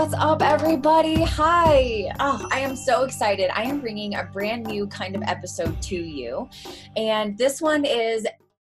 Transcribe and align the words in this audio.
What's 0.00 0.14
up, 0.14 0.40
everybody? 0.40 1.22
Hi. 1.22 2.10
Oh, 2.20 2.48
I 2.50 2.60
am 2.60 2.74
so 2.74 3.04
excited. 3.04 3.50
I 3.54 3.64
am 3.64 3.82
bringing 3.82 4.14
a 4.14 4.24
brand 4.24 4.64
new 4.64 4.86
kind 4.86 5.14
of 5.14 5.20
episode 5.26 5.82
to 5.82 5.94
you. 5.94 6.48
And 6.96 7.36
this 7.36 7.60
one 7.60 7.84
is 7.84 8.26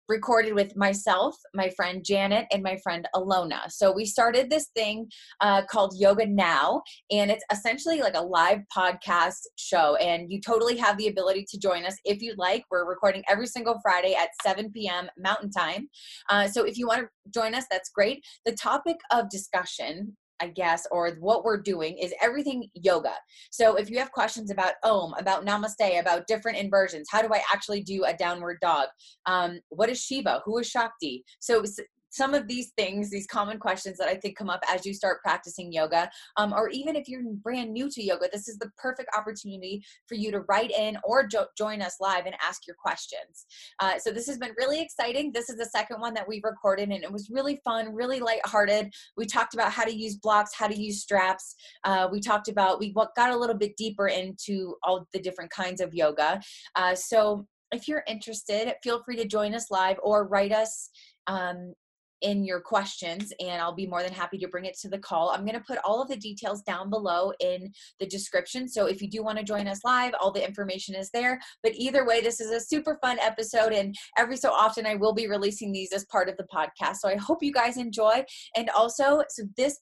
recorded 0.09 0.55
with 0.55 0.77
myself, 0.77 1.37
my 1.55 1.71
friend 1.77 2.05
Janet, 2.05 2.47
and 2.51 2.65
my 2.65 2.77
friend 2.83 3.07
Alona. 3.15 3.71
So 3.71 3.93
we 3.93 4.07
started 4.07 4.51
this 4.51 4.71
thing 4.75 5.09
uh, 5.41 5.63
called 5.71 5.95
Yoga 5.97 6.27
Now, 6.27 6.83
and 7.13 7.31
it's 7.31 7.45
essentially 7.53 8.01
like 8.01 8.17
a 8.17 8.21
live 8.21 8.63
podcast 8.77 9.43
show. 9.57 9.95
And 9.97 10.33
you 10.33 10.41
totally 10.41 10.77
have 10.79 10.99
the 10.99 11.07
ability 11.07 11.47
to 11.51 11.61
join 11.61 11.85
us 11.85 11.97
if 12.05 12.21
you'd 12.21 12.39
like. 12.39 12.65
We're 12.73 12.89
recording 12.89 13.23
every 13.29 13.47
single 13.47 13.79
Friday 13.85 14.17
at 14.17 14.31
7 14.43 14.73
p.m. 14.73 15.09
Mountain 15.17 15.53
Time. 15.53 15.89
Uh, 16.29 16.49
so 16.49 16.65
if 16.65 16.77
you 16.77 16.89
want 16.89 17.03
to 17.03 17.09
join 17.33 17.55
us, 17.55 17.67
that's 17.71 17.91
great. 17.91 18.25
The 18.45 18.53
topic 18.57 18.97
of 19.13 19.31
discussion 19.31 20.17
I 20.41 20.49
guess, 20.49 20.87
or 20.91 21.17
what 21.21 21.45
we're 21.45 21.61
doing 21.61 21.99
is 21.99 22.15
everything 22.23 22.69
yoga. 22.75 23.15
So 23.51 23.77
if 23.77 23.91
you 23.91 23.99
have 23.99 24.13
questions 24.13 24.51
about 24.51 24.75
Om, 24.85 25.15
about 25.19 25.45
Namaste, 25.45 26.01
about 26.01 26.27
different 26.27 26.59
inversions, 26.59 27.09
how 27.11 27.23
do 27.23 27.29
I 27.33 27.43
actually 27.53 27.83
do 27.83 28.05
a 28.05 28.15
downward 28.15 28.59
dog? 28.61 28.89
Um, 29.27 29.61
what 29.69 29.89
is 29.91 30.01
Shiva? 30.01 30.43
Who 30.45 30.59
is 30.59 30.69
Shakti? 30.69 31.25
So 31.41 31.63
some 32.11 32.35
of 32.35 32.47
these 32.47 32.73
things, 32.77 33.11
these 33.11 33.27
common 33.27 33.59
questions 33.59 33.97
that 33.99 34.09
I 34.09 34.17
think 34.17 34.37
come 34.37 34.51
up 34.51 34.63
as 34.71 34.85
you 34.85 34.93
start 34.93 35.23
practicing 35.23 35.73
yoga, 35.73 36.11
um, 36.37 36.53
or 36.53 36.69
even 36.69 36.97
if 36.97 37.09
you're 37.09 37.23
brand 37.43 37.73
new 37.73 37.89
to 37.91 38.03
yoga, 38.03 38.27
this 38.33 38.49
is 38.49 38.59
the 38.59 38.71
perfect 38.77 39.09
opportunity 39.17 39.83
for 40.07 40.15
you 40.15 40.31
to 40.33 40.41
write 40.49 40.71
in 40.71 40.99
or 41.05 41.27
jo- 41.27 41.47
join 41.57 41.81
us 41.83 41.97
live 42.01 42.27
and 42.27 42.35
ask 42.47 42.67
your 42.67 42.77
questions. 42.83 43.47
Uh, 43.81 43.99
so 43.99 44.11
this 44.11 44.27
has 44.27 44.39
been 44.39 44.53
really 44.59 44.81
exciting. 44.81 45.31
This 45.33 45.49
is 45.49 45.57
the 45.57 45.67
second 45.67 46.01
one 46.01 46.15
that 46.15 46.29
we've 46.29 46.45
recorded, 46.45 46.91
and 46.91 47.03
it 47.05 47.13
was 47.13 47.31
really 47.31 47.61
fun, 47.65 47.95
really 47.95 48.21
lighthearted. 48.21 48.93
We 49.17 49.27
talked 49.27 49.55
about 49.55 49.73
how 49.73 49.85
to 49.85 49.95
use 49.95 50.17
blocks, 50.17 50.53
how 50.55 50.67
to 50.67 50.79
use 50.79 51.01
straps. 51.01 51.55
Uh, 51.85 52.09
we 52.11 52.21
talked 52.21 52.49
about 52.49 52.81
we 52.81 52.93
got 52.93 53.31
a 53.31 53.37
little 53.37 53.57
bit 53.57 53.77
deeper 53.77 54.09
into 54.09 54.77
all 54.83 55.07
the 55.13 55.21
different 55.21 55.51
kinds 55.51 55.81
of 55.81 55.95
yoga. 55.95 56.41
Uh, 56.75 56.95
so 56.95 57.47
if 57.73 57.87
you're 57.87 58.03
interested, 58.07 58.73
feel 58.83 59.03
free 59.05 59.17
to 59.17 59.27
join 59.27 59.55
us 59.55 59.71
live 59.71 59.97
or 60.03 60.27
write 60.27 60.53
us 60.53 60.91
um, 61.27 61.75
in 62.23 62.45
your 62.45 62.61
questions 62.61 63.33
and 63.41 63.61
I'll 63.61 63.75
be 63.75 63.87
more 63.87 64.03
than 64.03 64.13
happy 64.13 64.39
to 64.39 64.49
bring 64.49 64.65
it 64.65 64.79
to 64.81 64.89
the 64.89 64.99
call. 64.99 65.31
I'm 65.31 65.45
going 65.45 65.59
to 65.59 65.65
put 65.67 65.79
all 65.85 66.03
of 66.03 66.09
the 66.09 66.17
details 66.17 66.63
down 66.63 66.91
below 66.91 67.33
in 67.41 67.73
the 67.99 68.07
description. 68.07 68.69
So 68.69 68.87
if 68.87 69.01
you 69.03 69.09
do 69.09 69.23
want 69.23 69.39
to 69.39 69.45
join 69.45 69.69
us 69.69 69.85
live, 69.85 70.13
all 70.21 70.33
the 70.33 70.47
information 70.47 70.95
is 70.95 71.11
there. 71.11 71.41
But 71.63 71.73
either 71.75 72.07
way, 72.07 72.21
this 72.21 72.41
is 72.41 72.51
a 72.51 72.61
super 72.61 72.99
fun 73.03 73.19
episode 73.21 73.73
and 73.73 73.95
every 74.19 74.37
so 74.37 74.51
often 74.51 74.87
I 74.87 74.95
will 74.95 75.15
be 75.15 75.29
releasing 75.29 75.73
these 75.73 75.93
as 75.93 76.05
part 76.07 76.29
of 76.29 76.37
the 76.37 76.47
podcast. 76.55 76.97
So 76.97 77.09
I 77.09 77.17
hope 77.17 77.43
you 77.43 77.53
guys 77.53 77.77
enjoy. 77.77 78.25
And 78.57 78.71
also, 78.71 79.23
so 79.29 79.45
this 79.57 79.79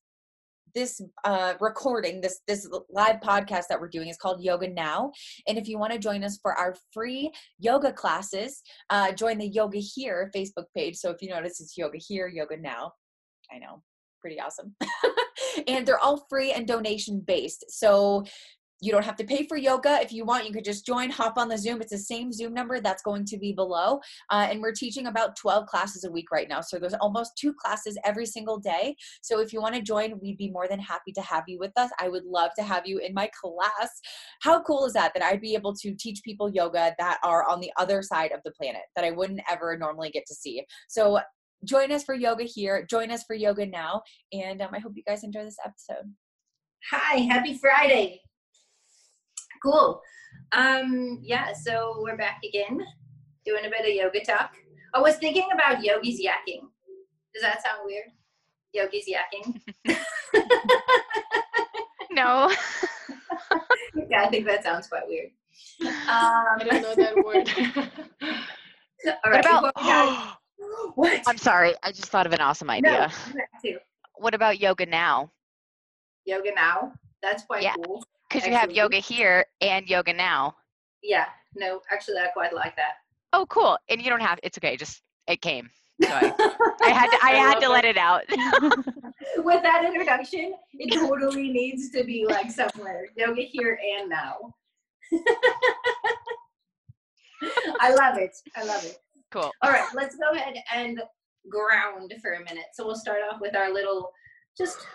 this 0.74 1.00
uh, 1.24 1.54
recording, 1.60 2.20
this 2.20 2.40
this 2.46 2.68
live 2.90 3.20
podcast 3.20 3.64
that 3.68 3.80
we're 3.80 3.88
doing 3.88 4.08
is 4.08 4.16
called 4.16 4.42
Yoga 4.42 4.68
Now. 4.68 5.12
And 5.46 5.58
if 5.58 5.68
you 5.68 5.78
want 5.78 5.92
to 5.92 5.98
join 5.98 6.24
us 6.24 6.38
for 6.42 6.54
our 6.54 6.74
free 6.92 7.30
yoga 7.58 7.92
classes, 7.92 8.62
uh, 8.90 9.12
join 9.12 9.38
the 9.38 9.48
Yoga 9.48 9.78
Here 9.78 10.30
Facebook 10.34 10.66
page. 10.76 10.96
So 10.96 11.10
if 11.10 11.22
you 11.22 11.30
notice, 11.30 11.60
it's 11.60 11.76
Yoga 11.76 11.98
Here, 11.98 12.28
Yoga 12.28 12.56
Now. 12.56 12.92
I 13.52 13.58
know, 13.58 13.82
pretty 14.20 14.40
awesome. 14.40 14.74
and 15.68 15.86
they're 15.86 15.98
all 15.98 16.26
free 16.28 16.52
and 16.52 16.66
donation 16.66 17.22
based. 17.26 17.64
So 17.68 18.24
you 18.80 18.92
don't 18.92 19.04
have 19.04 19.16
to 19.16 19.24
pay 19.24 19.46
for 19.46 19.56
yoga. 19.56 19.98
If 20.00 20.12
you 20.12 20.24
want 20.24 20.46
you 20.46 20.52
could 20.52 20.64
just 20.64 20.86
join 20.86 21.10
hop 21.10 21.36
on 21.36 21.48
the 21.48 21.58
zoom. 21.58 21.80
It's 21.80 21.92
the 21.92 21.98
same 21.98 22.32
zoom 22.32 22.54
number 22.54 22.80
that's 22.80 23.02
going 23.02 23.24
to 23.26 23.38
be 23.38 23.52
below. 23.52 24.00
Uh, 24.30 24.46
and 24.50 24.60
we're 24.60 24.72
teaching 24.72 25.06
about 25.06 25.36
12 25.36 25.66
classes 25.66 26.04
a 26.04 26.10
week 26.10 26.30
right 26.30 26.48
now. 26.48 26.60
So 26.60 26.78
there's 26.78 26.94
almost 26.94 27.32
two 27.36 27.52
classes 27.54 27.98
every 28.04 28.26
single 28.26 28.58
day. 28.58 28.94
So 29.22 29.40
if 29.40 29.52
you 29.52 29.60
want 29.60 29.74
to 29.74 29.82
join 29.82 30.18
we'd 30.20 30.38
be 30.38 30.50
more 30.50 30.68
than 30.68 30.80
happy 30.80 31.12
to 31.12 31.20
have 31.22 31.44
you 31.46 31.58
with 31.58 31.72
us. 31.76 31.90
I 32.00 32.08
would 32.08 32.24
love 32.24 32.50
to 32.56 32.62
have 32.62 32.86
you 32.86 32.98
in 32.98 33.14
my 33.14 33.28
class. 33.40 33.90
How 34.42 34.62
cool 34.62 34.86
is 34.86 34.92
that 34.92 35.12
that 35.14 35.22
i'd 35.22 35.40
be 35.40 35.54
able 35.54 35.74
to 35.74 35.94
teach 35.94 36.22
people 36.24 36.50
yoga 36.50 36.94
that 36.98 37.18
are 37.24 37.48
on 37.48 37.60
the 37.60 37.70
other 37.78 38.02
side 38.02 38.32
of 38.32 38.40
the 38.44 38.52
planet 38.52 38.82
that 38.94 39.04
i 39.04 39.10
wouldn't 39.10 39.40
ever 39.50 39.76
normally 39.76 40.10
get 40.10 40.26
to 40.26 40.34
see. 40.34 40.62
So 40.88 41.20
join 41.64 41.90
us 41.92 42.04
for 42.04 42.14
yoga 42.14 42.44
here. 42.44 42.86
Join 42.88 43.10
us 43.10 43.24
for 43.24 43.34
yoga 43.34 43.66
now. 43.66 44.02
And 44.32 44.62
um, 44.62 44.70
i 44.72 44.78
hope 44.78 44.92
you 44.94 45.02
guys 45.06 45.24
enjoy 45.24 45.44
this 45.44 45.58
episode. 45.64 46.12
Hi 46.90 47.16
happy 47.18 47.58
friday 47.58 48.20
Cool. 49.62 50.00
Um, 50.52 51.20
yeah, 51.22 51.52
so 51.52 51.98
we're 52.00 52.16
back 52.16 52.40
again, 52.44 52.80
doing 53.44 53.64
a 53.64 53.70
bit 53.70 53.80
of 53.80 53.94
yoga 53.94 54.24
talk. 54.24 54.52
I 54.94 55.00
was 55.00 55.16
thinking 55.16 55.48
about 55.52 55.84
yogis 55.84 56.20
yakking. 56.20 56.62
Does 57.34 57.42
that 57.42 57.62
sound 57.62 57.80
weird? 57.84 58.06
Yogis 58.72 59.06
yakking? 59.08 59.60
no. 62.10 62.50
yeah, 64.08 64.22
I 64.22 64.28
think 64.28 64.46
that 64.46 64.64
sounds 64.64 64.88
quite 64.88 65.06
weird. 65.06 65.30
Um, 65.80 65.88
I 66.08 66.64
don't 66.64 66.82
know 66.82 66.94
that 66.94 67.16
word. 67.16 67.48
all 69.24 69.32
right. 69.32 69.44
What 69.44 69.72
about? 69.76 70.38
what? 70.94 71.22
I'm 71.26 71.38
sorry. 71.38 71.74
I 71.82 71.92
just 71.92 72.08
thought 72.08 72.26
of 72.26 72.32
an 72.32 72.40
awesome 72.40 72.70
idea. 72.70 73.10
No, 73.64 73.70
what 74.16 74.34
about 74.34 74.60
yoga 74.60 74.86
now? 74.86 75.30
Yoga 76.24 76.50
now. 76.54 76.92
That's 77.22 77.44
quite 77.44 77.62
yeah. 77.62 77.74
cool. 77.84 78.04
Because 78.28 78.46
you 78.46 78.54
have 78.54 78.70
yoga 78.70 78.98
here 78.98 79.46
and 79.60 79.88
yoga 79.88 80.12
now. 80.12 80.54
Yeah, 81.02 81.26
no, 81.54 81.80
actually, 81.90 82.18
I 82.18 82.28
quite 82.28 82.52
like 82.52 82.76
that. 82.76 82.94
Oh, 83.32 83.46
cool. 83.48 83.78
And 83.88 84.02
you 84.02 84.10
don't 84.10 84.20
have. 84.20 84.38
It's 84.42 84.58
okay. 84.58 84.76
Just 84.76 85.02
it 85.26 85.40
came. 85.40 85.70
So 86.02 86.08
I, 86.10 86.20
I, 86.82 86.90
had 86.90 87.10
to. 87.10 87.18
I, 87.22 87.30
I 87.30 87.34
had 87.34 87.60
to 87.60 87.68
let 87.68 87.84
it 87.84 87.96
out. 87.96 88.22
With 89.38 89.62
that 89.62 89.84
introduction, 89.84 90.54
it 90.74 90.94
totally 90.94 91.50
needs 91.50 91.90
to 91.90 92.04
be 92.04 92.26
like 92.26 92.50
somewhere 92.50 93.06
yoga 93.16 93.42
here 93.42 93.78
and 93.98 94.08
now. 94.08 94.54
I 97.80 97.94
love 97.94 98.18
it. 98.18 98.36
I 98.56 98.64
love 98.64 98.84
it. 98.84 98.98
Cool. 99.30 99.50
All 99.62 99.70
right, 99.70 99.86
let's 99.94 100.16
go 100.16 100.32
ahead 100.32 100.56
and 100.74 101.00
ground 101.48 102.14
for 102.20 102.32
a 102.32 102.40
minute. 102.40 102.66
So 102.72 102.86
we'll 102.86 102.96
start 102.96 103.20
off 103.30 103.40
with 103.40 103.54
our 103.54 103.72
little, 103.72 104.10
just 104.56 104.86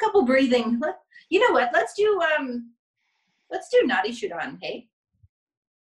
couple 0.00 0.24
breathing 0.24 0.80
you 1.30 1.38
know 1.38 1.54
what? 1.54 1.70
Let's 1.72 1.94
do 1.94 2.20
um, 2.36 2.72
let's 3.50 3.68
do 3.70 3.88
Nadi 3.88 4.10
Shodhana. 4.10 4.58
Hey, 4.60 4.88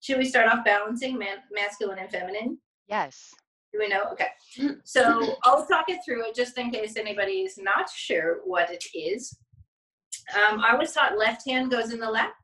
should 0.00 0.18
we 0.18 0.24
start 0.24 0.48
off 0.48 0.64
balancing 0.64 1.18
man, 1.18 1.38
masculine 1.52 1.98
and 1.98 2.10
feminine? 2.10 2.58
Yes. 2.88 3.34
Do 3.72 3.80
we 3.80 3.88
know? 3.88 4.04
Okay. 4.12 4.28
So 4.84 5.36
I'll 5.44 5.66
talk 5.66 5.86
it 5.88 6.00
through 6.04 6.28
it 6.28 6.34
just 6.34 6.56
in 6.58 6.70
case 6.70 6.96
anybody's 6.96 7.58
not 7.58 7.90
sure 7.90 8.40
what 8.44 8.70
it 8.70 8.84
is. 8.94 9.36
Um, 10.34 10.60
I 10.60 10.76
was 10.76 10.92
taught 10.92 11.18
left 11.18 11.48
hand 11.48 11.70
goes 11.70 11.92
in 11.92 11.98
the 11.98 12.10
left, 12.10 12.34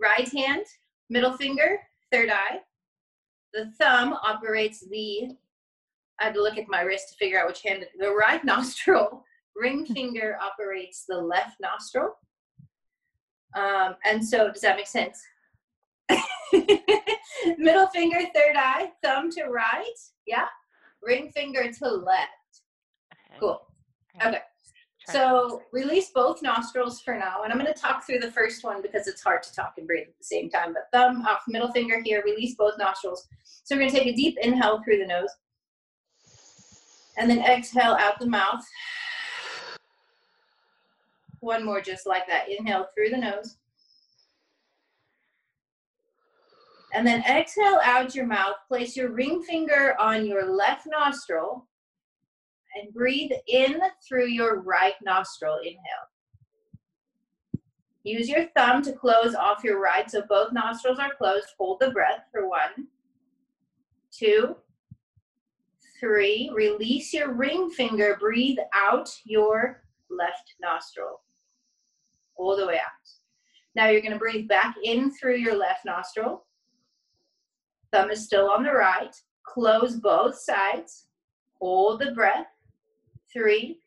right 0.00 0.28
hand, 0.28 0.64
middle 1.08 1.36
finger, 1.36 1.78
third 2.12 2.30
eye. 2.30 2.58
The 3.54 3.70
thumb 3.78 4.12
operates 4.12 4.84
the, 4.90 5.30
I 6.20 6.24
had 6.24 6.34
to 6.34 6.42
look 6.42 6.58
at 6.58 6.68
my 6.68 6.82
wrist 6.82 7.10
to 7.10 7.14
figure 7.14 7.40
out 7.40 7.46
which 7.46 7.62
hand, 7.62 7.86
the 7.98 8.10
right 8.10 8.44
nostril 8.44 9.24
ring 9.58 9.86
finger 9.86 10.38
operates 10.40 11.04
the 11.08 11.16
left 11.16 11.56
nostril. 11.60 12.14
Um, 13.56 13.96
and 14.04 14.24
so, 14.24 14.52
does 14.52 14.62
that 14.62 14.76
make 14.76 14.86
sense? 14.86 15.20
Middle 17.58 17.88
finger, 17.88 18.18
third 18.34 18.56
eye, 18.56 18.90
thumb 19.02 19.30
to 19.32 19.44
right. 19.44 19.84
Yeah. 20.26 20.46
Ring 21.02 21.30
finger 21.34 21.70
to 21.72 21.88
left. 21.88 22.28
Cool. 23.38 23.60
Okay. 24.24 24.40
So 25.10 25.62
release 25.72 26.10
both 26.14 26.42
nostrils 26.42 27.00
for 27.00 27.14
now. 27.14 27.42
And 27.42 27.52
I'm 27.52 27.58
going 27.58 27.72
to 27.72 27.80
talk 27.80 28.04
through 28.04 28.18
the 28.18 28.30
first 28.30 28.62
one 28.62 28.82
because 28.82 29.06
it's 29.06 29.22
hard 29.22 29.42
to 29.44 29.54
talk 29.54 29.74
and 29.78 29.86
breathe 29.86 30.08
at 30.08 30.18
the 30.18 30.24
same 30.24 30.50
time. 30.50 30.74
But 30.74 30.88
thumb 30.92 31.22
off, 31.26 31.42
middle 31.48 31.72
finger 31.72 32.02
here, 32.04 32.22
release 32.24 32.54
both 32.56 32.74
nostrils. 32.78 33.26
So 33.64 33.74
we're 33.74 33.80
going 33.80 33.90
to 33.90 33.98
take 33.98 34.08
a 34.08 34.16
deep 34.16 34.36
inhale 34.42 34.82
through 34.82 34.98
the 34.98 35.06
nose. 35.06 35.30
And 37.16 37.30
then 37.30 37.38
exhale 37.38 37.96
out 37.98 38.20
the 38.20 38.26
mouth. 38.26 38.62
One 41.40 41.64
more 41.64 41.80
just 41.80 42.06
like 42.06 42.26
that. 42.26 42.48
Inhale 42.48 42.86
through 42.94 43.10
the 43.10 43.18
nose. 43.18 43.56
And 46.94 47.06
then 47.06 47.22
exhale 47.24 47.80
out 47.84 48.14
your 48.14 48.26
mouth. 48.26 48.56
Place 48.66 48.96
your 48.96 49.10
ring 49.10 49.42
finger 49.42 49.94
on 50.00 50.26
your 50.26 50.50
left 50.50 50.86
nostril 50.86 51.66
and 52.74 52.92
breathe 52.92 53.30
in 53.46 53.80
through 54.06 54.26
your 54.26 54.60
right 54.62 54.94
nostril. 55.04 55.58
Inhale. 55.62 56.08
Use 58.04 58.28
your 58.28 58.46
thumb 58.56 58.82
to 58.82 58.92
close 58.92 59.34
off 59.34 59.62
your 59.62 59.80
right 59.80 60.10
so 60.10 60.22
both 60.28 60.52
nostrils 60.52 60.98
are 60.98 61.14
closed. 61.14 61.48
Hold 61.58 61.80
the 61.80 61.90
breath 61.90 62.24
for 62.32 62.48
one, 62.48 62.88
two, 64.10 64.56
three. 66.00 66.50
Release 66.54 67.12
your 67.12 67.34
ring 67.34 67.68
finger. 67.68 68.16
Breathe 68.18 68.58
out 68.74 69.10
your 69.24 69.82
left 70.08 70.54
nostril 70.60 71.20
all 72.38 72.56
the 72.56 72.66
way 72.66 72.76
out. 72.76 73.08
Now 73.74 73.88
you're 73.88 74.00
going 74.00 74.12
to 74.12 74.18
breathe 74.18 74.48
back 74.48 74.74
in 74.82 75.12
through 75.12 75.36
your 75.36 75.56
left 75.56 75.84
nostril. 75.84 76.46
Thumb 77.92 78.10
is 78.10 78.24
still 78.24 78.50
on 78.50 78.62
the 78.62 78.72
right. 78.72 79.14
Close 79.44 79.96
both 79.96 80.38
sides. 80.38 81.06
Hold 81.60 82.00
the 82.00 82.12
breath. 82.12 82.46
Three, 83.32 83.80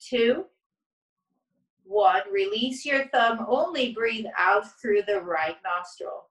two, 0.00 0.44
one. 1.84 2.22
Release 2.32 2.84
your 2.84 3.08
thumb, 3.08 3.44
only 3.48 3.92
breathe 3.92 4.26
out 4.38 4.64
through 4.80 5.02
the 5.06 5.20
right 5.20 5.56
nostril. 5.64 6.26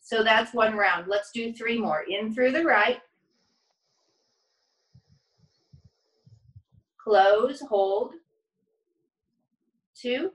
So 0.00 0.22
that's 0.22 0.54
one 0.54 0.76
round. 0.76 1.08
Let's 1.08 1.32
do 1.32 1.52
three 1.52 1.78
more. 1.80 2.04
In 2.08 2.32
through 2.34 2.52
the 2.52 2.64
right. 2.64 3.00
Close, 7.02 7.60
hold. 7.60 8.14
Two, 10.06 10.30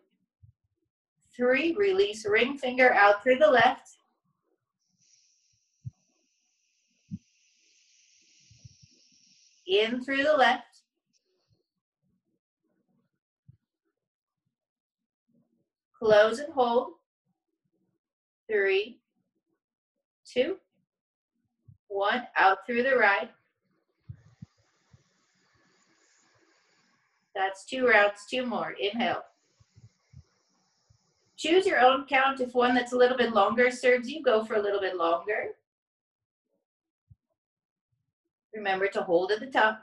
three, 1.34 1.74
release 1.80 2.26
ring 2.26 2.58
finger 2.58 2.92
out 2.92 3.24
through 3.24 3.38
the 3.38 3.50
left. 3.50 3.96
In 9.66 10.04
through 10.04 10.24
the 10.24 10.36
left. 10.36 10.82
Close 15.98 16.40
and 16.40 16.52
hold. 16.52 16.96
Three, 18.52 19.00
two, 20.26 20.58
one. 21.88 22.24
Out 22.38 22.66
through 22.68 22.84
the 22.84 22.98
right. 22.98 23.32
That's 27.34 27.64
two 27.64 27.88
rounds, 27.88 28.26
two 28.30 28.46
more. 28.46 28.76
Inhale. 28.78 29.24
Choose 31.42 31.66
your 31.66 31.80
own 31.80 32.06
count. 32.06 32.40
If 32.40 32.54
one 32.54 32.76
that's 32.76 32.94
a 32.94 32.96
little 32.96 33.18
bit 33.18 33.34
longer 33.34 33.72
serves 33.72 34.08
you, 34.08 34.22
go 34.22 34.46
for 34.46 34.54
a 34.54 34.62
little 34.62 34.80
bit 34.80 34.96
longer. 34.96 35.56
Remember 38.54 38.88
to 38.90 39.02
hold 39.02 39.32
at 39.32 39.40
the 39.40 39.48
top. 39.48 39.82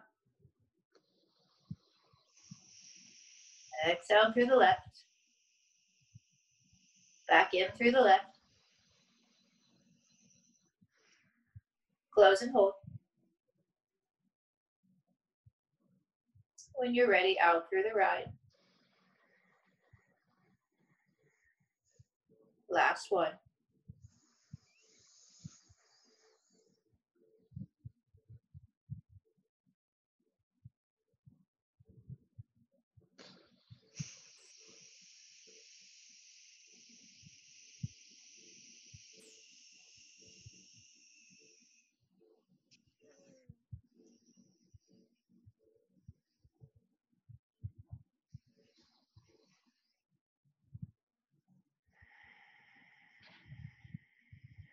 Exhale 3.90 4.32
through 4.32 4.46
the 4.46 4.55
left. 4.55 5.00
Back 7.28 7.55
in 7.55 7.66
through 7.76 7.90
the 7.90 8.02
left. 8.02 8.38
Close 12.12 12.43
and 12.43 12.52
hold. 12.52 12.75
When 16.76 16.94
you're 16.94 17.11
ready, 17.11 17.37
out 17.40 17.69
through 17.69 17.82
the 17.82 17.99
right. 17.99 18.26
Last 22.70 23.06
one. 23.10 23.32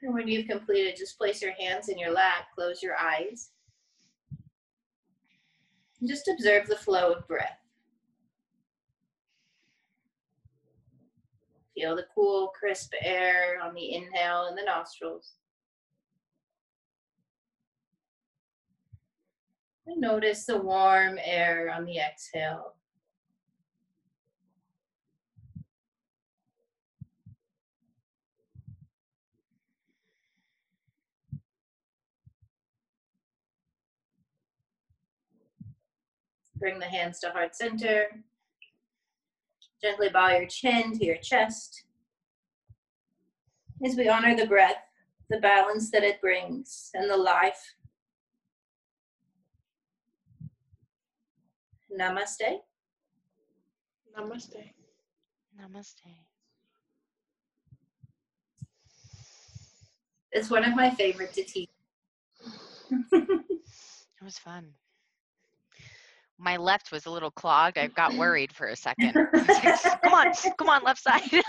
And 0.06 0.14
when 0.14 0.28
you've 0.28 0.48
completed, 0.48 0.96
just 0.96 1.18
place 1.18 1.42
your 1.42 1.54
hands 1.54 1.90
in 1.90 1.98
your 1.98 2.12
lap, 2.12 2.46
close 2.54 2.84
your 2.84 2.96
eyes. 2.96 3.50
And 6.00 6.08
just 6.08 6.28
observe 6.28 6.68
the 6.68 6.76
flow 6.76 7.14
of 7.14 7.28
breath. 7.28 7.58
Feel 11.74 11.96
the 11.96 12.06
cool, 12.14 12.50
crisp 12.50 12.94
air 13.02 13.60
on 13.64 13.74
the 13.74 13.96
inhale 13.96 14.46
in 14.48 14.56
the 14.56 14.62
nostrils. 14.62 15.34
And 19.88 20.00
notice 20.00 20.46
the 20.46 20.60
warm 20.60 21.18
air 21.24 21.74
on 21.76 21.84
the 21.84 21.98
exhale. 21.98 22.75
Bring 36.58 36.80
the 36.80 36.86
hands 36.86 37.20
to 37.20 37.30
heart 37.30 37.56
center. 37.56 38.08
Gently 39.82 40.10
bow 40.10 40.30
your 40.30 40.48
chin 40.48 40.98
to 40.98 41.06
your 41.06 41.18
chest. 41.18 41.84
As 43.86 43.96
we 43.96 44.08
honor 44.08 44.36
the 44.36 44.48
breath, 44.48 44.78
the 45.30 45.40
balance 45.40 45.92
that 45.92 46.04
it 46.04 46.22
brings, 46.22 46.92
and 46.94 47.10
the 47.10 47.18
life. 47.18 47.76
Namaste. 51.92 52.60
Namaste. 54.18 54.72
Namaste. 55.60 56.16
It's 60.32 60.50
one 60.50 60.66
of 60.66 60.76
my 60.76 60.90
favorite 60.90 61.34
to 61.34 61.44
teach. 61.44 61.70
it 62.92 64.24
was 64.24 64.38
fun 64.38 64.74
my 66.38 66.58
left 66.58 66.92
was 66.92 67.06
a 67.06 67.12
little 67.12 67.32
clogged. 67.32 67.78
I 67.78 67.88
got 67.88 68.14
worried 68.18 68.54
for 68.54 68.68
a 68.68 68.76
second. 68.76 69.14
come 70.04 70.14
on, 70.14 70.34
come 70.58 70.70
on, 70.70 70.84
left 70.84 71.02
side. 71.02 71.22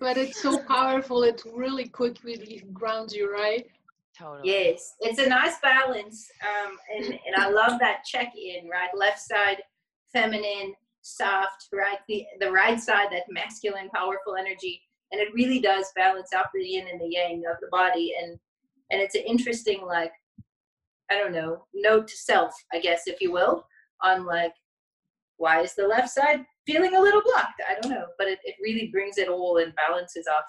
but 0.00 0.16
it's 0.16 0.40
so 0.40 0.58
powerful. 0.58 1.22
It 1.22 1.42
really 1.52 1.88
quickly 1.88 2.62
grounds 2.72 3.14
you, 3.14 3.32
right? 3.32 3.66
Totally. 4.18 4.48
Yes, 4.48 4.94
it's 5.00 5.18
a 5.18 5.28
nice 5.28 5.58
balance, 5.60 6.30
um, 6.42 6.76
and 6.94 7.06
and 7.06 7.34
I 7.36 7.50
love 7.50 7.80
that 7.80 8.04
check 8.04 8.32
in. 8.36 8.68
Right, 8.68 8.90
left 8.94 9.18
side, 9.20 9.56
feminine, 10.12 10.74
soft. 11.02 11.68
Right, 11.72 11.98
the 12.06 12.24
the 12.38 12.52
right 12.52 12.78
side, 12.78 13.08
that 13.10 13.24
masculine, 13.28 13.90
powerful 13.90 14.36
energy, 14.36 14.80
and 15.10 15.20
it 15.20 15.34
really 15.34 15.58
does 15.58 15.86
balance 15.96 16.32
out 16.32 16.46
the 16.54 16.62
yin 16.62 16.86
and 16.86 17.00
the 17.00 17.08
yang 17.08 17.42
of 17.50 17.56
the 17.60 17.66
body. 17.72 18.14
And 18.22 18.38
and 18.92 19.00
it's 19.00 19.16
an 19.16 19.22
interesting 19.26 19.84
like 19.84 20.12
I 21.10 21.16
don't 21.16 21.32
know, 21.32 21.64
note 21.74 22.08
to 22.08 22.16
self, 22.16 22.54
I 22.72 22.80
guess, 22.80 23.02
if 23.06 23.20
you 23.20 23.32
will, 23.32 23.66
on 24.02 24.24
like, 24.24 24.52
why 25.36 25.60
is 25.60 25.74
the 25.74 25.86
left 25.86 26.10
side 26.10 26.44
feeling 26.66 26.94
a 26.94 27.00
little 27.00 27.22
blocked? 27.22 27.60
I 27.68 27.80
don't 27.80 27.90
know, 27.90 28.06
but 28.18 28.28
it, 28.28 28.38
it 28.44 28.54
really 28.62 28.88
brings 28.88 29.18
it 29.18 29.28
all 29.28 29.58
and 29.58 29.74
balances 29.74 30.26
off 30.26 30.44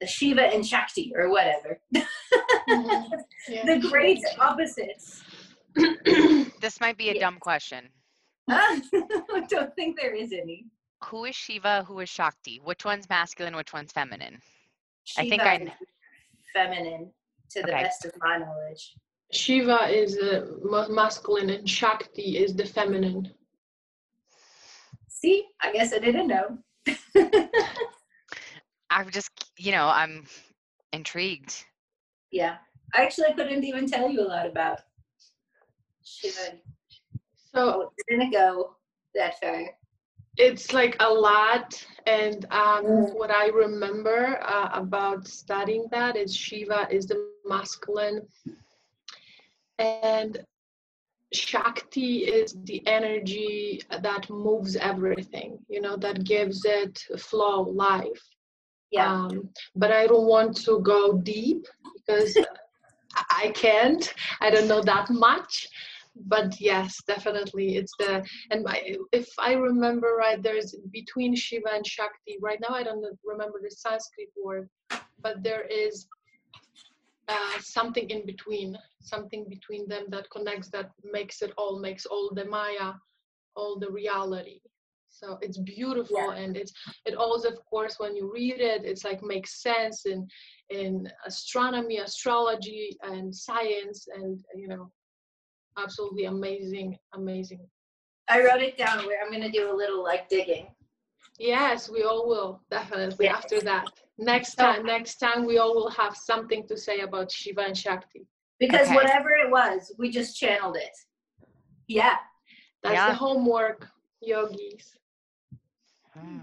the 0.00 0.06
Shiva 0.06 0.42
and 0.42 0.66
Shakti 0.66 1.12
or 1.16 1.30
whatever. 1.30 1.80
Mm-hmm. 1.94 3.14
Yeah. 3.46 3.66
the 3.66 3.88
great 3.90 4.20
opposites. 4.40 5.22
this 6.62 6.80
might 6.80 6.96
be 6.96 7.10
a 7.10 7.14
yeah. 7.14 7.20
dumb 7.20 7.36
question. 7.38 7.90
I 8.48 8.80
don't 9.50 9.74
think 9.76 10.00
there 10.00 10.14
is 10.14 10.32
any. 10.32 10.64
Who 11.04 11.26
is 11.26 11.36
Shiva? 11.36 11.84
Who 11.86 12.00
is 12.00 12.08
Shakti? 12.08 12.58
Which 12.64 12.86
one's 12.86 13.06
masculine? 13.10 13.54
Which 13.54 13.74
one's 13.74 13.92
feminine? 13.92 14.40
Shiva 15.04 15.26
I 15.26 15.28
think 15.28 15.42
I 15.42 15.74
feminine 16.54 17.10
to 17.54 17.62
the 17.62 17.72
okay. 17.72 17.82
best 17.84 18.04
of 18.04 18.12
my 18.20 18.38
knowledge. 18.38 18.94
Shiva 19.32 19.88
is 19.90 20.18
uh, 20.18 20.46
masculine 20.90 21.50
and 21.50 21.68
Shakti 21.68 22.38
is 22.38 22.54
the 22.54 22.64
feminine. 22.64 23.32
See, 25.08 25.46
I 25.62 25.72
guess 25.72 25.92
I 25.92 25.98
didn't 25.98 26.28
know. 26.28 26.58
I'm 28.90 29.10
just, 29.10 29.30
you 29.58 29.72
know, 29.72 29.86
I'm 29.86 30.24
intrigued. 30.92 31.64
Yeah, 32.30 32.56
I 32.94 33.02
actually 33.02 33.32
couldn't 33.34 33.64
even 33.64 33.88
tell 33.88 34.08
you 34.10 34.20
a 34.20 34.28
lot 34.28 34.46
about 34.46 34.80
Shiva. 36.04 36.58
So 37.54 37.82
oh, 37.84 37.92
didn't 38.08 38.32
go 38.32 38.76
that 39.14 39.40
far. 39.40 39.62
It's 40.36 40.72
like 40.72 40.96
a 41.00 41.08
lot, 41.08 41.86
and 42.06 42.44
um, 42.50 42.84
mm. 42.84 43.14
what 43.14 43.30
I 43.30 43.48
remember 43.48 44.40
uh, 44.42 44.70
about 44.72 45.28
studying 45.28 45.86
that 45.92 46.16
is 46.16 46.34
Shiva 46.34 46.88
is 46.90 47.06
the 47.06 47.28
masculine 47.44 48.22
and 49.78 50.44
Shakti 51.32 52.18
is 52.18 52.56
the 52.64 52.86
energy 52.86 53.82
that 54.02 54.30
moves 54.30 54.76
everything, 54.76 55.58
you 55.68 55.80
know, 55.80 55.96
that 55.96 56.24
gives 56.24 56.64
it 56.64 57.04
flow, 57.18 57.62
life. 57.62 58.22
Yeah. 58.90 59.12
Um, 59.12 59.50
but 59.74 59.90
I 59.90 60.06
don't 60.06 60.26
want 60.26 60.56
to 60.64 60.80
go 60.80 61.14
deep 61.18 61.66
because 61.96 62.36
I 63.30 63.52
can't. 63.54 64.14
I 64.40 64.50
don't 64.50 64.68
know 64.68 64.82
that 64.82 65.10
much. 65.10 65.68
But 66.16 66.60
yes, 66.60 66.96
definitely, 67.06 67.76
it's 67.76 67.92
the 67.98 68.24
and 68.50 68.62
my, 68.62 68.96
if 69.12 69.28
I 69.38 69.54
remember 69.54 70.14
right, 70.16 70.40
there's 70.40 70.76
between 70.92 71.34
Shiva 71.34 71.70
and 71.74 71.86
Shakti. 71.86 72.38
Right 72.40 72.60
now, 72.60 72.74
I 72.74 72.84
don't 72.84 73.04
remember 73.24 73.58
the 73.60 73.70
Sanskrit 73.70 74.28
word, 74.36 74.68
but 75.20 75.42
there 75.42 75.64
is 75.64 76.06
uh, 77.28 77.58
something 77.60 78.08
in 78.10 78.24
between, 78.26 78.78
something 79.00 79.46
between 79.48 79.88
them 79.88 80.04
that 80.10 80.30
connects, 80.30 80.68
that 80.68 80.90
makes 81.02 81.42
it 81.42 81.52
all, 81.56 81.78
makes 81.80 82.06
all 82.06 82.30
the 82.34 82.44
Maya, 82.44 82.92
all 83.56 83.78
the 83.78 83.90
reality. 83.90 84.60
So 85.08 85.38
it's 85.40 85.58
beautiful, 85.58 86.16
yeah. 86.16 86.42
and 86.42 86.56
it's 86.56 86.72
it 87.06 87.14
also, 87.14 87.48
of 87.48 87.64
course, 87.66 87.96
when 87.98 88.16
you 88.16 88.30
read 88.32 88.60
it, 88.60 88.84
it's 88.84 89.04
like 89.04 89.22
makes 89.22 89.62
sense 89.62 90.06
in 90.06 90.26
in 90.70 91.08
astronomy, 91.24 91.98
astrology, 91.98 92.96
and 93.02 93.34
science, 93.34 94.08
and 94.12 94.40
you 94.56 94.66
know, 94.66 94.90
absolutely 95.78 96.24
amazing, 96.24 96.98
amazing. 97.14 97.66
I 98.28 98.40
wrote 98.40 98.62
it 98.62 98.78
down. 98.78 99.06
Where 99.06 99.22
I'm 99.22 99.30
going 99.30 99.42
to 99.42 99.50
do 99.50 99.70
a 99.70 99.74
little 99.74 100.02
like 100.02 100.28
digging. 100.28 100.68
Yes, 101.38 101.90
we 101.90 102.04
all 102.04 102.28
will 102.28 102.62
definitely 102.70 103.26
yeah. 103.26 103.36
after 103.36 103.60
that. 103.62 103.86
Next 104.18 104.54
time, 104.54 104.86
next 104.86 105.16
time 105.16 105.44
we 105.44 105.58
all 105.58 105.74
will 105.74 105.90
have 105.90 106.16
something 106.16 106.66
to 106.68 106.76
say 106.76 107.00
about 107.00 107.32
Shiva 107.32 107.62
and 107.62 107.76
Shakti. 107.76 108.26
Because 108.60 108.86
okay. 108.86 108.94
whatever 108.94 109.30
it 109.30 109.50
was, 109.50 109.92
we 109.98 110.10
just 110.10 110.38
channeled 110.38 110.76
it. 110.76 110.96
Yeah. 111.88 112.16
That's 112.82 112.94
yeah. 112.94 113.08
the 113.08 113.14
homework, 113.14 113.88
yogis. 114.20 114.96
Hmm. 116.16 116.38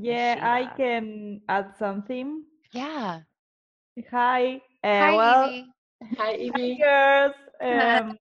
Yeah, 0.00 0.38
I 0.42 0.74
can 0.76 1.42
add 1.48 1.76
something. 1.78 2.44
Yeah. 2.72 3.20
Hi. 4.10 4.60
Uh, 4.82 4.88
Hi, 4.88 5.16
well, 5.16 5.50
Evie. 5.50 5.66
Hi, 6.18 6.34
Evie. 6.34 6.78
Hi, 6.80 7.28
girls. 7.28 7.34
Um, 7.64 8.18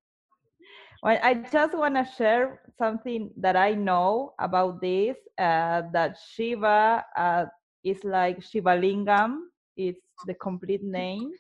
well, 1.04 1.20
I 1.22 1.36
just 1.36 1.78
want 1.78 1.96
to 1.96 2.06
share 2.18 2.62
something 2.78 3.32
that 3.38 3.58
I 3.58 3.74
know 3.74 4.34
about 4.40 4.82
this. 4.82 5.18
Uh, 5.38 5.84
that 5.92 6.18
Shiva 6.34 7.04
uh, 7.18 7.46
is 7.84 8.04
like 8.06 8.42
Shiva 8.42 8.70
Lingam. 8.70 9.40
It's 9.76 10.00
the 10.24 10.34
complete 10.36 10.84
name. 10.84 11.34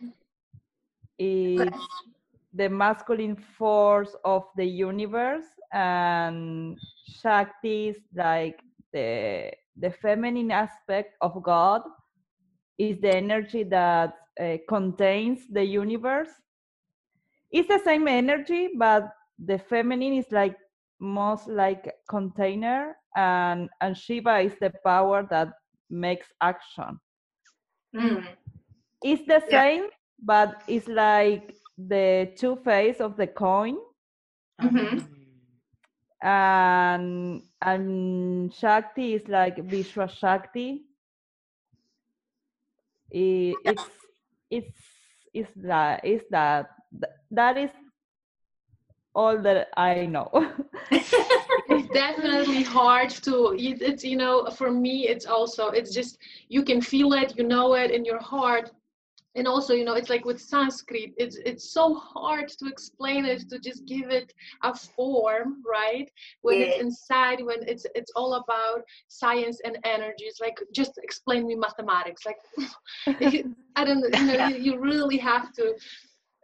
It's 1.17 1.77
the 2.53 2.69
masculine 2.69 3.37
force 3.57 4.15
of 4.25 4.43
the 4.57 4.65
universe, 4.65 5.45
and 5.71 6.77
Shakti 7.05 7.89
is 7.89 7.99
like 8.15 8.59
the 8.91 9.51
the 9.77 9.91
feminine 9.91 10.51
aspect 10.51 11.15
of 11.21 11.41
God. 11.41 11.81
Is 12.77 12.99
the 12.99 13.15
energy 13.15 13.63
that 13.63 14.13
uh, 14.41 14.57
contains 14.67 15.47
the 15.47 15.63
universe. 15.63 16.29
It's 17.51 17.69
the 17.69 17.79
same 17.79 18.07
energy, 18.07 18.69
but 18.75 19.07
the 19.45 19.57
feminine 19.57 20.13
is 20.13 20.31
like 20.31 20.55
most 20.99 21.47
like 21.47 21.93
container 22.09 22.95
and 23.15 23.69
and 23.81 23.97
shiva 23.97 24.39
is 24.39 24.53
the 24.59 24.71
power 24.85 25.27
that 25.29 25.49
makes 25.89 26.27
action. 26.41 26.99
Mm. 27.95 28.25
it's 29.03 29.21
the 29.27 29.43
same 29.51 29.85
but 30.23 30.63
it's 30.67 30.87
like 30.87 31.53
the 31.77 32.31
two 32.37 32.55
face 32.63 32.99
of 32.99 33.17
the 33.17 33.27
coin. 33.27 33.77
Mm-hmm. 34.61 34.99
and 36.21 37.41
and 37.61 38.53
shakti 38.53 39.13
is 39.13 39.27
like 39.27 39.57
vishwa 39.57 40.09
shakti. 40.09 40.85
It, 43.11 43.55
it's 43.65 43.89
it's 44.49 44.79
it's 45.33 45.51
that 45.57 46.05
is 46.05 46.21
that 46.31 46.69
that 47.31 47.57
is 47.57 47.69
all 49.15 49.37
that 49.41 49.69
I 49.77 50.05
know. 50.05 50.29
it's 50.91 51.87
definitely 51.93 52.63
hard 52.63 53.09
to 53.09 53.55
it's 53.57 54.03
you 54.03 54.17
know 54.17 54.49
for 54.49 54.71
me 54.71 55.07
it's 55.07 55.25
also 55.25 55.69
it's 55.69 55.93
just 55.93 56.17
you 56.49 56.63
can 56.63 56.81
feel 56.81 57.13
it 57.13 57.33
you 57.37 57.43
know 57.43 57.73
it 57.73 57.91
in 57.91 58.03
your 58.03 58.19
heart 58.19 58.71
and 59.35 59.47
also 59.47 59.73
you 59.73 59.83
know 59.83 59.93
it's 59.93 60.09
like 60.09 60.25
with 60.25 60.39
sanskrit 60.39 61.13
it's 61.17 61.37
it's 61.45 61.71
so 61.71 61.95
hard 61.95 62.47
to 62.47 62.67
explain 62.67 63.25
it 63.25 63.49
to 63.49 63.59
just 63.59 63.85
give 63.85 64.09
it 64.09 64.33
a 64.63 64.75
form 64.75 65.63
right 65.69 66.11
when 66.41 66.59
yeah. 66.59 66.65
it's 66.65 66.81
inside 66.81 67.43
when 67.43 67.67
it's 67.67 67.85
it's 67.95 68.11
all 68.15 68.35
about 68.35 68.81
science 69.07 69.59
and 69.65 69.77
energy 69.83 70.25
it's 70.25 70.41
like 70.41 70.57
just 70.73 70.99
explain 71.01 71.47
me 71.47 71.55
mathematics 71.55 72.23
like 72.25 72.37
i 73.75 73.83
don't 73.83 74.01
know 74.01 74.19
you, 74.19 74.37
know, 74.37 74.47
you, 74.47 74.55
you 74.57 74.79
really 74.79 75.17
have 75.17 75.51
to 75.53 75.73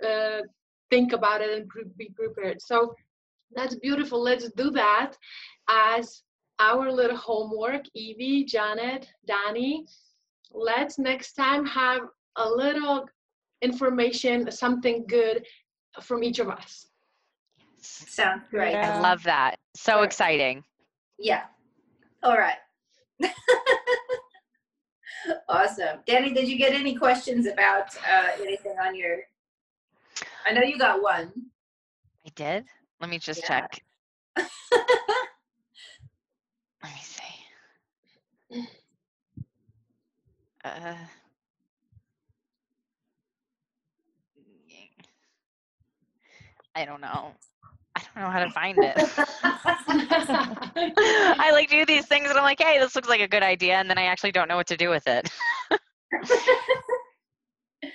uh, 0.07 0.41
think 0.89 1.13
about 1.13 1.41
it 1.41 1.51
and 1.57 1.69
be 1.97 2.09
prepared. 2.15 2.61
So 2.61 2.93
that's 3.55 3.75
beautiful. 3.75 4.21
Let's 4.21 4.49
do 4.51 4.71
that 4.71 5.13
as 5.69 6.23
our 6.59 6.91
little 6.91 7.17
homework. 7.17 7.83
Evie, 7.93 8.43
Janet, 8.43 9.07
Danny, 9.25 9.85
let's 10.51 10.99
next 10.99 11.33
time 11.33 11.65
have 11.65 12.01
a 12.35 12.47
little 12.47 13.05
information, 13.61 14.51
something 14.51 15.05
good 15.07 15.45
from 16.01 16.23
each 16.23 16.39
of 16.39 16.49
us. 16.49 16.87
Sounds 17.81 18.43
great. 18.49 18.71
Yeah. 18.71 18.97
I 18.97 18.99
love 18.99 19.23
that. 19.23 19.55
So 19.75 19.95
right. 19.95 20.03
exciting. 20.03 20.63
Yeah. 21.17 21.43
All 22.23 22.37
right. 22.37 22.57
awesome. 25.49 25.99
Danny, 26.05 26.33
did 26.33 26.47
you 26.47 26.57
get 26.57 26.73
any 26.73 26.95
questions 26.95 27.47
about 27.47 27.95
uh, 27.97 28.29
anything 28.41 28.75
on 28.83 28.95
your 28.95 29.19
I 30.45 30.53
know 30.53 30.61
you 30.61 30.77
got 30.77 31.01
one. 31.01 31.31
I 32.25 32.29
did. 32.35 32.65
Let 32.99 33.09
me 33.09 33.19
just 33.19 33.41
yeah. 33.41 33.61
check. 33.61 33.81
Let 36.81 36.91
me 36.93 36.99
see. 37.01 37.23
Uh, 40.63 40.95
I 46.75 46.85
don't 46.85 47.01
know. 47.01 47.33
I 47.95 48.01
don't 48.01 48.23
know 48.23 48.29
how 48.29 48.43
to 48.43 48.49
find 48.51 48.77
it. 48.77 48.95
I 51.39 51.51
like 51.51 51.69
do 51.69 51.85
these 51.85 52.05
things 52.05 52.29
and 52.29 52.37
I'm 52.37 52.43
like, 52.43 52.61
hey, 52.61 52.79
this 52.79 52.95
looks 52.95 53.09
like 53.09 53.21
a 53.21 53.27
good 53.27 53.43
idea, 53.43 53.75
and 53.75 53.89
then 53.89 53.97
I 53.97 54.03
actually 54.03 54.31
don't 54.31 54.47
know 54.47 54.55
what 54.55 54.67
to 54.67 54.77
do 54.77 54.89
with 54.89 55.07
it. 55.07 55.29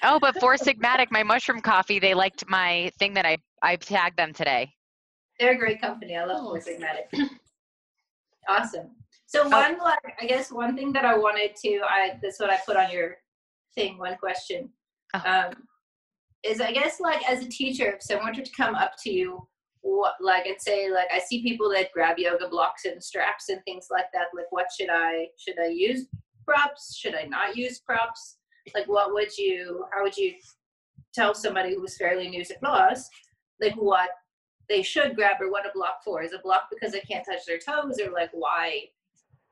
Oh, 0.05 0.19
but 0.21 0.39
Four 0.39 0.57
Sigmatic, 0.57 1.07
my 1.11 1.23
mushroom 1.23 1.61
coffee, 1.61 1.99
they 1.99 2.15
liked 2.15 2.45
my 2.49 2.91
thing 2.99 3.15
that 3.15 3.25
I 3.25 3.39
I 3.63 3.77
tagged 3.77 4.19
them 4.19 4.33
today. 4.33 4.73
They're 5.41 5.53
a 5.53 5.59
great 5.59 5.81
company. 5.81 6.17
I 6.17 6.25
love 6.25 6.45
Four 6.45 6.61
Sigmatic. 6.61 7.07
awesome. 8.49 8.91
So 9.27 9.43
oh. 9.45 9.49
one, 9.49 9.77
oh. 9.81 9.85
like, 9.85 10.15
I 10.21 10.27
guess 10.27 10.53
one 10.53 10.77
thing 10.77 10.93
that 10.93 11.05
I 11.05 11.17
wanted 11.17 11.57
to, 11.65 11.81
I 11.89 12.19
that's 12.23 12.39
what 12.39 12.51
I 12.51 12.59
put 12.67 12.77
on 12.77 12.91
your 12.91 13.17
thing. 13.75 13.99
One 13.99 14.17
question, 14.17 14.69
oh. 15.15 15.23
um, 15.27 15.55
is 16.45 16.61
I 16.61 16.73
guess 16.73 17.01
like 17.01 17.29
as 17.29 17.43
a 17.43 17.49
teacher, 17.49 17.93
if 17.93 18.03
someone 18.03 18.37
were 18.37 18.45
to 18.45 18.51
come 18.57 18.75
up 18.75 18.93
to 19.05 19.11
you, 19.11 19.49
what 19.81 20.15
like 20.21 20.47
and 20.47 20.61
say 20.61 20.91
like 20.91 21.09
I 21.13 21.19
see 21.19 21.43
people 21.43 21.71
that 21.71 21.93
grab 21.93 22.19
yoga 22.19 22.49
blocks 22.49 22.85
and 22.85 23.03
straps 23.03 23.49
and 23.49 23.61
things 23.65 23.89
like 23.91 24.07
that. 24.13 24.27
Like, 24.35 24.51
what 24.51 24.67
should 24.79 24.91
I 24.91 25.29
should 25.39 25.59
I 25.59 25.69
use 25.69 26.07
props? 26.47 26.95
Should 26.97 27.15
I 27.15 27.25
not 27.25 27.57
use 27.57 27.81
props? 27.81 28.37
Like 28.75 28.87
what 28.87 29.13
would 29.13 29.37
you 29.37 29.85
how 29.93 30.03
would 30.03 30.17
you 30.17 30.35
tell 31.13 31.35
somebody 31.35 31.75
who's 31.75 31.97
fairly 31.97 32.29
new 32.29 32.45
to 32.45 32.59
floss 32.59 33.09
like 33.61 33.75
what 33.75 34.11
they 34.69 34.83
should 34.83 35.15
grab 35.15 35.37
or 35.41 35.51
what 35.51 35.67
a 35.67 35.71
block 35.75 36.03
for? 36.05 36.23
Is 36.23 36.33
a 36.33 36.39
block 36.39 36.69
because 36.71 36.93
they 36.93 37.01
can't 37.01 37.25
touch 37.25 37.45
their 37.47 37.59
toes 37.59 38.01
or 38.01 38.11
like 38.11 38.31
why 38.33 38.85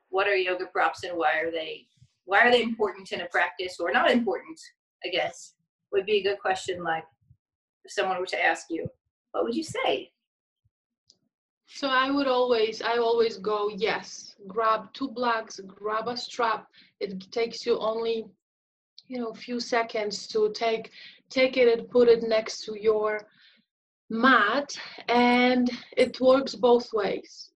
what 0.08 0.26
are 0.26 0.36
yoga 0.36 0.66
props 0.66 1.04
and 1.04 1.16
why 1.16 1.38
are 1.38 1.50
they 1.50 1.86
why 2.24 2.40
are 2.40 2.50
they 2.50 2.62
important 2.62 3.12
in 3.12 3.22
a 3.22 3.26
practice 3.26 3.78
or 3.80 3.90
not 3.90 4.10
important 4.10 4.58
i 5.04 5.08
guess 5.08 5.54
would 5.90 6.06
be 6.06 6.18
a 6.18 6.22
good 6.22 6.38
question 6.38 6.82
like 6.82 7.04
if 7.84 7.92
someone 7.92 8.18
were 8.18 8.26
to 8.26 8.42
ask 8.42 8.66
you 8.70 8.86
what 9.32 9.44
would 9.44 9.54
you 9.54 9.64
say? 9.64 10.10
So 11.66 11.88
i 11.88 12.10
would 12.10 12.26
always 12.26 12.82
i 12.82 12.98
always 12.98 13.38
go 13.38 13.70
yes 13.74 14.36
grab 14.46 14.92
two 14.92 15.08
blocks 15.08 15.60
grab 15.60 16.08
a 16.08 16.16
strap. 16.16 16.66
It 17.00 17.30
takes 17.32 17.64
you 17.66 17.78
only 17.78 18.26
you 19.12 19.18
know 19.18 19.28
a 19.28 19.44
few 19.46 19.60
seconds 19.60 20.26
to 20.26 20.50
take 20.54 20.90
take 21.28 21.58
it 21.58 21.68
and 21.72 21.90
put 21.90 22.08
it 22.08 22.22
next 22.22 22.64
to 22.64 22.72
your 22.80 23.20
mat 24.08 24.68
and 25.08 25.70
it 25.96 26.18
works 26.20 26.54
both 26.54 26.88
ways. 26.94 27.50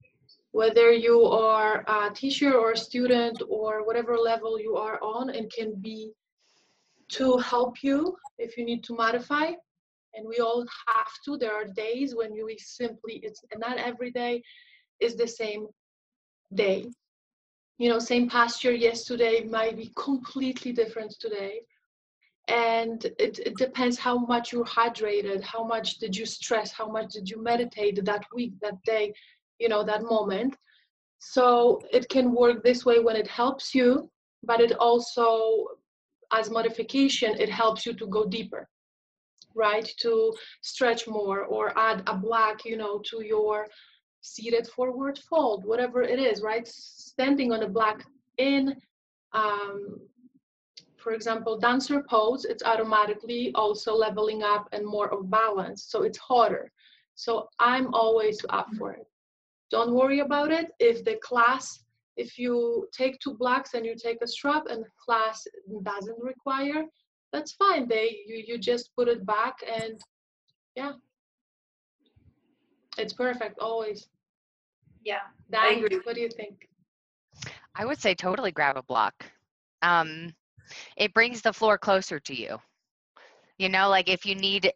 Whether 0.52 0.92
you 0.92 1.24
are 1.24 1.84
a 1.86 2.10
teacher 2.14 2.52
or 2.54 2.72
a 2.72 2.76
student 2.88 3.42
or 3.48 3.86
whatever 3.86 4.16
level 4.16 4.60
you 4.60 4.76
are 4.76 4.98
on 5.02 5.30
and 5.30 5.50
can 5.50 5.74
be 5.80 6.12
to 7.18 7.38
help 7.38 7.82
you 7.82 8.16
if 8.38 8.56
you 8.56 8.64
need 8.64 8.82
to 8.84 8.94
modify. 8.94 9.48
And 10.14 10.26
we 10.26 10.38
all 10.38 10.64
have 10.88 11.12
to. 11.24 11.36
There 11.36 11.54
are 11.54 11.66
days 11.84 12.14
when 12.14 12.34
you 12.34 12.44
simply 12.58 13.14
it's 13.22 13.42
not 13.58 13.78
every 13.78 14.10
day 14.10 14.42
is 15.00 15.14
the 15.16 15.28
same 15.28 15.66
day 16.54 16.86
you 17.78 17.88
know 17.88 17.98
same 17.98 18.28
posture 18.28 18.72
yesterday 18.72 19.44
might 19.44 19.76
be 19.76 19.92
completely 19.96 20.72
different 20.72 21.14
today. 21.20 21.60
And 22.48 23.04
it, 23.18 23.40
it, 23.40 23.56
depends 23.56 23.98
how 23.98 24.18
much 24.18 24.52
you're 24.52 24.64
hydrated 24.64 25.42
how 25.42 25.64
much 25.64 25.98
did 25.98 26.16
you 26.16 26.24
stress 26.24 26.70
how 26.70 26.88
much 26.88 27.08
did 27.12 27.28
you 27.28 27.42
meditate 27.42 28.04
that 28.04 28.24
week 28.32 28.52
that 28.62 28.80
day 28.84 29.12
you 29.58 29.68
know 29.68 29.82
that 29.84 30.02
moment. 30.02 30.56
So 31.18 31.80
it 31.92 32.08
can 32.08 32.32
work 32.32 32.62
this 32.62 32.84
way 32.84 33.00
when 33.00 33.16
it 33.16 33.26
helps 33.26 33.74
you 33.74 34.10
but 34.44 34.60
it 34.60 34.72
also 34.78 35.66
as 36.32 36.50
modification 36.50 37.40
it 37.40 37.48
helps 37.48 37.84
you 37.86 37.92
to 37.94 38.06
go 38.06 38.24
deeper 38.26 38.68
right? 39.56 39.88
To 40.02 40.34
stretch 40.60 41.08
more 41.08 41.44
or 41.44 41.76
add 41.78 42.02
a 42.06 42.14
block 42.14 42.64
you 42.64 42.76
know 42.76 43.00
to 43.10 43.24
your 43.24 43.66
seated 44.34 44.66
forward 44.66 45.18
fold 45.18 45.64
whatever 45.64 46.02
it 46.02 46.18
is 46.18 46.42
right? 46.42 46.66
Standing 46.66 47.52
on 47.52 47.62
a 47.62 47.68
block 47.68 48.04
in 48.38 48.76
um, 49.32 50.00
for 50.96 51.12
example 51.12 51.58
dancer 51.58 52.02
pose 52.08 52.44
it's 52.44 52.62
automatically 52.64 53.52
also 53.54 53.94
leveling 53.94 54.42
up 54.42 54.68
and 54.72 54.84
more 54.84 55.12
of 55.14 55.30
balance 55.30 55.84
so 55.84 56.02
it's 56.02 56.18
harder 56.18 56.70
so 57.14 57.48
i'm 57.60 57.92
always 57.94 58.38
up 58.50 58.68
for 58.78 58.92
it. 58.92 59.06
Don't 59.70 59.94
worry 59.94 60.20
about 60.20 60.52
it. 60.52 60.70
If 60.78 61.04
the 61.04 61.16
class 61.16 61.80
if 62.16 62.38
you 62.38 62.88
take 62.92 63.18
two 63.20 63.34
blocks 63.34 63.74
and 63.74 63.84
you 63.84 63.94
take 63.94 64.18
a 64.22 64.26
strap 64.26 64.64
and 64.70 64.84
class 65.04 65.46
doesn't 65.82 66.18
require 66.22 66.84
that's 67.32 67.52
fine. 67.52 67.88
They 67.88 68.18
you, 68.26 68.42
you 68.46 68.58
just 68.58 68.94
put 68.96 69.08
it 69.08 69.26
back 69.26 69.56
and 69.80 70.00
yeah. 70.76 70.92
It's 72.98 73.12
perfect 73.12 73.58
always 73.58 74.08
yeah 75.06 75.20
Dan, 75.50 75.80
what 75.80 76.14
do 76.14 76.20
you 76.20 76.28
think 76.28 76.68
i 77.76 77.84
would 77.84 77.98
say 77.98 78.14
totally 78.14 78.50
grab 78.50 78.76
a 78.76 78.82
block 78.82 79.14
um 79.82 80.34
it 80.96 81.14
brings 81.14 81.40
the 81.42 81.52
floor 81.52 81.78
closer 81.78 82.18
to 82.18 82.34
you 82.34 82.58
you 83.56 83.68
know 83.68 83.88
like 83.88 84.08
if 84.08 84.26
you 84.26 84.34
need 84.34 84.72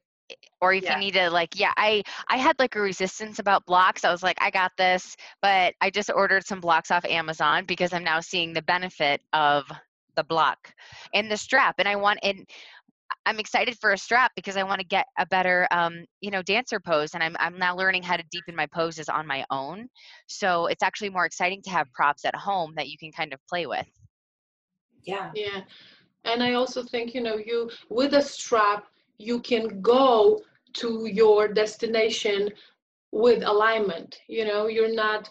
or 0.61 0.73
if 0.73 0.85
yeah. 0.85 0.95
you 0.95 1.01
need 1.01 1.15
to 1.15 1.29
like 1.29 1.59
yeah 1.59 1.73
i 1.77 2.01
i 2.29 2.37
had 2.37 2.57
like 2.61 2.77
a 2.77 2.81
resistance 2.81 3.41
about 3.41 3.67
blocks 3.67 4.05
i 4.05 4.13
was 4.13 4.23
like 4.23 4.39
i 4.41 4.51
got 4.51 4.71
this 4.79 5.17
but 5.43 5.75
i 5.81 5.91
just 5.91 6.11
ordered 6.15 6.47
some 6.47 6.61
blocks 6.61 6.93
off 6.93 7.05
amazon 7.05 7.65
because 7.67 7.93
i'm 7.93 8.05
now 8.05 8.21
seeing 8.21 8.53
the 8.53 8.63
benefit 8.63 9.21
of 9.33 9.65
the 10.15 10.25
block 10.25 10.73
and 11.13 11.29
the 11.29 11.37
strap 11.37 11.75
and 11.79 11.89
i 11.89 11.97
want 11.97 12.19
and 12.23 12.47
i'm 13.27 13.39
excited 13.39 13.77
for 13.81 13.93
a 13.93 13.99
strap 13.99 14.33
because 14.35 14.57
i 14.57 14.63
want 14.63 14.81
to 14.81 14.87
get 14.87 15.07
a 15.19 15.27
better 15.27 15.67
um, 15.71 16.05
you 16.21 16.31
know 16.31 16.43
dancer 16.43 16.81
pose 16.81 17.15
and 17.15 17.23
I'm, 17.23 17.37
I'm 17.39 17.59
now 17.59 17.77
learning 17.77 18.03
how 18.03 18.17
to 18.17 18.25
deepen 18.31 18.55
my 18.57 18.67
poses 18.67 19.09
on 19.09 19.27
my 19.27 19.45
own. 19.51 19.89
So 20.27 20.67
it's 20.67 20.83
actually 20.83 21.11
more 21.11 21.25
exciting 21.25 21.63
to 21.63 21.71
have 21.71 21.93
props 21.93 22.25
at 22.25 22.35
home 22.35 22.73
that 22.77 22.89
you 22.89 22.97
can 22.99 23.13
kind 23.13 23.33
of 23.33 23.41
play 23.49 23.67
with. 23.67 23.87
Yeah. 25.05 25.31
Yeah. 25.35 25.61
And 26.25 26.43
i 26.43 26.53
also 26.53 26.83
think 26.83 27.15
you 27.15 27.23
know 27.23 27.37
you 27.37 27.71
with 27.89 28.15
a 28.15 28.23
strap 28.23 28.85
you 29.19 29.41
can 29.41 29.81
go 29.81 30.41
to 30.75 31.07
your 31.07 31.49
destination 31.49 32.51
with 33.13 33.43
alignment 33.43 34.19
you 34.29 34.45
know? 34.45 34.67
You're 34.67 34.95
not 34.95 35.31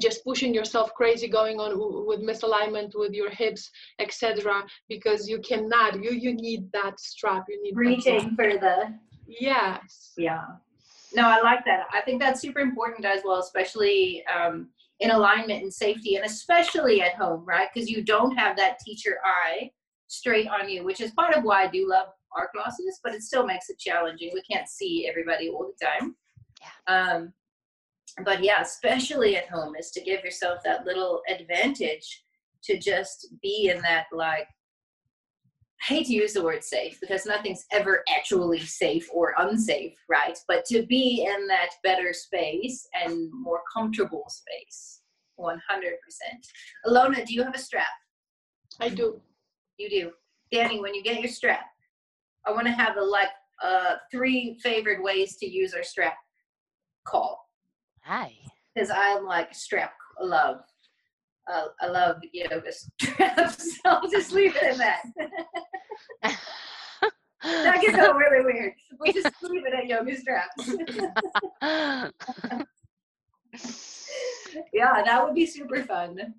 just 0.00 0.24
pushing 0.24 0.54
yourself 0.54 0.92
crazy 0.94 1.28
going 1.28 1.58
on 1.58 1.72
with 2.06 2.20
misalignment 2.20 2.90
with 2.94 3.12
your 3.12 3.30
hips 3.30 3.70
etc 3.98 4.64
because 4.88 5.28
you 5.28 5.38
cannot 5.40 6.02
you 6.02 6.10
you 6.10 6.34
need 6.34 6.70
that 6.72 6.98
strap 6.98 7.44
you 7.48 7.62
need 7.62 7.76
reaching 7.76 8.34
for 8.34 8.52
the 8.58 8.94
yes. 9.26 10.12
Yeah. 10.16 10.44
No 11.14 11.28
i 11.28 11.40
like 11.40 11.64
that. 11.64 11.86
I 11.92 12.00
think 12.00 12.20
that's 12.20 12.40
super 12.40 12.60
important 12.60 13.04
as 13.04 13.22
well 13.24 13.38
especially 13.38 14.24
um, 14.26 14.68
in 15.00 15.10
alignment 15.10 15.62
and 15.62 15.72
safety 15.72 16.16
and 16.16 16.24
especially 16.24 17.02
at 17.02 17.14
home 17.14 17.44
right? 17.46 17.68
Because 17.72 17.88
you 17.88 18.02
don't 18.02 18.36
have 18.36 18.56
that 18.56 18.78
teacher 18.80 19.18
eye 19.24 19.70
straight 20.08 20.48
on 20.48 20.68
you 20.68 20.84
which 20.84 21.00
is 21.00 21.10
part 21.12 21.34
of 21.34 21.42
why 21.42 21.64
i 21.64 21.66
do 21.66 21.88
love 21.88 22.06
our 22.36 22.48
classes 22.54 23.00
but 23.02 23.12
it 23.12 23.22
still 23.22 23.46
makes 23.46 23.70
it 23.70 23.78
challenging. 23.78 24.30
We 24.32 24.42
can't 24.42 24.68
see 24.68 25.08
everybody 25.08 25.48
all 25.48 25.70
the 25.72 25.86
time. 25.86 26.14
Yeah. 26.60 27.14
um, 27.14 27.32
but 28.24 28.42
yeah, 28.42 28.62
especially 28.62 29.36
at 29.36 29.48
home, 29.48 29.74
is 29.76 29.90
to 29.92 30.00
give 30.00 30.24
yourself 30.24 30.60
that 30.64 30.86
little 30.86 31.22
advantage 31.28 32.24
to 32.64 32.78
just 32.78 33.28
be 33.42 33.70
in 33.72 33.80
that 33.82 34.06
like 34.12 34.48
I 35.82 35.84
hate 35.94 36.06
to 36.06 36.14
use 36.14 36.32
the 36.32 36.42
word 36.42 36.64
safe 36.64 36.98
because 37.00 37.26
nothing's 37.26 37.66
ever 37.70 38.02
actually 38.08 38.60
safe 38.60 39.08
or 39.12 39.34
unsafe, 39.38 39.94
right? 40.08 40.36
But 40.48 40.64
to 40.66 40.86
be 40.86 41.26
in 41.28 41.46
that 41.48 41.70
better 41.84 42.12
space 42.12 42.88
and 42.94 43.30
more 43.32 43.60
comfortable 43.74 44.24
space, 44.28 45.02
100%. 45.38 45.58
Alona, 46.86 47.24
do 47.26 47.34
you 47.34 47.42
have 47.42 47.54
a 47.54 47.58
strap? 47.58 47.86
I 48.80 48.88
do. 48.88 49.20
You 49.78 49.90
do. 49.90 50.10
Danny, 50.50 50.80
when 50.80 50.94
you 50.94 51.02
get 51.02 51.20
your 51.20 51.30
strap, 51.30 51.66
I 52.46 52.52
want 52.52 52.66
to 52.66 52.72
have 52.72 52.96
a 52.96 53.02
like 53.02 53.28
uh, 53.62 53.96
three 54.10 54.58
favorite 54.62 55.02
ways 55.02 55.36
to 55.36 55.46
use 55.46 55.74
our 55.74 55.82
strap 55.82 56.16
call. 57.06 57.45
Hi. 58.06 58.32
Because 58.72 58.90
I'm 58.94 59.24
like 59.24 59.52
strap 59.52 59.94
love. 60.22 60.60
Uh, 61.52 61.64
I 61.80 61.88
love 61.88 62.18
yoga 62.32 62.70
straps. 62.70 63.74
so 63.74 63.80
I'll 63.84 64.08
just 64.08 64.30
leave 64.30 64.54
it 64.54 64.62
at 64.62 64.78
that. 64.78 65.02
that 67.42 67.80
gets 67.80 67.98
all 67.98 68.14
really 68.14 68.44
weird. 68.44 68.74
We'll 69.00 69.12
just 69.12 69.34
leave 69.42 69.66
it 69.66 69.74
at 69.74 69.86
yoga 69.86 70.16
straps. 70.16 70.68
yeah, 74.72 75.02
that 75.04 75.24
would 75.24 75.34
be 75.34 75.46
super 75.46 75.82
fun. 75.82 76.34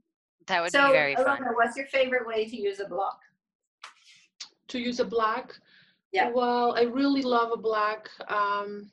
That 0.47 0.63
would 0.63 0.71
so, 0.71 0.87
be 0.87 0.93
very 0.93 1.15
fun. 1.15 1.25
Alona, 1.25 1.53
what's 1.53 1.75
your 1.75 1.87
favorite 1.87 2.25
way 2.25 2.45
to 2.45 2.55
use 2.55 2.79
a 2.79 2.87
block? 2.87 3.19
To 4.69 4.79
use 4.79 5.01
a 5.01 5.05
block? 5.05 5.59
Yeah. 6.13 6.31
Well, 6.33 6.77
I 6.77 6.83
really 6.83 7.23
love 7.23 7.51
a 7.51 7.57
black 7.57 8.09
um, 8.29 8.89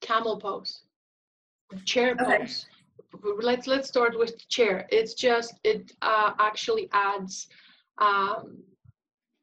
camel 0.00 0.40
pose 0.40 0.82
chair 1.84 2.16
okay. 2.20 2.38
pose 2.38 2.66
let's 3.42 3.66
let's 3.66 3.88
start 3.88 4.18
with 4.18 4.32
the 4.38 4.44
chair. 4.48 4.86
It's 4.90 5.14
just 5.14 5.54
it 5.64 5.92
uh, 6.02 6.32
actually 6.38 6.88
adds 6.92 7.48
um, 7.98 8.58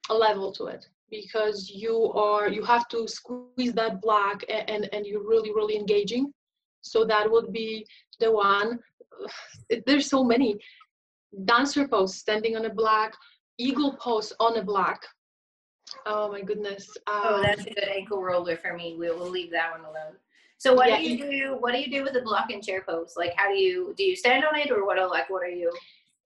a 0.10 0.14
level 0.14 0.52
to 0.54 0.66
it 0.66 0.88
because 1.10 1.70
you 1.70 2.12
are 2.14 2.50
you 2.50 2.64
have 2.64 2.88
to 2.90 3.08
squeeze 3.08 3.74
that 3.74 4.02
block 4.02 4.44
and, 4.50 4.70
and 4.70 4.90
and 4.94 5.06
you're 5.06 5.28
really 5.28 5.52
really 5.52 5.76
engaging. 5.76 6.34
So 6.82 7.06
that 7.06 7.30
would 7.30 7.52
be 7.52 7.86
the 8.20 8.32
one. 8.32 8.80
There's 9.86 10.10
so 10.10 10.24
many. 10.24 10.58
Dancer 11.46 11.88
pose 11.88 12.16
standing 12.16 12.56
on 12.56 12.66
a 12.66 12.74
block 12.74 13.16
eagle 13.60 13.96
pose 13.98 14.34
on 14.40 14.58
a 14.58 14.64
block. 14.64 15.06
Oh 16.06 16.32
my 16.32 16.42
goodness. 16.42 16.88
Um, 17.08 17.22
oh 17.24 17.42
that's 17.44 17.66
a 17.66 17.70
good 17.70 17.88
ankle 17.88 18.22
roller 18.22 18.58
for 18.58 18.76
me. 18.76 18.96
We 18.98 19.10
will 19.10 19.30
leave 19.30 19.52
that 19.52 19.72
one 19.72 19.82
alone 19.82 20.16
so 20.60 20.74
what 20.74 20.90
yeah. 20.90 20.98
do 20.98 21.04
you 21.04 21.18
do? 21.18 21.58
What 21.58 21.72
do 21.74 21.80
you 21.80 21.90
do 21.90 22.04
with 22.04 22.14
the 22.14 22.22
block 22.22 22.52
and 22.52 22.62
chair 22.62 22.84
pose? 22.88 23.14
Like, 23.16 23.34
how 23.38 23.48
do 23.48 23.58
you 23.58 23.94
do? 23.98 24.04
You 24.04 24.16
stand 24.16 24.44
on 24.44 24.60
it, 24.60 24.70
or 24.70 24.86
what? 24.86 25.00
Are, 25.00 25.08
like, 25.08 25.30
what 25.30 25.42
are 25.42 25.48
you? 25.48 25.72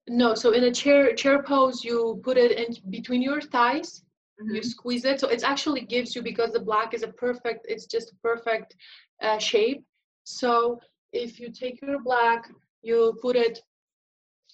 No. 0.09 0.33
So 0.33 0.51
in 0.53 0.63
a 0.63 0.71
chair 0.71 1.13
chair 1.13 1.43
pose, 1.43 1.83
you 1.83 2.19
put 2.23 2.37
it 2.37 2.51
in 2.51 2.75
between 2.89 3.21
your 3.21 3.41
thighs. 3.41 4.03
Mm-hmm. 4.41 4.55
You 4.55 4.63
squeeze 4.63 5.05
it, 5.05 5.19
so 5.19 5.27
it 5.27 5.43
actually 5.43 5.81
gives 5.81 6.15
you 6.15 6.23
because 6.23 6.51
the 6.51 6.59
block 6.59 6.95
is 6.95 7.03
a 7.03 7.09
perfect. 7.09 7.67
It's 7.69 7.85
just 7.85 8.11
a 8.11 8.15
perfect 8.23 8.75
uh, 9.21 9.37
shape. 9.37 9.83
So 10.23 10.79
if 11.11 11.39
you 11.39 11.51
take 11.51 11.79
your 11.83 12.01
block, 12.01 12.49
you 12.81 13.19
put 13.21 13.35
it 13.35 13.61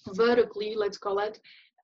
vertically, 0.08 0.74
let's 0.76 0.98
call 0.98 1.20
it, 1.20 1.40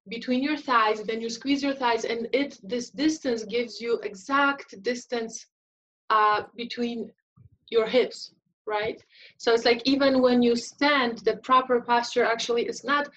between 0.08 0.42
your 0.42 0.58
thighs. 0.58 1.02
Then 1.02 1.22
you 1.22 1.30
squeeze 1.30 1.62
your 1.62 1.74
thighs, 1.74 2.04
and 2.04 2.28
it 2.34 2.60
this 2.62 2.90
distance 2.90 3.44
gives 3.44 3.80
you 3.80 3.98
exact 4.02 4.82
distance 4.82 5.46
uh, 6.10 6.42
between 6.56 7.10
your 7.70 7.86
hips 7.86 8.32
right? 8.66 9.00
So 9.38 9.54
it's 9.54 9.64
like 9.64 9.82
even 9.84 10.20
when 10.20 10.42
you 10.42 10.56
stand 10.56 11.18
the 11.18 11.36
proper 11.38 11.80
posture 11.80 12.24
actually 12.24 12.66
is 12.66 12.84
not 12.84 13.08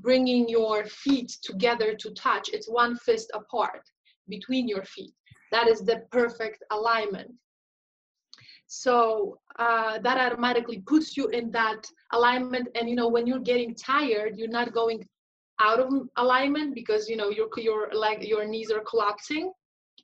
bringing 0.00 0.48
your 0.48 0.84
feet 0.86 1.36
together 1.42 1.94
to 1.94 2.10
touch. 2.12 2.48
It's 2.52 2.68
one 2.68 2.96
fist 2.96 3.30
apart 3.34 3.82
between 4.28 4.68
your 4.68 4.84
feet. 4.84 5.12
That 5.50 5.68
is 5.68 5.80
the 5.80 6.02
perfect 6.10 6.62
alignment. 6.70 7.30
So 8.68 9.38
uh, 9.58 9.98
that 9.98 10.18
automatically 10.18 10.82
puts 10.86 11.16
you 11.16 11.26
in 11.28 11.50
that 11.50 11.84
alignment. 12.12 12.68
And 12.74 12.88
you 12.88 12.96
know 12.96 13.08
when 13.08 13.26
you're 13.26 13.40
getting 13.40 13.74
tired 13.74 14.38
you're 14.38 14.48
not 14.48 14.72
going 14.72 15.06
out 15.60 15.78
of 15.78 15.92
alignment 16.16 16.74
because 16.74 17.08
you 17.08 17.16
know 17.16 17.28
your 17.28 17.48
your 17.56 17.90
like 17.92 18.26
your 18.26 18.46
knees 18.46 18.70
are 18.70 18.80
collapsing. 18.80 19.52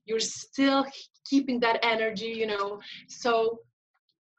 You're 0.04 0.20
still 0.20 0.84
keeping 1.24 1.60
that 1.60 1.78
energy 1.82 2.32
you 2.36 2.46
know. 2.46 2.80
So 3.08 3.60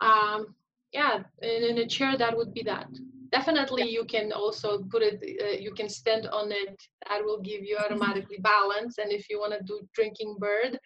um, 0.01 0.55
yeah 0.91 1.23
in, 1.41 1.63
in, 1.63 1.77
a 1.79 1.87
chair 1.87 2.17
that 2.17 2.35
would 2.35 2.53
be 2.53 2.63
that. 2.63 2.87
Definitely 3.31 3.89
you 3.89 4.05
can 4.05 4.31
also 4.31 4.79
put 4.89 5.03
it 5.03 5.21
uh, 5.41 5.57
you 5.59 5.71
can 5.71 5.89
stand 5.89 6.27
on 6.27 6.51
it. 6.51 6.81
That 7.07 7.23
will 7.23 7.41
give 7.41 7.63
you 7.63 7.77
automatically 7.77 8.37
balance 8.39 8.97
and 8.97 9.11
if 9.11 9.29
you 9.29 9.39
want 9.39 9.53
to 9.53 9.63
do 9.63 9.87
drinking 9.93 10.37
bird 10.39 10.79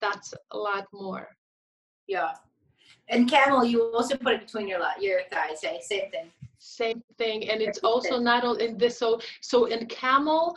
that's 0.00 0.34
a 0.50 0.58
lot 0.58 0.86
more. 0.92 1.28
Yeah. 2.06 2.32
And 3.08 3.28
camel 3.28 3.64
you 3.64 3.82
also 3.94 4.16
put 4.16 4.34
it 4.34 4.40
between 4.46 4.68
your 4.68 4.80
your 5.00 5.20
thighs 5.32 5.60
same 5.60 6.10
thing. 6.10 6.30
Same 6.58 7.02
thing 7.18 7.48
and 7.50 7.60
it's 7.60 7.78
also 7.78 8.18
not 8.18 8.44
all 8.44 8.56
in 8.56 8.78
this 8.78 8.98
so 8.98 9.20
so 9.40 9.66
in 9.66 9.86
camel 9.86 10.56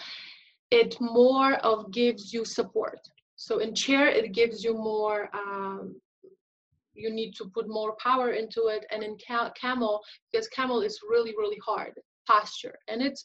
it 0.72 1.00
more 1.00 1.54
of 1.72 1.92
gives 1.92 2.34
you 2.34 2.46
support. 2.46 3.00
So 3.36 3.60
in 3.60 3.74
chair 3.74 4.08
it 4.08 4.34
gives 4.34 4.64
you 4.64 4.74
more 4.74 5.30
um, 5.34 5.96
you 6.98 7.10
need 7.12 7.34
to 7.36 7.46
put 7.54 7.68
more 7.68 7.96
power 8.04 8.32
into 8.32 8.68
it 8.68 8.86
and 8.92 9.04
in 9.04 9.16
camel 9.60 10.02
because 10.32 10.48
camel 10.48 10.82
is 10.82 11.00
really 11.10 11.34
really 11.38 11.60
hard 11.66 11.94
posture 12.28 12.76
and 12.88 13.02
it's 13.02 13.24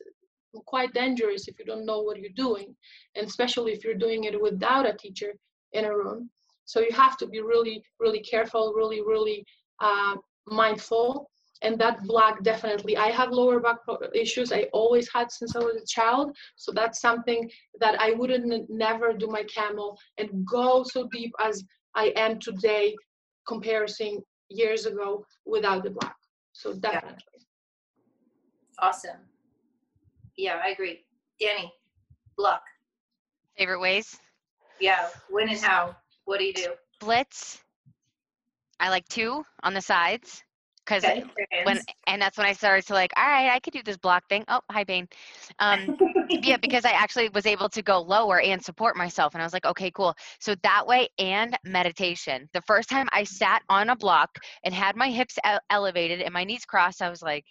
quite 0.66 0.92
dangerous 0.92 1.48
if 1.48 1.58
you 1.58 1.64
don't 1.64 1.86
know 1.86 2.00
what 2.00 2.18
you're 2.18 2.30
doing 2.36 2.74
and 3.16 3.26
especially 3.26 3.72
if 3.72 3.84
you're 3.84 3.94
doing 3.94 4.24
it 4.24 4.40
without 4.40 4.88
a 4.88 4.92
teacher 4.92 5.32
in 5.72 5.84
a 5.84 5.96
room. 5.96 6.30
So 6.64 6.80
you 6.80 6.92
have 6.92 7.16
to 7.18 7.26
be 7.26 7.40
really, 7.40 7.82
really 7.98 8.20
careful, 8.20 8.72
really, 8.74 9.00
really 9.00 9.44
uh, 9.80 10.16
mindful. 10.46 11.28
And 11.62 11.78
that 11.78 12.02
block 12.04 12.42
definitely, 12.42 12.96
I 12.96 13.10
have 13.10 13.30
lower 13.30 13.60
back 13.60 13.76
issues. 14.14 14.52
I 14.52 14.62
always 14.72 15.08
had 15.12 15.30
since 15.30 15.54
I 15.54 15.60
was 15.60 15.76
a 15.76 15.86
child. 15.86 16.36
So 16.56 16.72
that's 16.72 17.00
something 17.00 17.48
that 17.78 18.00
I 18.00 18.12
wouldn't 18.12 18.68
never 18.68 19.12
do 19.12 19.28
my 19.28 19.44
camel 19.44 19.96
and 20.18 20.44
go 20.44 20.82
so 20.82 21.08
deep 21.12 21.32
as 21.40 21.62
I 21.94 22.12
am 22.16 22.40
today, 22.40 22.96
comparison 23.46 24.22
years 24.48 24.86
ago 24.86 25.24
without 25.46 25.82
the 25.82 25.90
block. 25.90 26.16
So 26.52 26.74
definitely. 26.74 27.16
Yeah. 27.34 27.42
Awesome. 28.78 29.20
Yeah, 30.36 30.60
I 30.64 30.70
agree. 30.70 31.04
Danny, 31.40 31.72
block. 32.36 32.62
Favorite 33.56 33.80
ways? 33.80 34.18
Yeah, 34.80 35.08
when 35.28 35.48
and 35.48 35.58
how? 35.58 35.94
What 36.24 36.38
do 36.38 36.44
you 36.44 36.54
do? 36.54 36.72
Blitz. 37.00 37.58
I 38.80 38.88
like 38.88 39.06
two 39.08 39.44
on 39.62 39.74
the 39.74 39.80
sides 39.80 40.42
because 40.84 41.04
okay, 41.04 41.26
when 41.64 41.80
and 42.06 42.20
that's 42.20 42.36
when 42.36 42.46
I 42.46 42.52
started 42.52 42.86
to 42.86 42.94
like, 42.94 43.12
all 43.16 43.26
right, 43.26 43.50
I 43.50 43.60
could 43.60 43.72
do 43.72 43.82
this 43.84 43.96
block 43.96 44.28
thing. 44.28 44.44
Oh, 44.48 44.60
hi, 44.70 44.84
Bane. 44.84 45.08
Um, 45.58 45.96
yeah, 46.42 46.56
because 46.56 46.84
I 46.84 46.92
actually 46.92 47.28
was 47.30 47.46
able 47.46 47.68
to 47.68 47.82
go 47.82 48.00
lower 48.00 48.40
and 48.40 48.62
support 48.62 48.96
myself, 48.96 49.34
and 49.34 49.42
I 49.42 49.46
was 49.46 49.52
like, 49.52 49.66
okay, 49.66 49.90
cool. 49.90 50.14
So 50.40 50.54
that 50.62 50.86
way, 50.86 51.08
and 51.18 51.56
meditation. 51.64 52.48
The 52.52 52.62
first 52.62 52.88
time 52.88 53.08
I 53.12 53.24
sat 53.24 53.62
on 53.68 53.90
a 53.90 53.96
block 53.96 54.38
and 54.64 54.74
had 54.74 54.96
my 54.96 55.10
hips 55.10 55.38
elevated 55.70 56.20
and 56.20 56.32
my 56.32 56.44
knees 56.44 56.64
crossed, 56.64 57.02
I 57.02 57.10
was 57.10 57.22
like, 57.22 57.44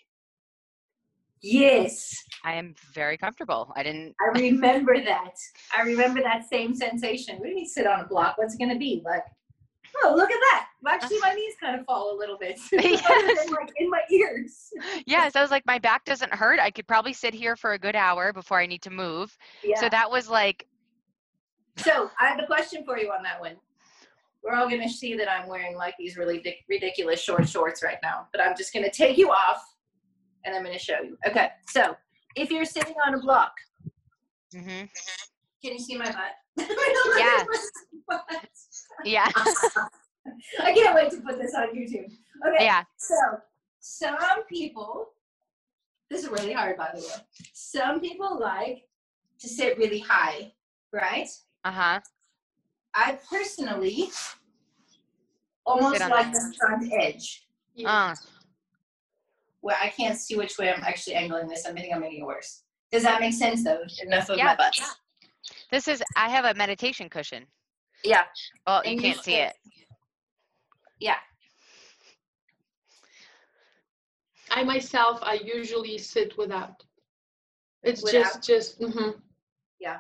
Yes. 1.44 2.14
I 2.46 2.54
am 2.54 2.76
very 2.94 3.18
comfortable. 3.18 3.74
I 3.76 3.82
didn't. 3.82 4.16
I 4.22 4.40
remember 4.40 5.04
that. 5.04 5.34
I 5.76 5.82
remember 5.82 6.22
that 6.22 6.48
same 6.48 6.76
sensation. 6.76 7.40
We 7.42 7.50
didn't 7.50 7.70
sit 7.70 7.88
on 7.88 8.02
a 8.02 8.08
block. 8.08 8.38
What's 8.38 8.54
it 8.54 8.60
going 8.60 8.72
to 8.72 8.78
be? 8.78 9.02
Like, 9.04 9.24
oh, 10.04 10.14
look 10.16 10.32
at 10.32 10.40
that. 10.40 10.68
Actually, 10.88 11.20
my 11.20 11.34
knees 11.36 11.54
kind 11.60 11.80
of 11.80 11.86
fall 11.86 12.16
a 12.16 12.18
little 12.18 12.38
bit. 12.38 12.60
yes. 12.72 13.50
like 13.52 13.72
in 13.78 13.90
my 13.90 14.02
ears. 14.12 14.70
yes. 15.06 15.36
I 15.36 15.42
was 15.42 15.52
like, 15.52 15.66
my 15.66 15.80
back 15.80 16.06
doesn't 16.06 16.34
hurt. 16.34 16.60
I 16.60 16.72
could 16.72 16.88
probably 16.88 17.14
sit 17.14 17.34
here 17.34 17.56
for 17.56 17.74
a 17.74 17.80
good 17.80 17.96
hour 17.96 18.34
before 18.34 18.60
I 18.60 18.66
need 18.66 18.82
to 18.84 18.90
move. 18.90 19.36
Yeah. 19.64 19.80
So 19.80 19.90
that 19.90 20.10
was 20.10 20.30
like. 20.30 20.68
So 21.78 22.10
I 22.20 22.28
have 22.28 22.40
a 22.40 22.46
question 22.46 22.84
for 22.86 22.98
you 22.98 23.12
on 23.12 23.24
that 23.24 23.40
one. 23.40 23.56
We're 24.44 24.56
all 24.56 24.68
going 24.68 24.82
to 24.82 24.90
see 24.90 25.16
that 25.16 25.32
I'm 25.32 25.48
wearing 25.48 25.76
like 25.76 25.96
these 26.00 26.18
really 26.18 26.44
ridiculous 26.68 27.22
short 27.22 27.48
shorts 27.48 27.84
right 27.84 28.00
now, 28.02 28.28
but 28.32 28.42
I'm 28.42 28.58
just 28.58 28.74
going 28.74 28.84
to 28.84 28.92
take 28.92 29.18
you 29.18 29.30
off 29.30 29.64
and 30.44 30.56
I'm 30.56 30.64
going 30.64 30.78
to 30.78 30.84
show 30.84 31.00
you. 31.02 31.16
Okay, 31.28 31.50
so 31.68 31.96
if 32.36 32.50
you're 32.50 32.66
sitting 32.66 32.96
on 33.06 33.14
a 33.14 33.20
block, 33.20 33.54
mm-hmm. 34.54 34.86
can 35.64 35.74
you 35.74 35.80
see 35.80 35.96
my 35.96 36.06
butt? 36.06 36.41
Yeah. 36.58 37.44
yeah. 39.04 39.30
I 40.62 40.74
can't 40.74 40.96
wait 40.96 41.12
to 41.12 41.18
put 41.22 41.40
this 41.40 41.54
on 41.56 41.76
YouTube. 41.76 42.12
Okay. 42.48 42.66
Yeah. 42.66 42.84
So 42.98 43.16
some 43.80 44.44
people, 44.50 45.10
this 46.10 46.24
is 46.24 46.30
really 46.30 46.54
hard 46.54 46.78
by 46.78 46.90
the 46.94 47.02
way. 47.02 47.16
Some 47.54 48.00
people 48.00 48.40
like 48.40 48.84
to 49.40 49.48
sit 49.48 49.78
really 49.78 50.00
high, 50.00 50.54
right? 50.94 51.28
Uh 51.64 51.72
huh. 51.72 52.00
I 52.94 53.18
personally 53.30 54.10
almost 55.66 56.00
like 56.00 56.32
the 56.34 56.54
front 56.60 56.92
edge. 56.94 57.48
Uh 57.86 58.16
well, 59.62 59.78
I 59.80 59.90
can't 59.90 60.18
see 60.18 60.36
which 60.36 60.58
way 60.58 60.72
I'm 60.72 60.84
actually 60.84 61.16
angling 61.16 61.48
this. 61.48 61.66
I 61.66 61.72
think 61.72 61.94
I'm 61.94 62.02
making 62.02 62.22
it 62.22 62.26
worse. 62.26 62.64
Does 62.92 63.04
that 63.04 63.22
make 63.22 63.34
sense 63.34 63.64
though? 63.64 63.82
Enough 64.04 64.30
of 64.30 64.38
yeah. 64.38 64.46
my 64.46 64.56
butt. 64.56 64.80
This 65.72 65.88
is, 65.88 66.04
I 66.16 66.30
have 66.30 66.46
a 66.46 66.54
meditation 66.54 67.10
cushion. 67.10 67.46
Yeah. 68.04 68.24
Oh, 68.68 68.82
you 68.84 69.00
can't 69.00 69.24
see 69.24 69.36
it. 69.36 69.54
Yeah. 71.00 71.16
I 74.50 74.64
myself, 74.64 75.20
I 75.22 75.40
usually 75.44 75.98
sit 75.98 76.38
without. 76.38 76.84
It's 77.84 78.04
without. 78.04 78.24
just, 78.24 78.44
just, 78.44 78.82
mm-hmm. 78.82 79.12
Yeah. 79.80 80.00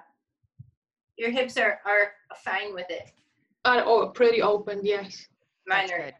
Your 1.17 1.31
hips 1.31 1.57
are, 1.57 1.79
are 1.85 2.13
fine 2.43 2.73
with 2.73 2.89
it. 2.89 3.11
Uh, 3.65 3.81
oh, 3.85 4.09
pretty 4.09 4.41
open, 4.41 4.81
yes. 4.83 5.27
Mine 5.67 5.87
That's 5.87 5.91
are 5.91 6.05
good. 6.05 6.13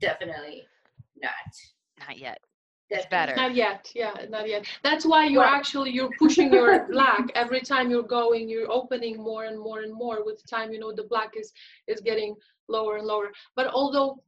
definitely 0.00 0.66
not. 1.22 1.30
Not 2.06 2.18
yet. 2.18 2.38
It's 2.90 3.06
better. 3.06 3.36
Not 3.36 3.54
yet. 3.54 3.90
Yeah, 3.94 4.14
not 4.28 4.48
yet. 4.48 4.66
That's 4.82 5.06
why 5.06 5.26
you're 5.26 5.44
actually 5.44 5.90
you're 5.92 6.10
pushing 6.18 6.52
your 6.52 6.88
black 6.90 7.30
every 7.34 7.60
time 7.60 7.90
you're 7.90 8.02
going. 8.02 8.48
You're 8.48 8.70
opening 8.70 9.16
more 9.22 9.44
and 9.44 9.58
more 9.58 9.80
and 9.80 9.92
more. 9.92 10.24
With 10.24 10.42
time, 10.50 10.72
you 10.72 10.80
know 10.80 10.92
the 10.92 11.04
black 11.04 11.30
is 11.36 11.52
is 11.86 12.00
getting 12.00 12.34
lower 12.68 12.96
and 12.96 13.06
lower. 13.06 13.30
But 13.54 13.68
although, 13.68 14.22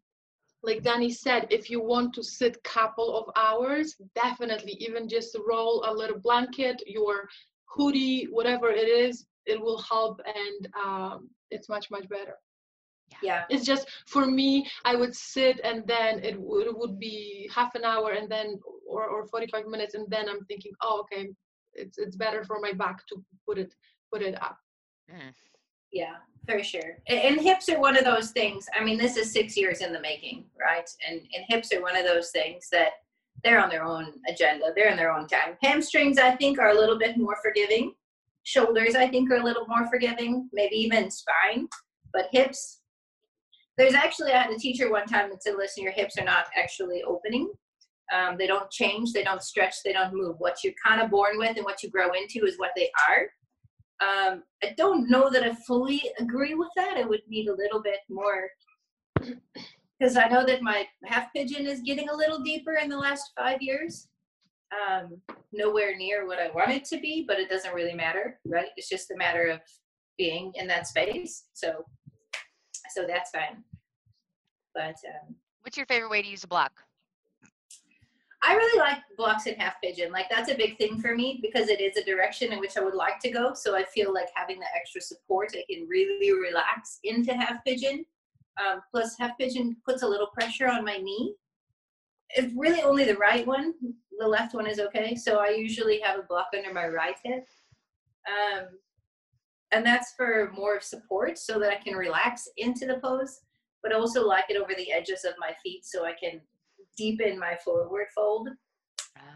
like 0.62 0.82
Danny 0.82 1.10
said, 1.10 1.48
if 1.50 1.70
you 1.70 1.82
want 1.82 2.14
to 2.14 2.22
sit 2.22 2.62
couple 2.62 3.16
of 3.16 3.30
hours, 3.36 3.96
definitely 4.14 4.74
even 4.74 5.08
just 5.08 5.36
roll 5.48 5.84
a 5.84 5.92
little 5.92 6.20
blanket, 6.20 6.82
your 6.86 7.28
hoodie, 7.66 8.28
whatever 8.30 8.70
it 8.70 8.88
is, 8.88 9.26
it 9.46 9.60
will 9.60 9.82
help 9.82 10.20
and 10.24 10.68
um, 10.80 11.28
it's 11.50 11.68
much 11.68 11.90
much 11.90 12.08
better 12.08 12.36
yeah. 13.22 13.44
It's 13.50 13.64
just 13.64 13.88
for 14.06 14.26
me 14.26 14.68
i 14.84 14.94
would 14.94 15.14
sit 15.14 15.60
and 15.64 15.86
then 15.86 16.20
it 16.22 16.40
would, 16.40 16.66
it 16.66 16.76
would 16.76 16.98
be 16.98 17.48
half 17.54 17.74
an 17.74 17.84
hour 17.84 18.12
and 18.12 18.30
then 18.30 18.60
or, 18.86 19.06
or 19.06 19.26
45 19.26 19.66
minutes 19.66 19.94
and 19.94 20.06
then 20.08 20.28
i'm 20.28 20.44
thinking 20.44 20.72
oh 20.82 21.00
okay 21.00 21.28
it's 21.74 21.98
it's 21.98 22.16
better 22.16 22.44
for 22.44 22.60
my 22.60 22.72
back 22.72 23.06
to 23.08 23.22
put 23.46 23.58
it 23.58 23.74
put 24.12 24.22
it 24.22 24.40
up. 24.42 24.58
Mm. 25.10 25.32
yeah 25.92 26.16
for 26.48 26.62
sure. 26.62 26.98
And, 27.06 27.20
and 27.20 27.40
hips 27.40 27.68
are 27.68 27.78
one 27.78 27.96
of 27.96 28.04
those 28.04 28.30
things 28.30 28.66
i 28.78 28.82
mean 28.84 28.98
this 28.98 29.16
is 29.16 29.32
six 29.32 29.56
years 29.56 29.80
in 29.80 29.92
the 29.92 30.00
making 30.00 30.44
right? 30.60 30.88
And 31.08 31.20
and 31.20 31.44
hips 31.48 31.72
are 31.72 31.82
one 31.82 31.96
of 31.96 32.04
those 32.04 32.30
things 32.30 32.68
that 32.72 32.92
they're 33.42 33.62
on 33.62 33.70
their 33.70 33.84
own 33.84 34.12
agenda 34.28 34.66
they're 34.74 34.90
in 34.90 34.96
their 34.96 35.12
own 35.12 35.26
time. 35.26 35.56
Hamstrings 35.62 36.18
i 36.18 36.32
think 36.36 36.58
are 36.58 36.70
a 36.70 36.74
little 36.74 36.98
bit 36.98 37.16
more 37.16 37.36
forgiving. 37.42 37.94
Shoulders 38.44 38.94
i 38.94 39.06
think 39.06 39.30
are 39.30 39.36
a 39.36 39.44
little 39.44 39.66
more 39.66 39.86
forgiving 39.88 40.48
maybe 40.52 40.76
even 40.76 41.10
spine. 41.10 41.68
But 42.12 42.28
hips 42.30 42.81
there's 43.82 43.94
actually, 43.94 44.30
I 44.30 44.42
had 44.42 44.52
a 44.52 44.58
teacher 44.58 44.92
one 44.92 45.06
time 45.06 45.28
that 45.30 45.42
said, 45.42 45.54
listen, 45.58 45.82
your 45.82 45.92
hips 45.92 46.16
are 46.16 46.24
not 46.24 46.46
actually 46.56 47.02
opening. 47.02 47.50
Um, 48.14 48.36
they 48.38 48.46
don't 48.46 48.70
change, 48.70 49.12
they 49.12 49.24
don't 49.24 49.42
stretch, 49.42 49.74
they 49.84 49.92
don't 49.92 50.14
move. 50.14 50.36
What 50.38 50.62
you're 50.62 50.74
kind 50.84 51.00
of 51.00 51.10
born 51.10 51.36
with 51.36 51.56
and 51.56 51.64
what 51.64 51.82
you 51.82 51.90
grow 51.90 52.10
into 52.12 52.46
is 52.46 52.58
what 52.58 52.70
they 52.76 52.90
are. 53.08 53.22
Um, 54.06 54.44
I 54.62 54.74
don't 54.76 55.10
know 55.10 55.30
that 55.30 55.42
I 55.42 55.52
fully 55.66 56.00
agree 56.20 56.54
with 56.54 56.68
that. 56.76 56.96
I 56.96 57.02
would 57.02 57.22
need 57.28 57.48
a 57.48 57.56
little 57.56 57.82
bit 57.82 57.98
more 58.08 58.48
because 59.98 60.16
I 60.16 60.28
know 60.28 60.46
that 60.46 60.62
my 60.62 60.86
half 61.04 61.32
pigeon 61.34 61.66
is 61.66 61.80
getting 61.80 62.08
a 62.08 62.16
little 62.16 62.40
deeper 62.40 62.74
in 62.74 62.88
the 62.88 62.98
last 62.98 63.32
five 63.36 63.60
years. 63.60 64.06
Um, 64.72 65.20
nowhere 65.52 65.96
near 65.96 66.28
what 66.28 66.38
I 66.38 66.50
want 66.54 66.70
it 66.70 66.84
to 66.86 67.00
be, 67.00 67.24
but 67.26 67.40
it 67.40 67.50
doesn't 67.50 67.74
really 67.74 67.94
matter, 67.94 68.38
right? 68.46 68.68
It's 68.76 68.88
just 68.88 69.10
a 69.10 69.16
matter 69.16 69.46
of 69.46 69.60
being 70.18 70.52
in 70.54 70.68
that 70.68 70.86
space. 70.86 71.46
So 71.52 71.84
so 72.94 73.06
that's 73.08 73.30
fine. 73.30 73.64
But 74.74 74.96
um, 75.06 75.34
what's 75.62 75.76
your 75.76 75.86
favorite 75.86 76.10
way 76.10 76.22
to 76.22 76.28
use 76.28 76.44
a 76.44 76.48
block? 76.48 76.72
I 78.44 78.54
really 78.54 78.78
like 78.80 78.98
blocks 79.16 79.46
in 79.46 79.54
half 79.54 79.80
pigeon. 79.80 80.10
Like 80.10 80.28
that's 80.28 80.50
a 80.50 80.56
big 80.56 80.76
thing 80.76 81.00
for 81.00 81.14
me 81.14 81.38
because 81.42 81.68
it 81.68 81.80
is 81.80 81.96
a 81.96 82.04
direction 82.04 82.52
in 82.52 82.58
which 82.58 82.76
I 82.76 82.80
would 82.80 82.94
like 82.94 83.20
to 83.20 83.30
go. 83.30 83.54
So 83.54 83.76
I 83.76 83.84
feel 83.84 84.12
like 84.12 84.28
having 84.34 84.58
the 84.58 84.66
extra 84.74 85.00
support, 85.00 85.54
I 85.54 85.62
can 85.72 85.86
really 85.88 86.32
relax 86.32 86.98
into 87.04 87.34
half 87.34 87.64
pigeon. 87.64 88.04
Um, 88.60 88.80
plus, 88.90 89.16
half 89.18 89.38
pigeon 89.38 89.76
puts 89.86 90.02
a 90.02 90.08
little 90.08 90.26
pressure 90.26 90.68
on 90.68 90.84
my 90.84 90.96
knee. 90.96 91.34
It's 92.30 92.52
really 92.56 92.82
only 92.82 93.04
the 93.04 93.16
right 93.16 93.46
one. 93.46 93.74
The 94.18 94.26
left 94.26 94.54
one 94.54 94.66
is 94.66 94.80
okay. 94.80 95.14
So 95.14 95.38
I 95.38 95.50
usually 95.50 96.00
have 96.00 96.18
a 96.18 96.22
block 96.22 96.48
under 96.56 96.72
my 96.72 96.88
right 96.88 97.16
hip. 97.22 97.46
Um, 98.26 98.66
and 99.70 99.86
that's 99.86 100.12
for 100.16 100.52
more 100.54 100.80
support 100.80 101.38
so 101.38 101.58
that 101.60 101.70
I 101.70 101.76
can 101.76 101.94
relax 101.94 102.48
into 102.56 102.86
the 102.86 102.98
pose, 102.98 103.40
but 103.82 103.92
also 103.92 104.26
like 104.26 104.44
it 104.48 104.56
over 104.56 104.72
the 104.76 104.92
edges 104.92 105.24
of 105.24 105.34
my 105.38 105.52
feet 105.62 105.84
so 105.84 106.04
I 106.04 106.12
can 106.22 106.40
deepen 106.96 107.38
my 107.38 107.56
forward 107.64 108.06
fold. 108.14 108.48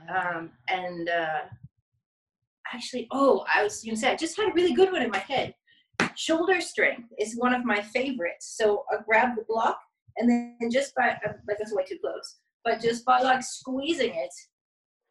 Um, 0.08 0.50
and 0.68 1.08
uh, 1.08 1.40
actually, 2.72 3.08
oh, 3.10 3.44
I 3.52 3.62
was 3.62 3.82
gonna 3.82 3.96
say 3.96 4.10
I 4.10 4.16
just 4.16 4.36
had 4.36 4.48
a 4.48 4.54
really 4.54 4.74
good 4.74 4.92
one 4.92 5.02
in 5.02 5.10
my 5.10 5.18
head. 5.18 5.54
Shoulder 6.16 6.60
strength 6.60 7.08
is 7.18 7.36
one 7.36 7.54
of 7.54 7.64
my 7.64 7.82
favorites. 7.82 8.54
So 8.56 8.84
I 8.92 9.02
grab 9.06 9.36
the 9.36 9.44
block 9.48 9.78
and 10.16 10.28
then 10.28 10.70
just 10.70 10.94
by 10.94 11.10
uh, 11.10 11.32
like 11.48 11.58
that's 11.58 11.74
way 11.74 11.84
too 11.84 11.98
close, 12.00 12.36
but 12.64 12.80
just 12.80 13.04
by 13.04 13.20
like 13.20 13.42
squeezing 13.42 14.14
it, 14.14 14.32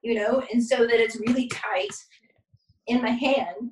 you 0.01 0.15
know, 0.15 0.43
and 0.51 0.63
so 0.63 0.77
that 0.77 0.99
it's 0.99 1.19
really 1.19 1.47
tight 1.47 1.93
in 2.87 3.01
my 3.01 3.09
hand 3.09 3.71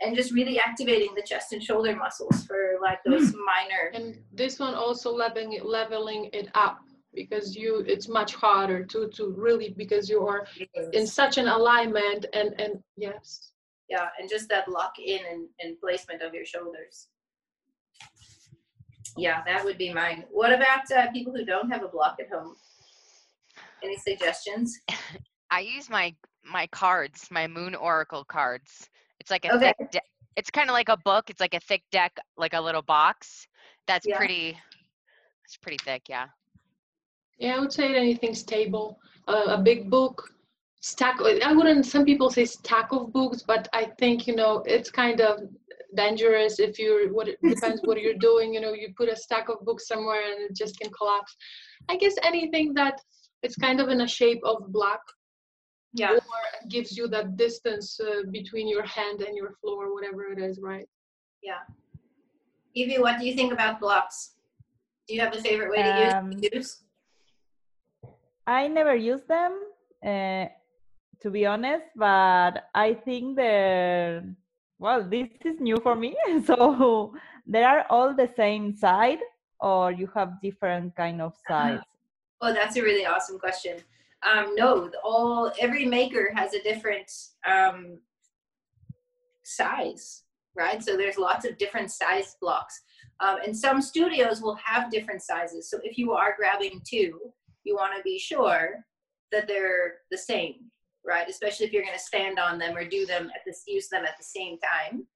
and 0.00 0.14
just 0.14 0.32
really 0.32 0.58
activating 0.60 1.14
the 1.14 1.22
chest 1.22 1.52
and 1.52 1.62
shoulder 1.62 1.96
muscles 1.96 2.44
for 2.44 2.74
like 2.82 2.98
those 3.04 3.32
mm. 3.32 3.38
minor 3.44 3.90
and 3.94 4.18
this 4.32 4.58
one 4.58 4.74
also 4.74 5.10
leveling 5.10 5.54
it, 5.54 5.64
leveling 5.64 6.28
it 6.32 6.48
up 6.54 6.78
because 7.14 7.56
you 7.56 7.82
it's 7.86 8.08
much 8.08 8.34
harder 8.34 8.84
to 8.84 9.08
to 9.08 9.34
really 9.36 9.74
because 9.76 10.08
you 10.08 10.26
are 10.26 10.46
in 10.92 11.06
such 11.06 11.38
an 11.38 11.48
alignment 11.48 12.26
and 12.34 12.54
and 12.60 12.78
yes 12.96 13.52
yeah 13.88 14.08
and 14.20 14.28
just 14.28 14.48
that 14.48 14.68
lock 14.68 14.92
in 14.98 15.20
and, 15.30 15.48
and 15.60 15.80
placement 15.80 16.20
of 16.22 16.34
your 16.34 16.44
shoulders 16.44 17.08
Yeah, 19.16 19.42
that 19.46 19.64
would 19.64 19.78
be 19.78 19.92
mine. 19.92 20.24
What 20.30 20.52
about 20.52 20.90
uh, 20.94 21.10
people 21.10 21.32
who 21.34 21.44
don't 21.44 21.70
have 21.70 21.82
a 21.82 21.88
block 21.88 22.16
at 22.20 22.28
home? 22.30 22.54
Any 23.82 23.96
suggestions? 23.96 24.78
I 25.50 25.60
use 25.60 25.88
my 25.88 26.14
my 26.44 26.66
cards, 26.68 27.28
my 27.30 27.46
Moon 27.46 27.74
Oracle 27.74 28.24
cards. 28.24 28.88
It's 29.20 29.30
like 29.30 29.44
a 29.44 29.54
Okay. 29.54 29.72
thick. 29.78 29.90
De- 29.90 30.00
it's 30.36 30.50
kind 30.50 30.68
of 30.68 30.74
like 30.74 30.88
a 30.88 30.96
book. 30.98 31.30
It's 31.30 31.40
like 31.40 31.54
a 31.54 31.60
thick 31.60 31.82
deck, 31.90 32.16
like 32.36 32.52
a 32.54 32.60
little 32.60 32.82
box. 32.82 33.46
That's 33.86 34.06
Yeah. 34.06 34.18
pretty. 34.18 34.58
It's 35.44 35.56
pretty 35.56 35.78
thick, 35.84 36.08
yeah. 36.08 36.28
Yeah, 37.38 37.56
I 37.56 37.60
would 37.60 37.72
say 37.72 37.94
anything 37.94 38.34
stable. 38.34 38.98
Uh, 39.28 39.44
a 39.48 39.58
big 39.58 39.90
book, 39.90 40.32
stack. 40.80 41.20
I 41.20 41.52
wouldn't. 41.52 41.86
Some 41.86 42.04
people 42.04 42.30
say 42.30 42.44
stack 42.44 42.92
of 42.92 43.12
books, 43.12 43.42
but 43.42 43.68
I 43.72 43.86
think 43.98 44.26
you 44.26 44.34
know 44.34 44.62
it's 44.66 44.90
kind 44.90 45.20
of 45.20 45.40
dangerous 45.94 46.58
if 46.58 46.78
you're. 46.78 47.12
What 47.12 47.28
it 47.28 47.38
depends 47.42 47.80
what 47.84 48.00
you're 48.00 48.14
doing. 48.30 48.54
You 48.54 48.60
know, 48.60 48.72
you 48.72 48.92
put 48.96 49.08
a 49.08 49.16
stack 49.16 49.48
of 49.48 49.64
books 49.64 49.86
somewhere 49.88 50.22
and 50.32 50.40
it 50.50 50.54
just 50.56 50.78
can 50.80 50.90
collapse. 50.92 51.36
I 51.88 51.96
guess 51.96 52.14
anything 52.22 52.74
that 52.74 53.00
it's 53.42 53.56
kind 53.56 53.80
of 53.80 53.88
in 53.88 54.00
a 54.00 54.08
shape 54.08 54.40
of 54.44 54.72
block 54.72 55.00
Yeah. 55.92 56.12
or 56.12 56.68
gives 56.68 56.96
you 56.96 57.08
that 57.08 57.36
distance 57.36 57.98
uh, 58.00 58.22
between 58.30 58.68
your 58.68 58.84
hand 58.84 59.22
and 59.22 59.36
your 59.36 59.52
floor, 59.60 59.92
whatever 59.94 60.30
it 60.32 60.38
is, 60.38 60.60
right? 60.60 60.88
Yeah. 61.42 61.62
Evie, 62.74 62.98
what 62.98 63.18
do 63.18 63.26
you 63.26 63.34
think 63.34 63.52
about 63.52 63.80
blocks? 63.80 64.34
Do 65.08 65.14
you 65.14 65.20
have 65.20 65.34
a 65.34 65.40
favorite 65.40 65.70
way 65.70 65.82
to 65.82 66.18
Um, 66.18 66.32
use 66.32 66.50
use? 66.52 66.82
I 68.46 68.68
never 68.68 68.94
use 68.94 69.24
them, 69.24 69.52
uh, 70.04 70.46
to 71.20 71.30
be 71.30 71.46
honest, 71.46 71.86
but 71.96 72.68
I 72.74 72.94
think 72.94 73.36
they're, 73.36 74.22
well, 74.78 75.02
this 75.08 75.28
is 75.44 75.60
new 75.60 75.78
for 75.82 75.94
me. 75.94 76.16
So 76.44 77.14
they 77.46 77.64
are 77.64 77.86
all 77.88 78.14
the 78.14 78.28
same 78.36 78.74
side 78.74 79.20
or 79.60 79.92
you 79.92 80.08
have 80.14 80.40
different 80.42 80.94
kind 80.96 81.20
of 81.22 81.34
sides? 81.48 81.82
Oh, 82.40 82.52
that's 82.52 82.76
a 82.76 82.82
really 82.82 83.06
awesome 83.06 83.38
question. 83.38 83.78
Um, 84.22 84.54
no, 84.54 84.90
all 85.04 85.52
every 85.58 85.84
maker 85.84 86.32
has 86.34 86.54
a 86.54 86.62
different 86.62 87.10
um, 87.46 87.98
size, 89.44 90.24
right? 90.56 90.82
So 90.82 90.96
there's 90.96 91.18
lots 91.18 91.44
of 91.44 91.58
different 91.58 91.90
size 91.90 92.36
blocks, 92.40 92.80
um, 93.20 93.38
and 93.44 93.56
some 93.56 93.80
studios 93.80 94.40
will 94.40 94.58
have 94.64 94.90
different 94.90 95.22
sizes. 95.22 95.70
So 95.70 95.78
if 95.82 95.96
you 95.98 96.12
are 96.12 96.34
grabbing 96.36 96.80
two, 96.88 97.20
you 97.64 97.76
want 97.76 97.96
to 97.96 98.02
be 98.02 98.18
sure 98.18 98.84
that 99.32 99.46
they're 99.46 99.98
the 100.10 100.18
same, 100.18 100.70
right? 101.04 101.28
Especially 101.28 101.66
if 101.66 101.72
you're 101.72 101.82
going 101.82 101.94
to 101.94 102.00
stand 102.00 102.38
on 102.38 102.58
them 102.58 102.76
or 102.76 102.88
do 102.88 103.06
them 103.06 103.30
at 103.34 103.42
this, 103.44 103.62
use 103.66 103.88
them 103.88 104.04
at 104.04 104.16
the 104.18 104.24
same 104.24 104.58
time. 104.58 105.06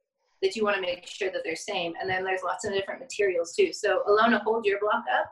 That 0.43 0.57
you 0.57 0.65
want 0.65 0.77
to 0.77 0.81
make 0.81 1.07
sure 1.07 1.31
that 1.31 1.43
they're 1.45 1.55
same, 1.55 1.93
and 2.01 2.09
then 2.09 2.25
there's 2.25 2.43
lots 2.43 2.65
of 2.65 2.73
different 2.73 3.01
materials 3.01 3.55
too. 3.55 3.75
So 3.75 4.03
Alona, 4.09 4.41
hold 4.41 4.65
your 4.65 4.81
block 4.81 5.05
up. 5.15 5.31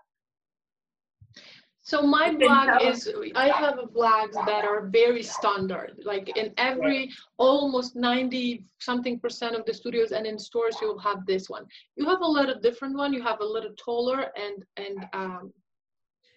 So 1.88 2.03
my 2.03 2.35
blog 2.35 2.83
is, 2.83 3.11
I 3.35 3.48
have 3.48 3.77
blogs 3.96 4.35
that 4.44 4.62
are 4.62 4.88
very 4.88 5.22
standard. 5.22 5.94
Like 6.05 6.29
in 6.37 6.53
every, 6.59 7.11
almost 7.38 7.96
90 7.96 8.66
something 8.79 9.18
percent 9.18 9.57
of 9.57 9.64
the 9.64 9.72
studios 9.72 10.12
and 10.12 10.27
in 10.27 10.38
stores, 10.38 10.77
you'll 10.83 10.98
have 10.98 11.24
this 11.24 11.48
one. 11.48 11.64
You 11.96 12.05
have 12.05 12.20
a 12.20 12.27
little 12.27 12.61
different 12.61 12.94
one. 12.94 13.14
You 13.14 13.22
have 13.22 13.40
a 13.40 13.44
little 13.44 13.72
taller 13.83 14.27
and, 14.37 14.62
and, 14.77 15.07
um, 15.14 15.51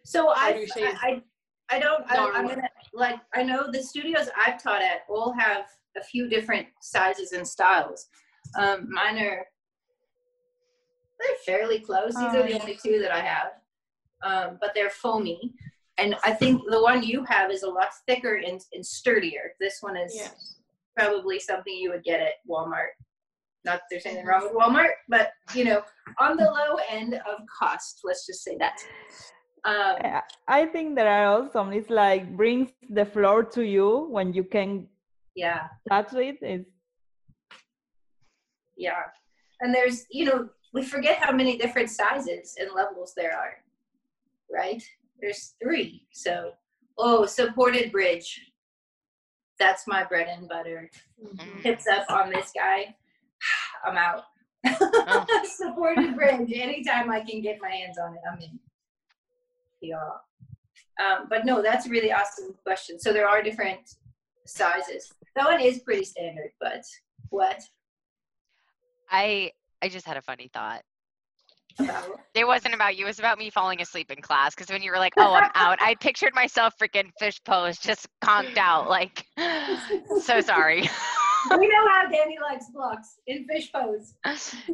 So 0.05 0.33
How 0.33 0.47
I, 0.51 0.53
do 0.53 0.59
you 0.59 0.67
say 0.67 0.83
it? 0.83 0.95
I, 1.01 1.21
I 1.69 1.79
don't, 1.79 2.09
I, 2.09 2.31
I'm 2.33 2.47
gonna, 2.47 2.69
like, 2.93 3.19
I 3.33 3.43
know 3.43 3.69
the 3.69 3.83
studios 3.83 4.29
I've 4.37 4.63
taught 4.63 4.81
at 4.81 5.01
all 5.09 5.33
have 5.37 5.65
a 5.97 6.01
few 6.01 6.29
different 6.29 6.67
sizes 6.81 7.33
and 7.33 7.45
styles. 7.45 8.07
Um, 8.57 8.87
mine 8.89 9.17
are, 9.17 9.45
they're 11.19 11.37
fairly 11.45 11.79
close. 11.81 12.15
These 12.15 12.23
are 12.23 12.43
the 12.47 12.53
Oh. 12.53 12.59
only 12.61 12.79
two 12.81 12.99
that 12.99 13.11
I 13.11 13.19
have. 13.19 13.60
Um, 14.23 14.57
but 14.59 14.71
they're 14.75 14.89
foamy. 14.89 15.53
And 15.97 16.15
I 16.23 16.31
think 16.31 16.61
the 16.69 16.81
one 16.81 17.03
you 17.03 17.23
have 17.25 17.51
is 17.51 17.63
a 17.63 17.69
lot 17.69 17.89
thicker 18.07 18.35
and, 18.35 18.59
and 18.73 18.85
sturdier. 18.85 19.53
This 19.59 19.77
one 19.81 19.97
is 19.97 20.13
yes. 20.15 20.55
probably 20.97 21.39
something 21.39 21.73
you 21.73 21.91
would 21.91 22.03
get 22.03 22.19
at 22.19 22.35
Walmart. 22.49 22.93
Not 23.63 23.73
that 23.73 23.81
there's 23.91 24.05
anything 24.05 24.25
wrong 24.25 24.43
with 24.43 24.53
Walmart, 24.53 24.93
but 25.07 25.31
you 25.53 25.63
know, 25.65 25.83
on 26.19 26.37
the 26.37 26.45
low 26.45 26.77
end 26.89 27.13
of 27.15 27.41
cost, 27.59 27.99
let's 28.03 28.25
just 28.25 28.43
say 28.43 28.57
that. 28.57 28.77
Um, 29.63 29.97
I- 30.03 30.23
I 30.47 30.65
think 30.65 30.95
there 30.95 31.07
are 31.07 31.27
also 31.27 31.69
it's 31.69 31.89
like 31.89 32.35
brings 32.35 32.71
the 32.89 33.05
floor 33.05 33.43
to 33.43 33.63
you 33.63 34.07
when 34.09 34.33
you 34.33 34.43
can 34.43 34.87
yeah. 35.35 35.67
touch 35.89 36.13
it. 36.13 36.37
It's 36.41 36.69
Yeah. 38.75 39.03
And 39.59 39.73
there's, 39.75 40.05
you 40.09 40.25
know, 40.25 40.49
we 40.73 40.81
forget 40.83 41.17
how 41.19 41.31
many 41.31 41.57
different 41.57 41.89
sizes 41.91 42.55
and 42.59 42.71
levels 42.73 43.13
there 43.15 43.37
are, 43.37 43.63
right? 44.53 44.83
There's 45.19 45.53
three. 45.61 46.05
So, 46.11 46.51
oh, 46.97 47.25
supported 47.25 47.91
bridge. 47.91 48.41
That's 49.59 49.87
my 49.87 50.03
bread 50.03 50.27
and 50.27 50.47
butter. 50.49 50.89
Mhm. 51.23 51.61
Hips 51.61 51.87
up 51.87 52.09
on 52.09 52.31
this 52.31 52.51
guy. 52.55 52.95
I'm 53.85 53.97
out. 53.97 54.23
Oh. 54.65 55.43
supported 55.45 56.15
bridge. 56.15 56.51
Anytime 56.53 57.11
I 57.11 57.21
can 57.21 57.41
get 57.41 57.59
my 57.61 57.69
hands 57.69 57.97
on 57.97 58.13
it, 58.15 58.21
I'm 58.31 58.41
in. 58.41 58.59
Yeah. 59.81 59.97
Um, 61.03 61.27
but 61.29 61.45
no, 61.45 61.61
that's 61.61 61.87
a 61.87 61.89
really 61.89 62.11
awesome 62.11 62.55
question. 62.63 62.99
So 62.99 63.11
there 63.13 63.27
are 63.27 63.41
different 63.41 63.95
sizes. 64.45 65.13
That 65.35 65.45
one 65.45 65.61
is 65.61 65.79
pretty 65.79 66.05
standard, 66.05 66.51
but 66.59 66.83
what 67.29 67.61
I 69.09 69.51
I 69.81 69.89
just 69.89 70.05
had 70.05 70.17
a 70.17 70.21
funny 70.21 70.49
thought. 70.53 70.83
About? 71.79 72.05
It 72.33 72.47
wasn't 72.47 72.73
about 72.73 72.95
you. 72.95 73.03
It 73.03 73.09
was 73.09 73.19
about 73.19 73.37
me 73.37 73.49
falling 73.49 73.81
asleep 73.81 74.09
in 74.09 74.21
class. 74.21 74.55
Because 74.55 74.71
when 74.71 74.81
you 74.81 74.89
were 74.91 74.97
like, 74.97 75.11
"Oh, 75.17 75.33
I'm 75.33 75.51
out," 75.53 75.81
I 75.81 75.95
pictured 75.95 76.33
myself 76.33 76.73
freaking 76.81 77.11
fish 77.19 77.41
pose, 77.43 77.77
just 77.77 78.07
conked 78.23 78.57
out. 78.57 78.89
Like, 78.89 79.25
so 80.21 80.39
sorry. 80.39 80.81
we 81.57 81.67
know 81.67 81.87
how 81.89 82.03
Danny 82.09 82.37
likes 82.41 82.67
blocks 82.73 83.17
in 83.27 83.45
fish 83.47 83.69
pose. 83.73 84.13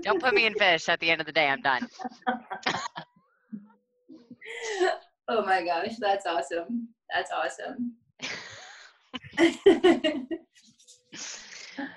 Don't 0.01 0.21
put 0.21 0.35
me 0.35 0.45
in 0.45 0.53
fish. 0.53 0.87
At 0.87 0.99
the 0.99 1.09
end 1.09 1.19
of 1.19 1.25
the 1.25 1.33
day, 1.33 1.47
I'm 1.47 1.61
done. 1.61 1.87
Oh 5.29 5.45
my 5.45 5.63
gosh, 5.63 5.95
that's 5.99 6.25
awesome. 6.25 6.87
That's 7.13 7.31
awesome. 7.31 7.95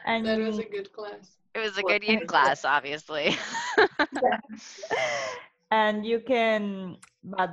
and 0.07 0.27
That 0.27 0.39
was 0.39 0.59
a 0.59 0.65
good 0.65 0.93
class. 0.93 1.40
It 1.55 1.59
was 1.59 1.77
a 1.79 1.83
Well, 1.83 1.95
good 1.95 2.05
yin 2.09 2.27
class, 2.27 2.65
obviously. 2.65 3.37
and 5.71 6.05
you 6.07 6.21
can 6.21 6.97
but 7.25 7.51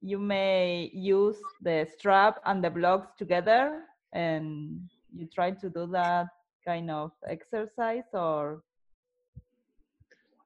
you 0.00 0.18
may 0.18 0.90
use 0.92 1.38
the 1.62 1.86
strap 1.96 2.40
and 2.44 2.62
the 2.62 2.70
blocks 2.70 3.12
together 3.18 3.82
and 4.12 4.80
you 5.14 5.26
try 5.32 5.50
to 5.52 5.70
do 5.70 5.86
that 5.86 6.26
kind 6.66 6.90
of 6.90 7.12
exercise 7.28 8.08
or 8.12 8.62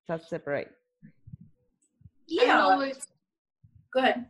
just 0.08 0.28
separate 0.28 0.68
I 2.28 2.44
yeah, 2.44 2.60
always, 2.60 3.06
good. 3.92 4.26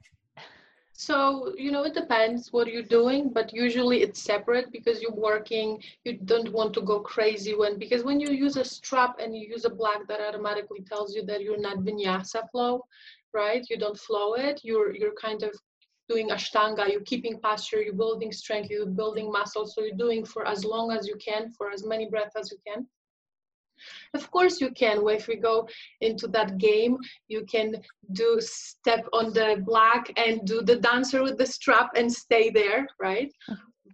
So, 0.99 1.53
you 1.59 1.71
know, 1.73 1.85
it 1.85 1.93
depends 1.93 2.55
what 2.55 2.69
you're 2.69 2.83
doing, 2.83 3.29
but 3.29 3.53
usually 3.53 4.01
it's 4.01 4.19
separate 4.19 4.73
because 4.73 5.03
you're 5.03 5.13
working. 5.13 5.83
You 6.05 6.15
don't 6.25 6.51
want 6.55 6.73
to 6.73 6.81
go 6.81 7.01
crazy 7.01 7.55
when, 7.55 7.79
because 7.79 8.03
when 8.03 8.19
you 8.19 8.31
use 8.31 8.57
a 8.57 8.65
strap 8.65 9.19
and 9.21 9.37
you 9.37 9.47
use 9.47 9.67
a 9.67 9.71
black, 9.71 10.09
that 10.09 10.23
automatically 10.23 10.81
tells 10.81 11.15
you 11.15 11.23
that 11.27 11.43
you're 11.43 11.61
not 11.61 11.81
vinyasa 11.81 12.51
flow, 12.51 12.83
right? 13.35 13.63
You 13.69 13.77
don't 13.77 13.99
flow 13.99 14.35
it. 14.37 14.63
You're, 14.65 14.97
you're 14.97 15.15
kind 15.21 15.43
of 15.43 15.55
doing 16.09 16.31
ashtanga. 16.31 16.91
You're 16.91 17.03
keeping 17.03 17.41
posture. 17.41 17.83
You're 17.83 17.93
building 17.93 18.33
strength. 18.33 18.71
You're 18.71 18.87
building 18.87 19.31
muscle. 19.31 19.67
So 19.67 19.83
you're 19.83 19.99
doing 19.99 20.25
for 20.25 20.47
as 20.47 20.65
long 20.65 20.93
as 20.93 21.07
you 21.07 21.17
can, 21.17 21.53
for 21.53 21.71
as 21.71 21.85
many 21.85 22.09
breaths 22.09 22.37
as 22.37 22.51
you 22.51 22.57
can. 22.67 22.87
Of 24.15 24.31
course 24.31 24.61
you 24.61 24.71
can. 24.71 25.07
If 25.09 25.29
we 25.29 25.37
go 25.37 25.69
into 26.01 26.27
that 26.29 26.59
game, 26.59 26.99
you 27.29 27.45
can 27.45 27.77
do 28.12 28.39
step 28.41 29.07
on 29.12 29.33
the 29.33 29.62
black 29.65 30.11
and 30.17 30.47
do 30.47 30.62
the 30.62 30.77
dancer 30.77 31.23
with 31.23 31.39
the 31.39 31.47
strap 31.47 31.91
and 31.97 32.12
stay 32.12 32.51
there, 32.51 32.87
right? 33.01 33.33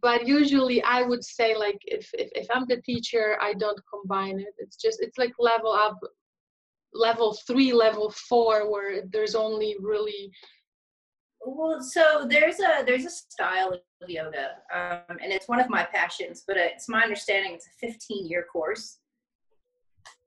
But 0.00 0.26
usually 0.26 0.82
I 0.82 1.02
would 1.02 1.24
say 1.24 1.56
like 1.56 1.78
if, 1.84 2.10
if, 2.14 2.30
if 2.34 2.46
I'm 2.52 2.66
the 2.66 2.82
teacher, 2.82 3.36
I 3.40 3.54
don't 3.54 3.80
combine 3.92 4.40
it. 4.40 4.54
It's 4.58 4.76
just 4.76 5.00
it's 5.00 5.18
like 5.18 5.32
level 5.38 5.72
up 5.72 5.98
level 6.94 7.36
three, 7.46 7.72
level 7.72 8.10
four 8.28 8.70
where 8.70 9.02
there's 9.10 9.34
only 9.34 9.76
really 9.80 10.30
Well, 11.44 11.82
so 11.82 12.26
there's 12.28 12.60
a 12.60 12.84
there's 12.84 13.04
a 13.04 13.10
style 13.10 13.72
of 13.72 14.08
yoga, 14.08 14.50
um, 14.74 15.16
and 15.22 15.32
it's 15.32 15.48
one 15.48 15.60
of 15.60 15.68
my 15.68 15.84
passions. 15.84 16.44
But 16.46 16.56
it's 16.56 16.88
my 16.88 17.02
understanding 17.02 17.54
it's 17.54 17.66
a 17.66 17.86
15 17.86 18.26
year 18.26 18.44
course. 18.52 18.98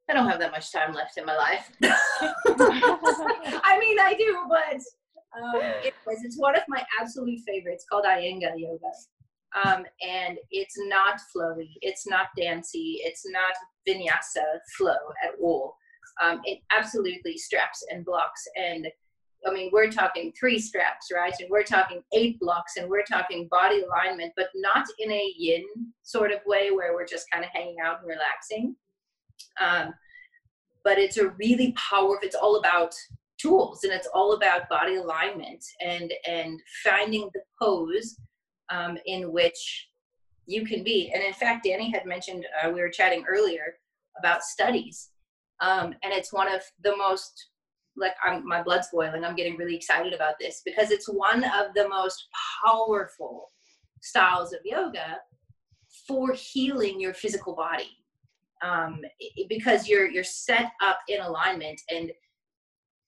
I 0.10 0.14
don't 0.14 0.30
have 0.30 0.40
that 0.40 0.52
much 0.52 0.72
time 0.72 0.94
left 0.94 1.18
in 1.18 1.26
my 1.26 1.36
life. 1.36 1.72
I 1.82 3.78
mean, 3.80 4.00
I 4.00 4.16
do, 4.18 4.46
but 4.48 4.80
um, 5.42 5.62
anyways, 5.62 6.24
it's 6.24 6.38
one 6.38 6.56
of 6.56 6.64
my 6.68 6.84
absolute 7.00 7.40
favorites 7.46 7.86
called 7.90 8.06
Iyengar 8.06 8.54
yoga. 8.58 8.92
Um, 9.64 9.86
and 10.06 10.38
it's 10.52 10.76
not 10.78 11.20
flowy, 11.36 11.70
it's 11.82 12.06
not 12.08 12.28
dancey, 12.38 13.00
it's 13.04 13.24
not 13.26 13.56
vinyasa 13.88 14.44
flow 14.78 14.92
at 15.24 15.32
all. 15.42 15.76
um, 16.22 16.42
it 16.44 16.60
absolutely 16.76 17.38
straps 17.38 17.86
and 17.90 18.04
blocks 18.04 18.46
and 18.58 18.88
I 19.48 19.54
mean, 19.54 19.70
we're 19.72 19.92
talking 19.92 20.34
three 20.40 20.58
straps, 20.58 21.12
right? 21.14 21.34
And 21.40 21.50
we're 21.52 21.64
talking 21.64 22.02
eight 22.14 22.40
blocks 22.40 22.78
and 22.78 22.90
we're 22.90 23.04
talking 23.04 23.48
body 23.52 23.84
alignment, 23.84 24.34
but 24.36 24.48
not 24.56 24.86
in 24.98 25.12
a 25.12 25.34
yin 25.38 25.64
sort 26.02 26.32
of 26.32 26.40
way 26.48 26.72
where 26.72 26.94
we're 26.94 27.06
just 27.06 27.30
kind 27.32 27.44
of 27.44 27.52
hanging 27.54 27.76
out 27.84 28.00
and 28.00 28.08
relaxing. 28.08 28.76
Um, 29.60 29.94
but 30.84 30.98
it's 30.98 31.18
a 31.18 31.30
really 31.30 31.74
powerful, 31.74 32.20
it's 32.22 32.36
all 32.36 32.58
about 32.58 32.94
tools 33.38 33.84
and 33.84 33.92
it's 33.92 34.08
all 34.14 34.34
about 34.34 34.70
body 34.70 34.96
alignment 34.96 35.64
and, 35.84 36.14
and 36.28 36.60
finding 36.84 37.30
the 37.34 37.42
pose 37.62 38.18
um, 38.70 38.98
in 39.06 39.32
which 39.32 39.90
you 40.46 40.66
can 40.66 40.84
be. 40.84 41.12
And 41.14 41.24
in 41.24 41.34
fact, 41.34 41.66
Danny 41.66 41.92
had 41.92 42.06
mentioned, 42.06 42.46
uh, 42.64 42.70
we 42.70 42.82
were 42.82 42.90
chatting 42.90 43.26
earlier 43.28 43.76
about 44.20 44.44
studies. 44.44 45.10
Um, 45.62 45.96
and 46.04 46.14
it's 46.14 46.34
one 46.34 46.54
of 46.54 46.62
the 46.84 46.96
most 46.98 47.50
like 47.98 48.16
I'm, 48.24 48.46
my 48.46 48.62
blood's 48.62 48.90
boiling. 48.92 49.24
I'm 49.24 49.36
getting 49.36 49.58
really 49.58 49.76
excited 49.76 50.14
about 50.14 50.36
this 50.40 50.62
because 50.66 50.92
it's 50.92 51.08
one 51.08 51.44
of 51.44 51.74
the 51.76 51.88
most 51.88 52.28
powerful 52.64 53.50
styles 54.02 54.54
of 54.54 54.60
yoga 54.66 55.18
for 56.08 56.34
healing 56.34 57.00
your 57.00 57.14
physical 57.14 57.56
body. 57.56 57.98
Um, 58.64 59.02
because 59.50 59.88
you're 59.88 60.10
you're 60.10 60.24
set 60.24 60.72
up 60.82 61.00
in 61.08 61.22
alignment 61.22 61.82
and 61.90 62.12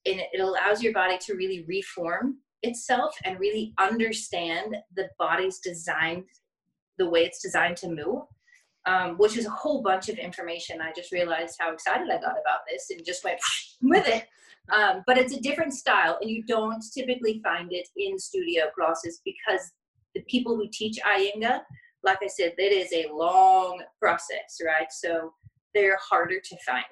and 0.06 0.20
it 0.32 0.40
allows 0.40 0.82
your 0.82 0.92
body 0.92 1.18
to 1.18 1.34
really 1.34 1.64
reform 1.66 2.36
itself 2.62 3.14
and 3.24 3.40
really 3.40 3.72
understand 3.78 4.76
the 4.94 5.08
body's 5.18 5.58
design 5.58 6.24
the 6.98 7.08
way 7.08 7.24
it's 7.24 7.42
designed 7.42 7.76
to 7.78 7.88
move 7.88 8.22
um, 8.88 9.16
which 9.18 9.36
is 9.36 9.46
a 9.46 9.50
whole 9.50 9.82
bunch 9.82 10.08
of 10.08 10.18
information. 10.18 10.80
I 10.80 10.92
just 10.92 11.12
realized 11.12 11.56
how 11.58 11.72
excited 11.72 12.08
i 12.10 12.16
got 12.16 12.32
about 12.32 12.60
this 12.68 12.90
and 12.90 13.04
just 13.04 13.22
went 13.22 13.38
with 13.82 14.08
it. 14.08 14.26
Um, 14.70 15.02
but 15.06 15.16
it's 15.16 15.34
a 15.34 15.40
different 15.40 15.72
style, 15.72 16.18
and 16.20 16.30
you 16.30 16.44
don't 16.44 16.82
typically 16.94 17.40
find 17.42 17.72
it 17.72 17.88
in 17.96 18.18
studio 18.18 18.64
classes 18.74 19.20
because 19.24 19.72
the 20.14 20.20
people 20.22 20.56
who 20.56 20.68
teach 20.70 20.98
Iyengar, 21.06 21.60
like 22.02 22.18
I 22.22 22.28
said, 22.28 22.52
it 22.58 22.72
is 22.72 22.92
a 22.92 23.12
long 23.12 23.82
process, 24.00 24.60
right? 24.64 24.86
So 24.90 25.32
they're 25.74 25.98
harder 26.00 26.40
to 26.40 26.56
find. 26.66 26.84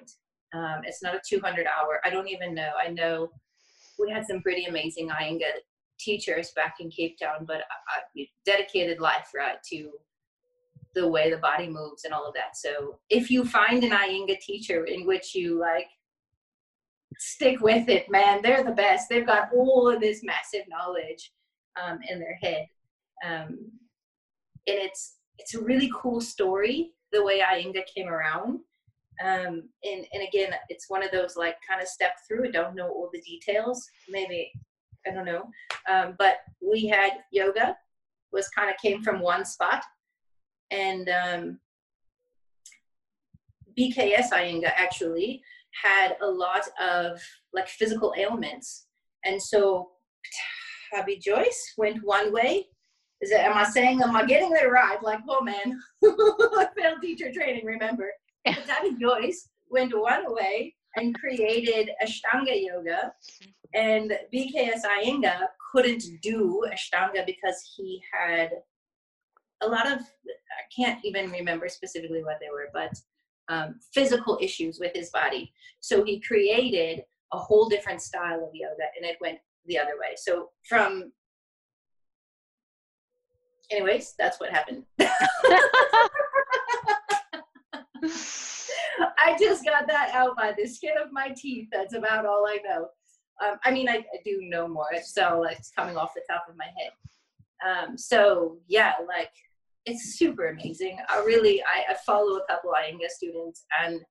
Um, 0.53 0.81
it's 0.85 1.03
not 1.03 1.15
a 1.15 1.21
200 1.27 1.65
hour. 1.65 1.99
I 2.03 2.09
don't 2.09 2.27
even 2.27 2.53
know. 2.53 2.71
I 2.81 2.89
know 2.89 3.29
we 3.99 4.11
had 4.11 4.25
some 4.25 4.41
pretty 4.41 4.65
amazing 4.65 5.09
Iyengar 5.09 5.59
teachers 5.99 6.51
back 6.55 6.75
in 6.79 6.89
Cape 6.89 7.17
Town, 7.19 7.45
but 7.45 7.57
I, 7.57 7.99
I 8.19 8.27
dedicated 8.45 8.99
life, 8.99 9.29
right, 9.35 9.57
to 9.71 9.91
the 10.93 11.07
way 11.07 11.29
the 11.29 11.37
body 11.37 11.67
moves 11.67 12.05
and 12.05 12.13
all 12.13 12.27
of 12.27 12.33
that. 12.33 12.55
So 12.55 12.99
if 13.09 13.29
you 13.29 13.45
find 13.45 13.83
an 13.83 13.91
Iyengar 13.91 14.39
teacher 14.39 14.85
in 14.85 15.05
which 15.05 15.35
you 15.35 15.59
like 15.59 15.87
stick 17.19 17.61
with 17.61 17.89
it, 17.89 18.09
man. 18.09 18.41
They're 18.41 18.63
the 18.63 18.71
best. 18.71 19.09
They've 19.09 19.25
got 19.25 19.49
all 19.53 19.89
of 19.89 19.99
this 19.99 20.23
massive 20.23 20.67
knowledge 20.69 21.31
um, 21.81 21.99
in 22.09 22.19
their 22.19 22.35
head, 22.41 22.67
um, 23.25 23.57
and 24.67 24.77
it's 24.77 25.15
it's 25.39 25.55
a 25.55 25.61
really 25.63 25.91
cool 25.95 26.19
story 26.21 26.91
the 27.11 27.23
way 27.23 27.39
Iyengar 27.41 27.83
came 27.93 28.07
around. 28.07 28.59
Um, 29.23 29.69
and 29.83 30.05
and 30.13 30.27
again, 30.27 30.53
it's 30.69 30.89
one 30.89 31.03
of 31.03 31.11
those 31.11 31.35
like 31.35 31.55
kind 31.67 31.81
of 31.81 31.87
step 31.87 32.13
through. 32.27 32.47
I 32.47 32.51
don't 32.51 32.75
know 32.75 32.89
all 32.89 33.09
the 33.11 33.21
details. 33.21 33.87
Maybe 34.09 34.51
I 35.07 35.11
don't 35.11 35.25
know. 35.25 35.49
Um, 35.89 36.15
but 36.19 36.37
we 36.61 36.87
had 36.87 37.11
yoga 37.31 37.75
was 38.31 38.49
kind 38.49 38.69
of 38.69 38.75
came 38.77 39.01
from 39.03 39.21
one 39.21 39.45
spot, 39.45 39.83
and 40.69 41.09
um, 41.09 41.59
BKS 43.77 44.31
Iyengar 44.31 44.73
actually 44.75 45.41
had 45.83 46.15
a 46.21 46.27
lot 46.27 46.67
of 46.81 47.21
like 47.53 47.67
physical 47.67 48.13
ailments. 48.17 48.87
And 49.25 49.41
so 49.41 49.91
Abby 50.93 51.17
Jois 51.17 51.73
went 51.77 52.03
one 52.03 52.33
way. 52.33 52.67
Is 53.21 53.31
it, 53.31 53.39
am 53.39 53.57
I 53.57 53.63
saying, 53.63 54.01
am 54.01 54.15
I 54.15 54.25
getting 54.25 54.51
it 54.51 54.69
right? 54.69 55.01
Like, 55.01 55.19
oh 55.27 55.41
man, 55.41 55.79
I 56.03 56.67
failed 56.75 57.01
teacher 57.01 57.31
training, 57.31 57.65
remember? 57.65 58.11
But 58.45 58.99
Jois 58.99 59.49
went 59.69 59.97
one 59.97 60.33
way 60.33 60.75
and 60.95 61.15
created 61.15 61.91
Ashtanga 62.03 62.63
yoga. 62.63 63.13
And 63.73 64.17
BKS 64.33 64.81
Iyengar 64.85 65.47
couldn't 65.71 66.03
do 66.21 66.63
Ashtanga 66.71 67.25
because 67.25 67.73
he 67.75 68.01
had 68.11 68.51
a 69.61 69.67
lot 69.67 69.87
of, 69.87 69.99
I 69.99 70.63
can't 70.75 71.03
even 71.03 71.31
remember 71.31 71.67
specifically 71.67 72.23
what 72.23 72.39
they 72.39 72.49
were, 72.51 72.69
but 72.73 72.93
um, 73.49 73.79
physical 73.93 74.37
issues 74.41 74.79
with 74.79 74.91
his 74.95 75.09
body. 75.09 75.51
So 75.79 76.03
he 76.03 76.19
created 76.19 77.03
a 77.33 77.37
whole 77.37 77.67
different 77.67 78.01
style 78.01 78.43
of 78.43 78.51
yoga 78.53 78.85
and 78.95 79.05
it 79.05 79.17
went 79.19 79.39
the 79.65 79.77
other 79.77 79.97
way. 79.99 80.15
So 80.15 80.49
from 80.67 81.11
anyways, 83.71 84.13
that's 84.17 84.39
what 84.39 84.51
happened. 84.51 84.83
I 89.19 89.37
just 89.39 89.65
got 89.65 89.87
that 89.87 90.11
out 90.13 90.35
by 90.37 90.53
the 90.57 90.67
skin 90.67 90.93
of 91.03 91.11
my 91.11 91.33
teeth. 91.35 91.67
That's 91.71 91.93
about 91.93 92.25
all 92.25 92.45
I 92.47 92.59
know. 92.67 92.87
Um, 93.43 93.57
I 93.65 93.71
mean, 93.71 93.87
I, 93.87 93.97
I, 93.97 94.19
do 94.25 94.39
know 94.41 94.67
more, 94.67 94.87
so 95.03 95.43
it's 95.43 95.71
coming 95.77 95.95
off 95.95 96.15
the 96.15 96.21
top 96.29 96.45
of 96.49 96.55
my 96.57 96.65
head. 96.65 96.91
Um, 97.67 97.97
so 97.97 98.57
yeah, 98.67 98.93
like 99.07 99.29
it's 99.85 100.17
super 100.17 100.47
amazing. 100.47 100.97
I 101.09 101.19
really 101.19 101.61
I, 101.61 101.91
I 101.91 101.95
follow 102.05 102.37
a 102.37 102.45
couple 102.47 102.71
Iyengar 102.71 103.09
students 103.09 103.65
and 103.83 104.01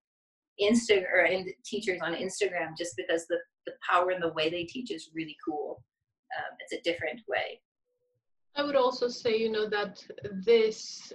Insta 0.60 1.02
or 1.12 1.24
and 1.24 1.48
teachers 1.64 2.00
on 2.02 2.14
Instagram 2.14 2.76
just 2.78 2.94
because 2.96 3.26
the 3.26 3.38
the 3.66 3.72
power 3.88 4.10
and 4.10 4.22
the 4.22 4.32
way 4.32 4.48
they 4.48 4.64
teach 4.64 4.90
is 4.92 5.10
really 5.14 5.36
cool. 5.46 5.82
Um, 6.36 6.56
it's 6.60 6.72
a 6.72 6.82
different 6.88 7.20
way. 7.28 7.60
I 8.56 8.62
would 8.62 8.76
also 8.76 9.08
say, 9.08 9.36
you 9.36 9.50
know, 9.50 9.68
that 9.68 10.02
this, 10.32 11.12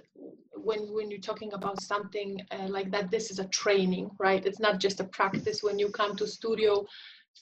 when 0.54 0.92
when 0.92 1.10
you're 1.10 1.20
talking 1.20 1.52
about 1.54 1.82
something 1.82 2.40
uh, 2.52 2.68
like 2.68 2.90
that, 2.92 3.10
this 3.10 3.30
is 3.30 3.40
a 3.40 3.48
training, 3.48 4.10
right? 4.18 4.46
It's 4.46 4.60
not 4.60 4.78
just 4.78 5.00
a 5.00 5.04
practice. 5.04 5.62
When 5.62 5.78
you 5.78 5.88
come 5.90 6.16
to 6.16 6.26
studio 6.26 6.86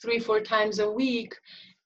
three, 0.01 0.19
four 0.19 0.41
times 0.41 0.79
a 0.79 0.89
week, 0.89 1.35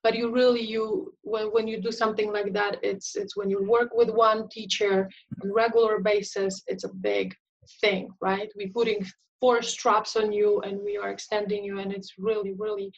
but 0.05 0.15
you 0.15 0.31
really 0.31 0.61
you 0.61 1.15
when, 1.23 1.47
when 1.47 1.67
you 1.67 1.81
do 1.81 1.91
something 1.91 2.31
like 2.31 2.53
that 2.53 2.77
it's 2.83 3.15
it's 3.15 3.35
when 3.35 3.49
you 3.49 3.59
work 3.63 3.89
with 3.95 4.09
one 4.11 4.47
teacher 4.49 5.09
on 5.41 5.51
regular 5.51 5.99
basis 5.99 6.61
it's 6.67 6.83
a 6.83 6.93
big 7.11 7.33
thing 7.81 8.03
right 8.21 8.51
we're 8.55 8.77
putting 8.79 9.03
four 9.39 9.63
straps 9.63 10.15
on 10.15 10.31
you 10.31 10.61
and 10.61 10.79
we 10.87 10.95
are 10.95 11.09
extending 11.09 11.63
you 11.63 11.79
and 11.79 11.91
it's 11.91 12.13
really 12.19 12.53
really 12.53 12.91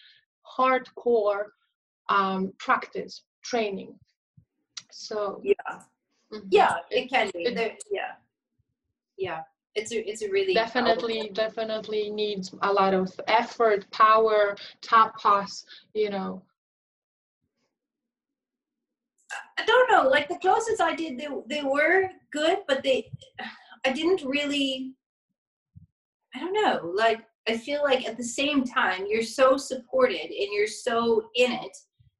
hardcore 0.57 1.43
um, 2.09 2.51
practice 2.59 3.23
training 3.41 3.97
so 4.97 5.39
yeah 5.43 5.53
mm-hmm. 6.33 6.47
yeah 6.49 6.77
it 6.89 7.07
can 7.09 7.29
be 7.33 7.43
it, 7.43 7.83
yeah 7.91 8.13
yeah 9.17 9.41
it's 9.75 9.91
a 9.91 10.09
it's 10.09 10.23
a 10.23 10.29
really 10.31 10.55
definitely 10.55 11.19
powerful. 11.19 11.33
definitely 11.35 12.09
needs 12.09 12.53
a 12.63 12.73
lot 12.73 12.93
of 12.95 13.07
effort 13.27 13.89
power 13.91 14.55
tapas 14.81 15.65
you 15.93 16.09
know 16.09 16.41
I 19.59 19.65
don't 19.65 19.91
know. 19.91 20.09
Like 20.09 20.29
the 20.29 20.37
closest 20.37 20.81
I 20.81 20.95
did, 20.95 21.17
they 21.17 21.27
they 21.47 21.63
were 21.63 22.09
good, 22.31 22.59
but 22.67 22.81
they, 22.83 23.11
I 23.85 23.91
didn't 23.91 24.23
really. 24.23 24.93
I 26.33 26.39
don't 26.39 26.53
know. 26.53 26.93
Like 26.95 27.25
I 27.47 27.57
feel 27.57 27.83
like 27.83 28.07
at 28.07 28.17
the 28.17 28.23
same 28.23 28.63
time, 28.63 29.05
you're 29.09 29.23
so 29.23 29.57
supported 29.57 30.27
and 30.27 30.49
you're 30.53 30.67
so 30.67 31.29
in 31.35 31.51
it 31.51 31.75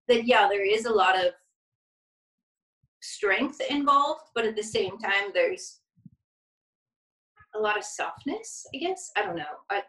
that 0.08 0.28
yeah, 0.28 0.48
there 0.50 0.66
is 0.66 0.86
a 0.86 0.94
lot 0.94 1.16
of 1.16 1.32
strength 3.02 3.62
involved, 3.70 4.22
but 4.36 4.46
at 4.46 4.56
the 4.56 4.64
same 4.64 4.98
time, 4.98 5.32
there's 5.34 5.80
a 7.56 7.60
lot 7.60 7.78
of 7.78 7.84
softness. 7.84 8.66
I 8.74 8.78
guess 8.78 9.12
I 9.16 9.24
don't 9.24 9.36
know. 9.36 9.56
I 9.70 9.82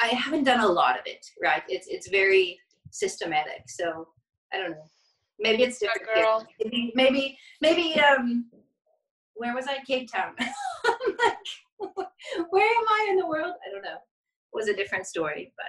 I 0.00 0.08
haven't 0.08 0.44
done 0.44 0.60
a 0.60 0.68
lot 0.68 0.98
of 0.98 1.02
it. 1.06 1.24
Right? 1.42 1.62
It's 1.68 1.86
it's 1.88 2.08
very 2.08 2.58
systematic. 2.90 3.68
So 3.68 4.08
I 4.52 4.58
don't 4.58 4.72
know. 4.72 4.90
Maybe 5.38 5.62
it's 5.62 5.78
different. 5.78 6.06
Girl. 6.14 6.46
Maybe, 6.62 6.92
maybe, 6.94 7.38
maybe, 7.62 7.98
um, 8.00 8.50
where 9.34 9.54
was 9.54 9.66
I? 9.66 9.78
Cape 9.86 10.10
Town. 10.12 10.34
like, 10.38 12.08
where 12.50 12.66
am 12.66 12.84
I 12.88 13.06
in 13.10 13.16
the 13.16 13.26
world? 13.26 13.54
I 13.66 13.72
don't 13.72 13.82
know. 13.82 13.96
It 13.96 14.52
was 14.52 14.68
a 14.68 14.76
different 14.76 15.06
story, 15.06 15.54
but 15.56 15.64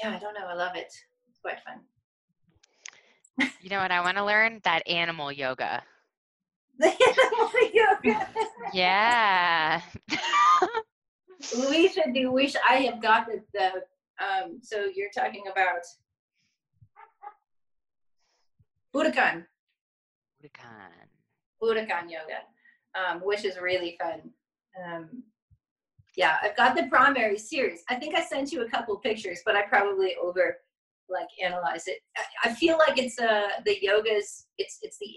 yeah, 0.00 0.14
I 0.14 0.18
don't 0.20 0.34
know. 0.34 0.46
I 0.46 0.54
love 0.54 0.76
it. 0.76 0.92
It's 1.28 1.40
quite 1.42 1.58
fun. 1.66 1.80
You 3.60 3.70
know 3.70 3.78
what 3.80 3.90
I 3.90 4.00
want 4.00 4.16
to 4.16 4.24
learn? 4.24 4.60
That 4.64 4.86
animal 4.88 5.32
yoga. 5.32 5.82
The 6.78 6.86
animal 6.86 7.50
yoga. 7.74 8.28
yeah. 8.72 9.80
we 11.70 11.88
should 11.88 12.14
do. 12.14 12.30
We 12.30 12.48
should, 12.48 12.60
I 12.68 12.76
have 12.82 13.02
got 13.02 13.26
the, 13.26 13.42
the 13.52 14.24
um. 14.24 14.60
So 14.62 14.84
you're 14.94 15.10
talking 15.12 15.44
about 15.50 15.82
Budokon. 18.94 19.44
Budokon. 20.40 21.08
Budokon 21.62 22.10
yoga, 22.10 22.42
um, 22.94 23.20
which 23.20 23.44
is 23.44 23.58
really 23.60 23.96
fun. 24.00 24.30
Um, 24.80 25.24
yeah, 26.16 26.36
I've 26.42 26.56
got 26.56 26.76
the 26.76 26.84
primary 26.84 27.38
series. 27.38 27.82
I 27.88 27.96
think 27.96 28.14
I 28.14 28.24
sent 28.24 28.52
you 28.52 28.62
a 28.62 28.68
couple 28.68 28.96
pictures, 28.96 29.40
but 29.44 29.56
I 29.56 29.62
probably 29.62 30.14
over 30.22 30.58
like 31.10 31.28
analyze 31.42 31.86
it. 31.86 31.98
I, 32.16 32.50
I 32.50 32.54
feel 32.54 32.78
like 32.78 32.98
it's 32.98 33.18
uh 33.18 33.48
the 33.64 33.76
yoga's 33.80 34.46
it's 34.58 34.78
it's 34.82 34.98
the 34.98 35.12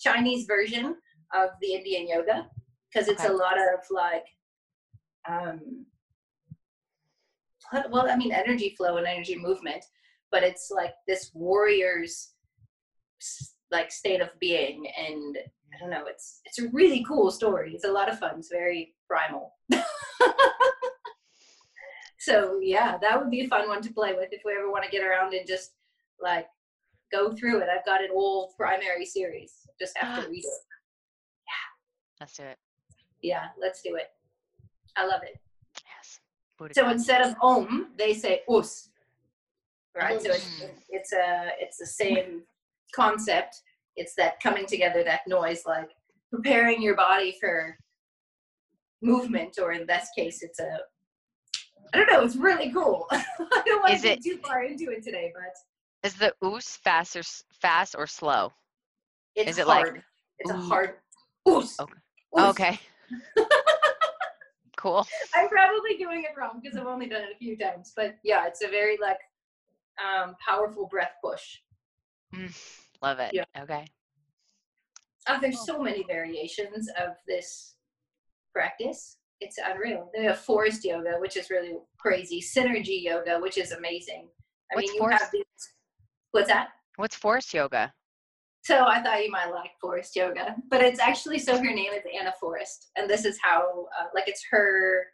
Chinese 0.00 0.46
version 0.46 0.96
of 1.34 1.50
the 1.60 1.74
Indian 1.74 2.08
yoga 2.08 2.46
because 2.92 3.08
it's 3.08 3.24
okay. 3.24 3.32
a 3.32 3.36
lot 3.36 3.56
of 3.58 3.80
like 3.90 4.24
um 5.28 5.86
well 7.90 8.08
I 8.08 8.16
mean 8.16 8.32
energy 8.32 8.74
flow 8.76 8.96
and 8.96 9.06
energy 9.06 9.36
movement, 9.36 9.84
but 10.30 10.42
it's 10.42 10.70
like 10.70 10.94
this 11.06 11.30
warrior's 11.34 12.32
like 13.70 13.90
state 13.90 14.20
of 14.20 14.30
being 14.40 14.86
and 14.98 15.36
I 15.74 15.78
don't 15.80 15.90
know, 15.90 16.04
it's 16.06 16.40
it's 16.44 16.60
a 16.60 16.68
really 16.68 17.04
cool 17.06 17.30
story. 17.30 17.72
It's 17.74 17.84
a 17.84 17.92
lot 17.92 18.10
of 18.10 18.18
fun. 18.18 18.36
It's 18.38 18.48
very 18.50 18.94
primal. 19.08 19.54
so 22.26 22.58
yeah, 22.60 22.98
that 23.00 23.20
would 23.20 23.30
be 23.30 23.42
a 23.42 23.48
fun 23.48 23.68
one 23.68 23.80
to 23.82 23.92
play 23.92 24.12
with 24.12 24.30
if 24.32 24.42
we 24.44 24.52
ever 24.52 24.68
want 24.68 24.82
to 24.84 24.90
get 24.90 25.04
around 25.04 25.32
and 25.32 25.46
just 25.46 25.74
like 26.20 26.48
go 27.12 27.32
through 27.32 27.60
it. 27.60 27.68
I've 27.68 27.86
got 27.86 28.02
an 28.02 28.08
old 28.12 28.50
primary 28.56 29.06
series. 29.06 29.52
Just 29.78 29.96
have 29.96 30.24
to 30.24 30.28
read 30.30 30.42
it. 30.44 30.62
Yeah. 31.46 32.18
Let's 32.20 32.36
do 32.36 32.42
it. 32.42 32.58
Yeah, 33.22 33.44
let's 33.60 33.80
do 33.80 33.94
it. 33.94 34.08
I 34.96 35.06
love 35.06 35.20
it. 35.22 35.38
Yes. 35.84 36.18
So 36.74 36.88
instead 36.88 37.22
of 37.22 37.36
om, 37.40 37.90
they 37.96 38.12
say 38.12 38.40
us. 38.48 38.88
Right? 39.96 40.20
So 40.20 40.32
it's, 40.32 40.62
mm. 40.62 40.70
it's 40.90 41.12
a 41.12 41.50
it's 41.60 41.78
the 41.78 41.86
same 41.86 42.42
concept. 42.92 43.62
It's 43.94 44.16
that 44.16 44.40
coming 44.40 44.66
together, 44.66 45.04
that 45.04 45.20
noise, 45.28 45.62
like 45.64 45.90
preparing 46.32 46.82
your 46.82 46.96
body 46.96 47.36
for 47.40 47.76
movement, 49.00 49.58
or 49.62 49.72
in 49.72 49.86
this 49.86 50.08
case, 50.16 50.42
it's 50.42 50.58
a 50.58 50.80
I 51.92 51.98
don't 51.98 52.12
know. 52.12 52.24
It's 52.24 52.36
really 52.36 52.72
cool. 52.72 53.06
I 53.10 53.24
don't 53.64 53.82
want 53.82 53.96
to 53.96 54.02
get 54.02 54.22
too 54.22 54.38
far 54.38 54.64
into 54.64 54.90
it 54.90 55.02
today, 55.02 55.32
but 55.34 56.06
is 56.06 56.14
the 56.14 56.32
oos 56.44 56.78
fast 56.82 57.16
or 57.16 57.22
fast 57.60 57.94
or 57.96 58.06
slow? 58.06 58.52
It's 59.34 59.50
is 59.50 59.58
it 59.58 59.66
hard. 59.66 59.94
Like, 59.94 60.02
it's 60.38 60.50
a 60.50 60.56
hard 60.56 60.94
oos. 61.48 61.76
Okay. 61.80 61.92
Oos. 62.38 62.44
Okay. 62.50 62.78
cool. 64.76 65.06
I'm 65.34 65.48
probably 65.48 65.96
doing 65.96 66.22
it 66.22 66.30
wrong 66.38 66.60
because 66.62 66.78
I've 66.78 66.86
only 66.86 67.08
done 67.08 67.22
it 67.22 67.30
a 67.34 67.38
few 67.38 67.56
times, 67.56 67.92
but 67.96 68.16
yeah, 68.22 68.46
it's 68.46 68.62
a 68.62 68.68
very 68.68 68.98
like 69.00 69.18
um, 70.04 70.34
powerful 70.46 70.86
breath 70.86 71.12
push. 71.22 71.58
Mm, 72.34 72.54
love 73.02 73.18
it. 73.18 73.32
Yeah. 73.32 73.44
Okay. 73.58 73.86
Oh, 75.28 75.38
there's 75.40 75.64
so 75.66 75.82
many 75.82 76.04
variations 76.04 76.88
of 77.00 77.14
this 77.26 77.74
practice. 78.52 79.16
It's 79.40 79.58
unreal. 79.62 80.10
They 80.14 80.24
have 80.24 80.38
forest 80.38 80.84
yoga, 80.84 81.16
which 81.18 81.36
is 81.36 81.50
really 81.50 81.74
crazy. 81.98 82.40
Synergy 82.40 83.02
yoga, 83.02 83.38
which 83.40 83.58
is 83.58 83.72
amazing. 83.72 84.28
I 84.72 84.76
What's 84.76 84.88
mean, 84.88 84.94
you 84.94 85.00
forest? 85.00 85.22
have 85.22 85.30
these. 85.32 85.44
What's 86.32 86.48
that? 86.48 86.68
What's 86.96 87.16
forest 87.16 87.52
yoga? 87.52 87.92
So 88.64 88.84
I 88.84 89.00
thought 89.00 89.22
you 89.22 89.30
might 89.30 89.50
like 89.52 89.70
forest 89.80 90.16
yoga, 90.16 90.56
but 90.70 90.82
it's 90.82 90.98
actually 90.98 91.38
so 91.38 91.56
her 91.56 91.62
name 91.62 91.92
is 91.92 92.02
Ana 92.18 92.32
Forrest, 92.40 92.90
and 92.96 93.08
this 93.08 93.24
is 93.24 93.38
how 93.40 93.86
uh, 93.96 94.06
like 94.14 94.26
it's 94.26 94.44
her 94.50 95.06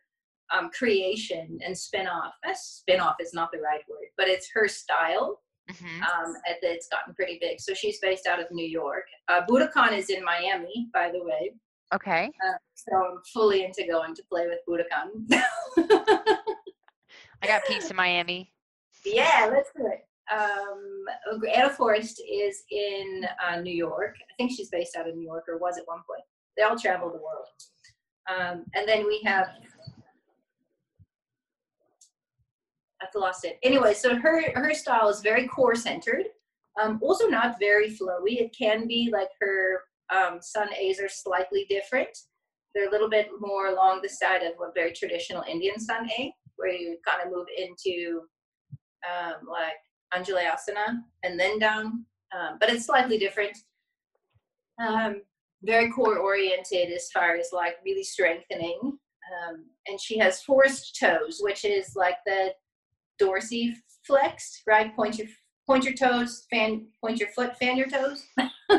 um, 0.53 0.70
creation 0.70 1.59
and 1.64 1.75
spinoff. 1.75 2.31
Uh, 2.47 2.55
spinoff 2.55 3.16
is 3.20 3.35
not 3.35 3.51
the 3.53 3.59
right 3.61 3.83
word, 3.91 4.09
but 4.16 4.29
it's 4.29 4.49
her 4.55 4.68
style. 4.68 5.41
Mm-hmm. 5.70 6.03
Um, 6.03 6.35
it's 6.62 6.89
gotten 6.89 7.14
pretty 7.14 7.39
big. 7.41 7.61
So 7.61 7.75
she's 7.75 7.99
based 8.01 8.27
out 8.27 8.41
of 8.41 8.47
New 8.51 8.66
York. 8.66 9.05
Uh, 9.29 9.43
Budokon 9.49 9.97
is 9.97 10.11
in 10.11 10.25
Miami, 10.25 10.89
by 10.93 11.11
the 11.12 11.23
way. 11.23 11.53
Okay. 11.95 12.30
Uh, 12.45 12.57
so 12.74 12.97
I'm 12.97 13.18
fully 13.32 13.64
into 13.64 13.84
going 13.86 14.14
to 14.14 14.22
play 14.24 14.47
with 14.47 14.61
Budokon. 14.68 15.26
I 17.43 17.47
got 17.47 17.62
peeps 17.66 17.90
in 17.90 17.97
Miami. 17.97 18.53
Yeah, 19.05 19.51
let's 19.53 19.70
do 19.76 19.86
it. 19.86 20.07
Um, 20.32 21.05
Ana 21.53 21.70
Forrest 21.70 22.22
is 22.30 22.62
in 22.70 23.26
uh, 23.47 23.61
New 23.61 23.74
York. 23.74 24.14
I 24.18 24.34
think 24.38 24.53
she's 24.53 24.70
based 24.70 24.97
out 24.97 25.09
of 25.09 25.16
New 25.16 25.24
York, 25.24 25.45
or 25.49 25.59
was 25.59 25.76
at 25.76 25.84
one 25.86 26.01
point. 26.09 26.22
They 26.57 26.62
all 26.62 26.78
travel 26.78 27.11
the 27.11 27.18
world. 27.18 27.47
Um, 28.30 28.64
and 28.74 28.88
then 28.88 29.07
we 29.07 29.20
have 29.24 29.49
I've 33.03 33.09
lost 33.20 33.45
it. 33.45 33.59
Anyway, 33.62 33.95
so 33.95 34.14
her 34.14 34.53
her 34.55 34.74
style 34.74 35.09
is 35.09 35.20
very 35.20 35.49
core 35.49 35.74
centered. 35.74 36.26
Um, 36.80 37.01
also 37.03 37.26
not 37.26 37.59
very 37.59 37.90
flowy. 37.90 38.40
It 38.40 38.55
can 38.57 38.86
be 38.86 39.11
like 39.12 39.28
her 39.40 39.80
um, 40.13 40.39
sun 40.41 40.69
A's 40.75 41.01
are 41.01 41.09
slightly 41.09 41.67
different. 41.69 42.17
They're 42.75 42.89
a 42.89 42.91
little 42.91 43.11
bit 43.11 43.29
more 43.41 43.69
along 43.69 44.01
the 44.03 44.09
side 44.09 44.43
of 44.43 44.53
a 44.53 44.73
very 44.75 44.93
traditional 44.93 45.45
Indian 45.49 45.79
sun 45.79 46.09
A, 46.19 46.33
where 46.57 46.73
you 46.73 46.97
kind 47.07 47.23
of 47.25 47.33
move 47.33 47.47
into 47.57 48.23
um, 49.09 49.47
like 49.49 49.75
Anjaneyasana 50.15 51.01
and 51.23 51.39
then 51.39 51.59
down. 51.59 52.05
Um, 52.35 52.57
but 52.61 52.71
it's 52.71 52.87
slightly 52.87 53.19
different. 53.19 53.57
Um, 54.83 55.23
very 55.63 55.91
core 55.93 56.19
oriented 56.19 56.91
as 56.93 57.11
far 57.13 57.37
as 57.37 57.49
like 57.53 57.77
really 57.85 58.05
strengthening. 58.05 58.79
Um, 58.83 59.67
and 59.87 60.01
she 60.01 60.19
has 60.19 60.43
forced 60.43 60.99
toes, 60.99 61.39
which 61.41 61.65
is 61.65 61.93
like 61.95 62.17
the 62.27 62.53
dorsiflexed, 63.21 63.77
flexed, 64.07 64.63
right? 64.67 64.95
Point 64.97 65.19
your 65.19 65.29
point 65.69 65.85
your 65.85 65.95
toes, 65.95 66.47
fan 66.51 66.87
point 67.01 67.21
your 67.21 67.29
foot, 67.29 67.57
fan 67.57 67.77
your 67.77 67.89
toes. 67.89 68.25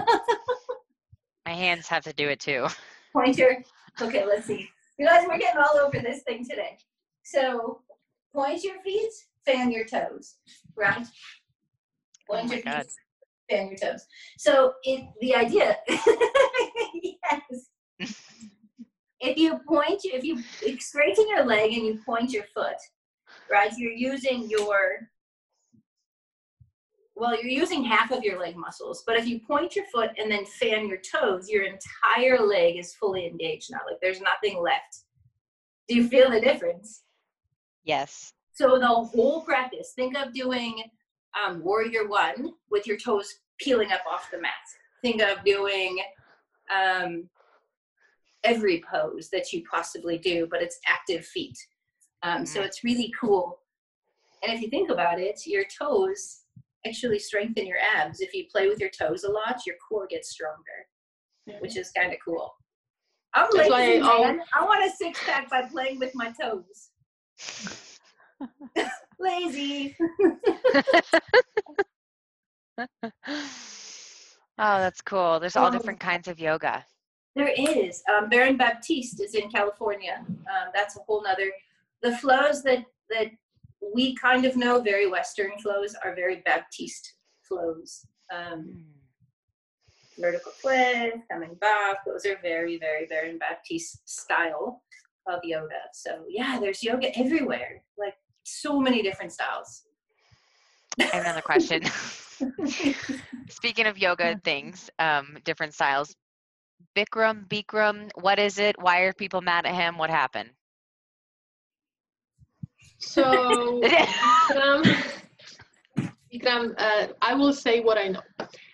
My 1.46 1.54
hands 1.54 1.88
have 1.88 2.04
to 2.04 2.14
do 2.14 2.30
it 2.30 2.40
too. 2.40 2.68
Pointer. 3.14 3.64
Okay, 4.02 4.26
let's 4.26 4.48
see. 4.48 4.70
You 4.98 5.08
guys, 5.08 5.26
we're 5.28 5.38
getting 5.38 5.62
all 5.62 5.78
over 5.80 6.00
this 6.00 6.24
thing 6.24 6.46
today. 6.48 6.78
So 7.24 7.82
point 8.34 8.64
your 8.64 8.82
feet, 8.82 9.12
fan 9.46 9.72
your 9.72 9.86
toes, 9.86 10.36
right? 10.76 11.06
Oh 11.06 12.36
point 12.36 12.52
oh 12.52 12.54
your 12.54 12.64
God. 12.64 12.86
feet, 12.86 12.94
fan 13.50 13.68
your 13.68 13.78
toes. 13.78 14.06
So 14.38 14.74
it 14.84 15.06
the 15.22 15.36
idea 15.36 15.78
yes. 16.94 18.10
if 19.20 19.38
you 19.38 19.60
point 19.68 20.02
if 20.04 20.24
you 20.24 20.42
straighten 20.80 21.28
your 21.28 21.46
leg 21.46 21.74
and 21.74 21.86
you 21.86 22.00
point 22.06 22.32
your 22.32 22.46
foot, 22.56 22.78
right? 23.52 23.72
You're 23.78 23.92
using 23.92 24.50
your 24.50 25.10
well, 27.16 27.36
you're 27.36 27.52
using 27.52 27.84
half 27.84 28.12
of 28.12 28.24
your 28.24 28.40
leg 28.40 28.56
muscles, 28.56 29.04
but 29.06 29.18
if 29.18 29.28
you 29.28 29.40
point 29.40 29.76
your 29.76 29.86
foot 29.86 30.12
and 30.18 30.32
then 30.32 30.46
fan 30.46 30.88
your 30.88 30.98
toes, 30.98 31.48
your 31.48 31.64
entire 31.64 32.40
leg 32.40 32.78
is 32.78 32.96
fully 32.96 33.28
engaged 33.28 33.70
now. 33.72 33.80
Like 33.88 34.00
there's 34.02 34.22
nothing 34.22 34.62
left. 34.62 35.04
Do 35.88 35.96
you 35.96 36.08
feel 36.08 36.32
the 36.32 36.42
difference? 36.42 37.04
Yes. 37.84 38.34
So 38.54 38.80
the 38.80 38.88
whole 38.88 39.42
practice, 39.42 39.94
think 39.96 40.18
of 40.18 40.34
doing 40.34 40.84
um, 41.44 41.64
Warrior 41.64 42.08
One 42.08 42.54
with 42.72 42.88
your 42.88 42.98
toes 42.98 43.32
peeling 43.60 43.92
up 43.92 44.02
off 44.10 44.30
the 44.32 44.40
mat. 44.40 44.52
Think 45.02 45.22
of 45.22 45.44
doing 45.44 46.00
um, 46.74 47.30
every 48.44 48.84
pose 48.92 49.30
that 49.30 49.54
you 49.54 49.64
possibly 49.70 50.18
do, 50.18 50.48
but 50.50 50.62
it's 50.62 50.80
active 50.88 51.26
feet. 51.26 51.58
Um, 52.24 52.46
so 52.46 52.60
mm-hmm. 52.60 52.68
it's 52.68 52.84
really 52.84 53.14
cool. 53.20 53.60
And 54.42 54.52
if 54.52 54.62
you 54.62 54.70
think 54.70 54.90
about 54.90 55.20
it, 55.20 55.42
your 55.46 55.64
toes 55.66 56.43
actually 56.86 57.20
strengthen 57.20 57.66
your 57.66 57.78
abs. 57.78 58.20
If 58.20 58.34
you 58.34 58.46
play 58.52 58.68
with 58.68 58.80
your 58.80 58.90
toes 58.90 59.24
a 59.24 59.32
lot, 59.32 59.62
your 59.66 59.76
core 59.88 60.08
gets 60.10 60.32
stronger, 60.32 60.58
mm-hmm. 61.50 61.62
which 61.62 61.78
is 61.78 61.92
kind 61.92 62.12
of 62.12 62.20
cool. 62.24 62.54
I'm 63.36 63.48
That's 63.54 63.70
lazy, 63.70 64.02
man. 64.02 64.42
I 64.54 64.64
want 64.64 64.86
a 64.86 64.96
six 64.96 65.20
pack 65.24 65.50
by 65.50 65.64
playing 65.64 66.00
with 66.00 66.12
my 66.14 66.32
toes. 66.40 66.90
lazy. 69.20 69.96
oh, 72.78 72.86
that's 74.58 75.02
cool. 75.02 75.40
There's 75.40 75.56
all 75.56 75.72
different 75.72 76.00
kinds 76.00 76.28
of 76.28 76.40
yoga. 76.40 76.86
There 77.36 77.54
is. 77.58 78.04
Um, 78.14 78.30
Baron 78.30 78.58
Baptiste 78.58 79.22
is 79.22 79.34
in 79.34 79.50
California. 79.50 80.24
Um, 80.28 80.70
that's 80.74 80.98
a 80.98 81.00
whole 81.02 81.24
nother. 81.24 81.52
The 82.04 82.16
flows 82.18 82.62
that 82.64 82.86
that 83.10 83.28
we 83.94 84.16
kind 84.16 84.46
of 84.46 84.56
know 84.56 84.82
very 84.82 85.08
Western 85.08 85.52
flows 85.62 85.96
are 86.04 86.16
very 86.16 86.42
Baptiste 86.46 87.16
flows. 87.48 88.06
Um, 88.34 88.70
mm. 88.70 88.84
Vertical 90.20 90.52
twist, 90.62 91.18
coming 91.32 91.56
back, 91.60 92.06
those 92.06 92.26
are 92.26 92.38
very, 92.42 92.78
very, 92.78 93.08
very 93.08 93.38
Baptiste 93.38 94.08
style 94.08 94.84
of 95.28 95.40
yoga. 95.44 95.82
So 95.94 96.24
yeah, 96.30 96.60
there's 96.60 96.84
yoga 96.84 97.18
everywhere, 97.18 97.82
like 97.98 98.16
so 98.44 98.80
many 98.80 99.02
different 99.02 99.32
styles. 99.32 99.84
I 101.00 101.04
have 101.06 101.24
Another 101.24 101.42
question. 101.42 101.84
Speaking 103.50 103.88
of 103.88 103.98
yoga 103.98 104.40
things, 104.44 104.90
um, 105.00 105.38
different 105.44 105.74
styles. 105.74 106.16
Bikram, 106.96 107.48
Bikram, 107.48 108.12
what 108.20 108.38
is 108.38 108.60
it? 108.60 108.76
Why 108.80 109.02
are 109.02 109.14
people 109.14 109.42
mad 109.42 109.66
at 109.66 109.74
him? 109.74 109.98
What 109.98 110.10
happened? 110.10 110.52
So, 113.06 113.84
um, 114.56 114.84
Bikram, 116.34 116.74
uh, 116.78 117.08
I 117.22 117.34
will 117.36 117.54
say 117.54 117.80
what 117.82 117.98
I 117.98 118.08
know. 118.08 118.22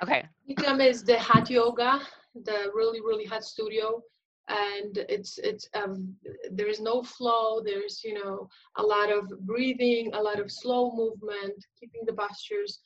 Okay. 0.03 0.23
Bikram 0.49 0.85
is 0.85 1.03
the 1.03 1.19
Hatha 1.19 1.53
Yoga, 1.53 2.01
the 2.35 2.71
really, 2.73 3.01
really 3.01 3.25
hot 3.25 3.43
studio. 3.43 4.01
and 4.49 4.97
it's 5.09 5.37
it's 5.37 5.69
um, 5.75 6.15
there 6.51 6.67
is 6.67 6.79
no 6.79 7.03
flow 7.03 7.61
there's 7.63 8.01
you 8.03 8.15
know 8.19 8.49
a 8.77 8.83
lot 8.83 9.11
of 9.11 9.29
breathing 9.45 10.11
a 10.13 10.21
lot 10.21 10.39
of 10.39 10.51
slow 10.51 10.91
movement 10.95 11.53
keeping 11.79 12.01
the 12.05 12.13
postures 12.13 12.79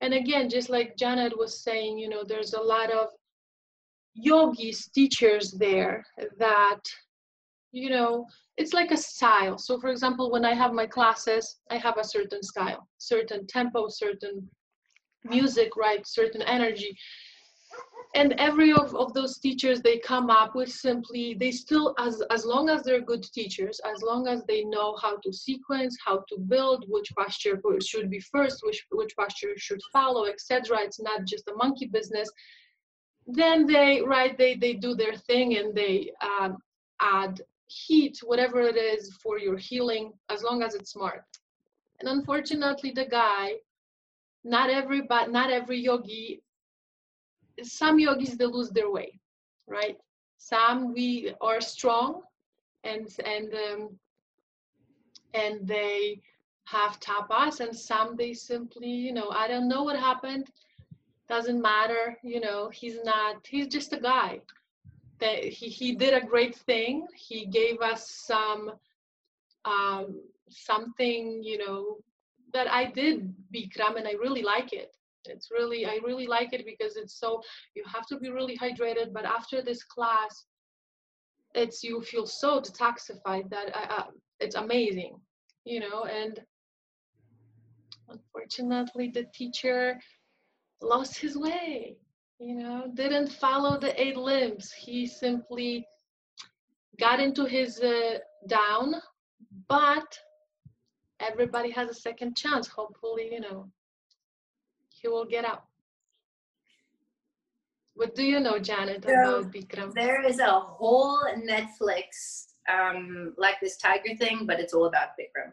and 0.00 0.14
again 0.14 0.48
just 0.48 0.70
like 0.70 0.96
janet 0.96 1.36
was 1.36 1.62
saying 1.62 1.98
you 1.98 2.08
know 2.08 2.24
there's 2.24 2.54
a 2.54 2.60
lot 2.74 2.90
of 2.90 3.08
yogis 4.14 4.88
teachers 4.88 5.52
there 5.52 6.04
that 6.38 6.80
you 7.72 7.90
know 7.90 8.26
it's 8.56 8.72
like 8.72 8.90
a 8.90 8.96
style. 8.96 9.56
So 9.58 9.80
for 9.80 9.88
example 9.88 10.30
when 10.30 10.44
i 10.44 10.54
have 10.54 10.72
my 10.72 10.86
classes 10.86 11.56
i 11.70 11.76
have 11.76 11.98
a 11.98 12.04
certain 12.04 12.42
style 12.42 12.86
certain 12.98 13.46
tempo 13.46 13.88
certain 13.88 14.48
music 15.24 15.76
right 15.76 16.06
certain 16.06 16.42
energy. 16.42 16.96
And 18.16 18.32
every 18.38 18.72
of, 18.72 18.92
of 18.96 19.14
those 19.14 19.38
teachers 19.38 19.80
they 19.80 19.98
come 19.98 20.30
up 20.30 20.56
with 20.56 20.68
simply 20.68 21.36
they 21.38 21.52
still 21.52 21.94
as 22.00 22.20
as 22.30 22.44
long 22.44 22.68
as 22.68 22.82
they're 22.82 23.00
good 23.00 23.22
teachers 23.22 23.80
as 23.88 24.02
long 24.02 24.26
as 24.26 24.42
they 24.48 24.64
know 24.64 24.96
how 25.00 25.18
to 25.18 25.32
sequence 25.32 25.96
how 26.04 26.24
to 26.28 26.38
build 26.38 26.84
which 26.88 27.12
posture 27.16 27.60
should 27.84 28.10
be 28.10 28.18
first 28.18 28.62
which 28.64 28.84
which 28.90 29.14
posture 29.16 29.56
should 29.56 29.80
follow 29.92 30.24
etc 30.24 30.78
it's 30.80 31.00
not 31.00 31.24
just 31.24 31.46
a 31.48 31.54
monkey 31.54 31.86
business. 31.86 32.28
Then 33.28 33.64
they 33.66 34.02
right 34.02 34.36
they 34.36 34.56
they 34.56 34.74
do 34.74 34.96
their 34.96 35.14
thing 35.14 35.56
and 35.58 35.72
they 35.72 36.10
um, 36.20 36.58
add 37.00 37.40
heat 37.70 38.18
whatever 38.24 38.60
it 38.60 38.76
is 38.76 39.14
for 39.22 39.38
your 39.38 39.56
healing 39.56 40.12
as 40.28 40.42
long 40.42 40.62
as 40.62 40.74
it's 40.74 40.92
smart. 40.92 41.24
And 42.00 42.08
unfortunately 42.08 42.92
the 42.92 43.06
guy 43.06 43.54
not 44.44 44.70
every 44.70 45.02
but 45.02 45.30
not 45.30 45.50
every 45.50 45.78
yogi 45.78 46.42
some 47.62 47.98
yogis 47.98 48.36
they 48.36 48.46
lose 48.46 48.70
their 48.70 48.90
way 48.90 49.20
right? 49.70 49.96
Some 50.38 50.92
we 50.92 51.32
are 51.40 51.60
strong 51.60 52.22
and 52.84 53.08
and 53.24 53.54
um, 53.54 53.98
and 55.34 55.66
they 55.66 56.20
have 56.64 57.00
tapas 57.00 57.60
and 57.60 57.76
some 57.76 58.16
they 58.16 58.32
simply 58.32 58.88
you 58.88 59.12
know 59.12 59.30
i 59.30 59.48
don't 59.48 59.68
know 59.68 59.82
what 59.84 59.98
happened. 59.98 60.48
Doesn't 61.28 61.62
matter 61.62 62.18
you 62.24 62.40
know 62.40 62.70
he's 62.70 62.98
not 63.04 63.46
he's 63.46 63.68
just 63.68 63.92
a 63.92 64.00
guy 64.00 64.40
that 65.20 65.44
he, 65.44 65.68
he 65.68 65.94
did 65.94 66.14
a 66.14 66.26
great 66.26 66.54
thing. 66.54 67.06
He 67.14 67.46
gave 67.46 67.80
us 67.80 68.10
some 68.10 68.72
um 69.64 70.20
something 70.48 71.42
you 71.42 71.58
know 71.58 71.98
that 72.52 72.70
i 72.72 72.84
did 72.86 73.32
bikram 73.54 73.96
and 73.96 74.08
i 74.08 74.12
really 74.12 74.42
like 74.42 74.72
it. 74.72 74.96
It's 75.26 75.50
really 75.50 75.84
i 75.86 75.98
really 76.02 76.26
like 76.26 76.52
it 76.52 76.64
because 76.64 76.96
it's 76.96 77.18
so 77.20 77.42
you 77.74 77.82
have 77.86 78.06
to 78.06 78.18
be 78.18 78.30
really 78.30 78.56
hydrated 78.56 79.12
but 79.12 79.24
after 79.24 79.60
this 79.62 79.84
class 79.84 80.46
it's 81.54 81.84
you 81.84 82.00
feel 82.00 82.26
so 82.26 82.60
detoxified 82.60 83.50
that 83.50 83.76
uh, 83.76 83.94
uh, 83.98 84.06
it's 84.38 84.54
amazing 84.54 85.20
you 85.64 85.80
know 85.80 86.04
and 86.04 86.40
unfortunately 88.08 89.10
the 89.12 89.26
teacher 89.34 90.00
lost 90.80 91.18
his 91.18 91.36
way 91.36 91.96
you 92.40 92.54
know 92.54 92.90
didn't 92.94 93.28
follow 93.28 93.78
the 93.78 93.92
eight 94.00 94.16
limbs 94.16 94.72
he 94.72 95.06
simply 95.06 95.86
got 96.98 97.20
into 97.20 97.44
his 97.44 97.80
uh, 97.80 98.18
down 98.48 98.94
but 99.68 100.18
everybody 101.20 101.70
has 101.70 101.88
a 101.90 101.94
second 101.94 102.36
chance 102.36 102.66
hopefully 102.66 103.28
you 103.32 103.40
know 103.40 103.70
he 105.00 105.08
will 105.08 105.24
get 105.24 105.44
out. 105.44 105.64
What 107.94 108.14
do 108.14 108.22
you 108.22 108.40
know, 108.40 108.58
Janet, 108.58 109.04
so 109.04 109.12
about 109.12 109.52
Bikram? 109.52 109.92
There 109.92 110.26
is 110.26 110.38
a 110.38 110.60
whole 110.60 111.22
Netflix, 111.36 112.46
um, 112.68 113.34
like 113.36 113.56
this 113.60 113.76
tiger 113.76 114.14
thing, 114.16 114.46
but 114.46 114.60
it's 114.60 114.72
all 114.72 114.86
about 114.86 115.10
Bikram. 115.18 115.52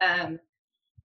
Um, 0.00 0.38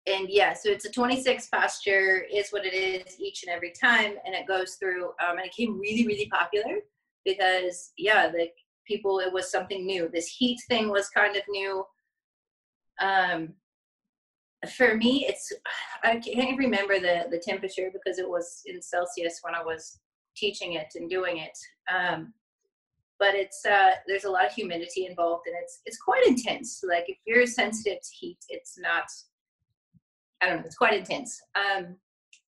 and 0.06 0.28
yeah, 0.28 0.54
so 0.54 0.70
it's 0.70 0.86
a 0.86 0.90
26 0.90 1.48
posture, 1.48 2.24
is 2.32 2.50
what 2.50 2.64
it 2.64 2.74
is 2.74 3.20
each 3.20 3.44
and 3.44 3.54
every 3.54 3.72
time, 3.72 4.14
and 4.24 4.34
it 4.34 4.46
goes 4.46 4.74
through, 4.74 5.08
um, 5.08 5.36
and 5.36 5.40
it 5.40 5.52
became 5.56 5.78
really, 5.78 6.06
really 6.06 6.28
popular 6.28 6.76
because 7.24 7.92
yeah, 7.98 8.28
the 8.28 8.48
people, 8.86 9.18
it 9.20 9.32
was 9.32 9.50
something 9.50 9.84
new. 9.84 10.08
This 10.08 10.28
heat 10.28 10.58
thing 10.68 10.88
was 10.88 11.08
kind 11.10 11.36
of 11.36 11.42
new. 11.48 11.84
Um, 13.00 13.54
for 14.68 14.94
me 14.94 15.24
it's 15.26 15.52
i 16.04 16.16
can't 16.16 16.58
remember 16.58 17.00
the 17.00 17.24
the 17.30 17.38
temperature 17.38 17.90
because 17.92 18.18
it 18.18 18.28
was 18.28 18.60
in 18.66 18.82
celsius 18.82 19.40
when 19.42 19.54
i 19.54 19.62
was 19.62 20.00
teaching 20.36 20.74
it 20.74 20.88
and 20.94 21.08
doing 21.08 21.38
it 21.38 21.56
um, 21.92 22.32
but 23.18 23.34
it's 23.34 23.64
uh, 23.66 23.90
there's 24.06 24.24
a 24.24 24.30
lot 24.30 24.46
of 24.46 24.52
humidity 24.52 25.06
involved 25.06 25.46
and 25.46 25.56
it's 25.60 25.80
it's 25.86 25.98
quite 25.98 26.26
intense 26.26 26.82
like 26.86 27.04
if 27.08 27.16
you're 27.26 27.46
sensitive 27.46 28.00
to 28.00 28.10
heat 28.12 28.38
it's 28.48 28.78
not 28.78 29.04
i 30.42 30.46
don't 30.46 30.58
know 30.58 30.66
it's 30.66 30.76
quite 30.76 30.94
intense 30.94 31.40
um, 31.54 31.96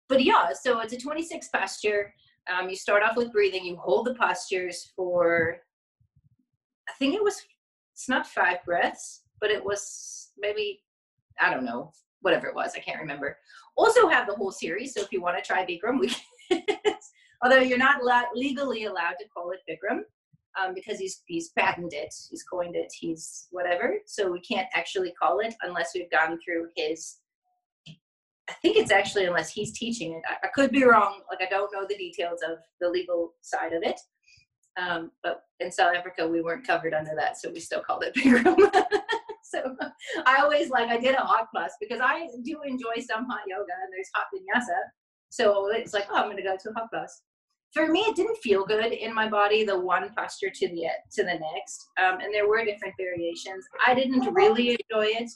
but 0.09 0.23
yeah 0.23 0.49
so 0.53 0.79
it's 0.79 0.93
a 0.93 0.97
26 0.97 1.49
posture 1.49 2.13
um, 2.51 2.69
you 2.69 2.75
start 2.75 3.03
off 3.03 3.15
with 3.15 3.31
breathing 3.31 3.65
you 3.65 3.75
hold 3.77 4.05
the 4.05 4.15
postures 4.15 4.91
for 4.95 5.57
i 6.89 6.93
think 6.99 7.15
it 7.15 7.23
was 7.23 7.41
it's 7.93 8.09
not 8.09 8.27
five 8.27 8.57
breaths 8.65 9.23
but 9.39 9.51
it 9.51 9.63
was 9.63 10.31
maybe 10.38 10.79
I 11.39 11.53
don't 11.53 11.65
know, 11.65 11.91
whatever 12.21 12.47
it 12.47 12.55
was, 12.55 12.73
I 12.75 12.79
can't 12.79 12.99
remember. 12.99 13.38
Also 13.75 14.07
have 14.07 14.27
the 14.27 14.36
whole 14.36 14.51
series, 14.51 14.93
so 14.93 15.01
if 15.01 15.11
you 15.11 15.21
want 15.21 15.38
to 15.38 15.43
try 15.43 15.65
Bikram, 15.65 15.99
we 15.99 16.15
although 17.43 17.59
you're 17.59 17.77
not 17.77 18.01
legally 18.36 18.86
allowed 18.86 19.15
to 19.19 19.27
call 19.34 19.51
it 19.51 19.59
Bikram 19.69 20.01
um, 20.59 20.73
because 20.73 20.99
he's 20.99 21.23
he's 21.25 21.49
patented 21.49 21.93
it, 21.93 22.13
he's 22.29 22.43
coined 22.43 22.75
it, 22.75 22.91
he's 22.97 23.47
whatever. 23.51 23.95
So 24.05 24.31
we 24.31 24.41
can't 24.41 24.67
actually 24.73 25.13
call 25.21 25.39
it 25.39 25.53
unless 25.61 25.91
we've 25.95 26.11
gone 26.11 26.38
through 26.43 26.67
his. 26.75 27.17
I 28.54 28.56
think 28.62 28.78
it's 28.78 28.91
actually 28.91 29.26
unless 29.26 29.51
he's 29.51 29.78
teaching 29.78 30.14
it. 30.14 30.22
I, 30.28 30.47
I 30.47 30.49
could 30.54 30.72
be 30.72 30.84
wrong. 30.84 31.22
Like 31.30 31.41
I 31.45 31.49
don't 31.49 31.72
know 31.74 31.86
the 31.88 31.97
details 31.97 32.41
of 32.47 32.60
the 32.80 32.89
legal 32.89 33.34
side 33.41 33.74
of 33.74 33.82
it. 33.84 33.99
Um, 34.78 35.12
but 35.24 35.43
in 35.60 35.72
South 35.72 35.95
Africa, 35.95 36.28
we 36.28 36.41
weren't 36.41 36.66
covered 36.66 36.93
under 36.93 37.12
that, 37.16 37.38
so 37.38 37.51
we 37.51 37.60
still 37.60 37.82
called 37.82 38.04
it 38.04 38.16
Bikram. 38.16 38.58
so 39.43 39.76
I 40.26 40.41
always 40.41 40.70
like 40.70 40.89
I 40.89 40.99
did 40.99 41.16
a 41.16 41.22
hot 41.22 41.49
class 41.49 41.74
because 41.80 41.99
I 42.01 42.28
do 42.43 42.62
enjoy 42.66 43.01
some 43.08 43.26
hot 43.26 43.41
yoga 43.47 43.74
and 43.82 43.91
there's 43.91 44.10
hot 44.14 44.28
vinyasa. 44.34 44.78
So 45.30 45.72
it's 45.72 45.93
like, 45.93 46.08
oh, 46.12 46.16
I'm 46.16 46.30
gonna 46.30 46.43
go 46.43 46.56
to 46.60 46.70
a 46.70 46.74
hot 46.74 46.89
class. 46.89 47.22
For 47.74 47.88
me, 47.88 48.01
it 48.01 48.16
didn't 48.16 48.38
feel 48.38 48.66
good 48.66 48.93
in 48.93 49.16
my 49.16 49.28
body, 49.28 49.64
the 49.64 49.80
one 49.80 50.12
posture 50.14 50.51
to 50.54 50.68
the 50.68 50.86
to 51.14 51.24
the 51.24 51.39
next, 51.39 51.88
um, 51.99 52.20
and 52.20 52.34
there 52.34 52.47
were 52.47 52.64
different 52.64 52.93
variations. 52.99 53.66
I 53.86 53.95
didn't 53.95 54.32
really 54.34 54.78
enjoy 54.91 55.08
it 55.08 55.30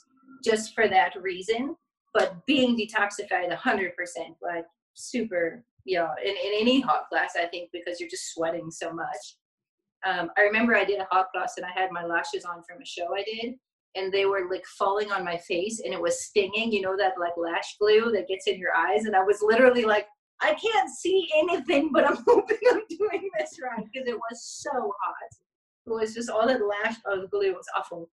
just 0.44 0.74
for 0.74 0.88
that 0.88 1.20
reason, 1.20 1.74
but 2.14 2.44
being 2.46 2.76
detoxified 2.76 3.54
100%, 3.54 3.90
like 4.42 4.64
super, 4.94 5.64
you 5.84 5.98
know, 5.98 6.08
in, 6.22 6.30
in 6.30 6.60
any 6.60 6.80
hot 6.80 7.08
class, 7.08 7.32
I 7.38 7.46
think 7.46 7.70
because 7.72 8.00
you're 8.00 8.08
just 8.08 8.32
sweating 8.34 8.70
so 8.70 8.92
much. 8.92 9.36
Um, 10.06 10.30
I 10.36 10.42
remember 10.42 10.76
I 10.76 10.84
did 10.84 11.00
a 11.00 11.08
hot 11.10 11.26
class 11.34 11.54
and 11.56 11.66
I 11.66 11.70
had 11.78 11.90
my 11.90 12.04
lashes 12.04 12.44
on 12.44 12.62
from 12.62 12.80
a 12.80 12.86
show 12.86 13.16
I 13.16 13.24
did, 13.24 13.54
and 13.94 14.12
they 14.12 14.26
were 14.26 14.48
like 14.50 14.64
falling 14.78 15.10
on 15.10 15.24
my 15.24 15.36
face 15.36 15.80
and 15.84 15.92
it 15.92 16.00
was 16.00 16.24
stinging 16.24 16.72
you 16.72 16.80
know 16.80 16.96
that 16.96 17.14
like 17.18 17.32
lash 17.36 17.76
glue 17.80 18.12
that 18.12 18.28
gets 18.28 18.46
in 18.46 18.58
your 18.58 18.74
eyes? 18.76 19.04
And 19.04 19.16
i 19.16 19.22
was 19.22 19.38
literally 19.42 19.84
like 19.84 20.06
i 20.40 20.54
can't 20.54 20.90
see 20.90 21.28
anything 21.38 21.90
but 21.92 22.04
i'm 22.04 22.18
hoping 22.26 22.58
i'm 22.70 22.82
doing 22.88 23.30
this 23.38 23.58
right 23.62 23.84
because 23.92 24.08
it 24.08 24.16
was 24.16 24.42
so 24.42 24.70
hot. 24.72 25.30
It 25.86 25.90
was 25.90 26.14
just 26.14 26.28
all 26.28 26.46
that 26.46 26.60
lash 26.60 26.96
the 27.04 27.28
glue 27.30 27.54
was 27.54 27.66
awful 27.76 28.10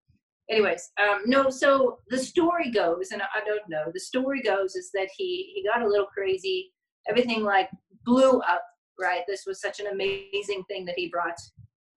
anyways 0.49 0.91
um 1.01 1.21
no 1.25 1.49
so 1.49 1.99
the 2.09 2.17
story 2.17 2.69
goes 2.71 3.11
and 3.11 3.21
i 3.21 3.45
don't 3.45 3.67
know 3.69 3.85
the 3.93 3.99
story 3.99 4.41
goes 4.41 4.75
is 4.75 4.91
that 4.93 5.09
he 5.17 5.51
he 5.55 5.63
got 5.63 5.81
a 5.81 5.87
little 5.87 6.05
crazy 6.07 6.71
everything 7.09 7.43
like 7.43 7.69
blew 8.05 8.39
up 8.41 8.63
right 8.99 9.21
this 9.27 9.45
was 9.47 9.59
such 9.59 9.79
an 9.79 9.87
amazing 9.87 10.63
thing 10.69 10.85
that 10.85 10.97
he 10.97 11.09
brought 11.09 11.35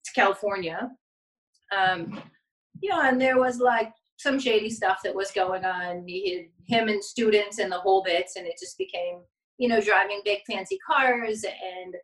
to 0.04 0.12
california 0.14 0.90
um 1.76 2.22
yeah, 2.82 3.08
and 3.08 3.20
there 3.20 3.38
was 3.38 3.58
like 3.58 3.92
some 4.16 4.38
shady 4.38 4.70
stuff 4.70 5.00
that 5.04 5.14
was 5.14 5.30
going 5.30 5.64
on. 5.64 6.04
He 6.06 6.34
had 6.34 6.46
him 6.66 6.88
and 6.88 7.02
students 7.02 7.58
and 7.58 7.70
the 7.70 7.80
whole 7.80 8.02
bits, 8.02 8.36
and 8.36 8.46
it 8.46 8.54
just 8.58 8.78
became, 8.78 9.20
you 9.58 9.68
know, 9.68 9.80
driving 9.80 10.20
big 10.24 10.40
fancy 10.48 10.78
cars. 10.86 11.44
And 11.44 11.94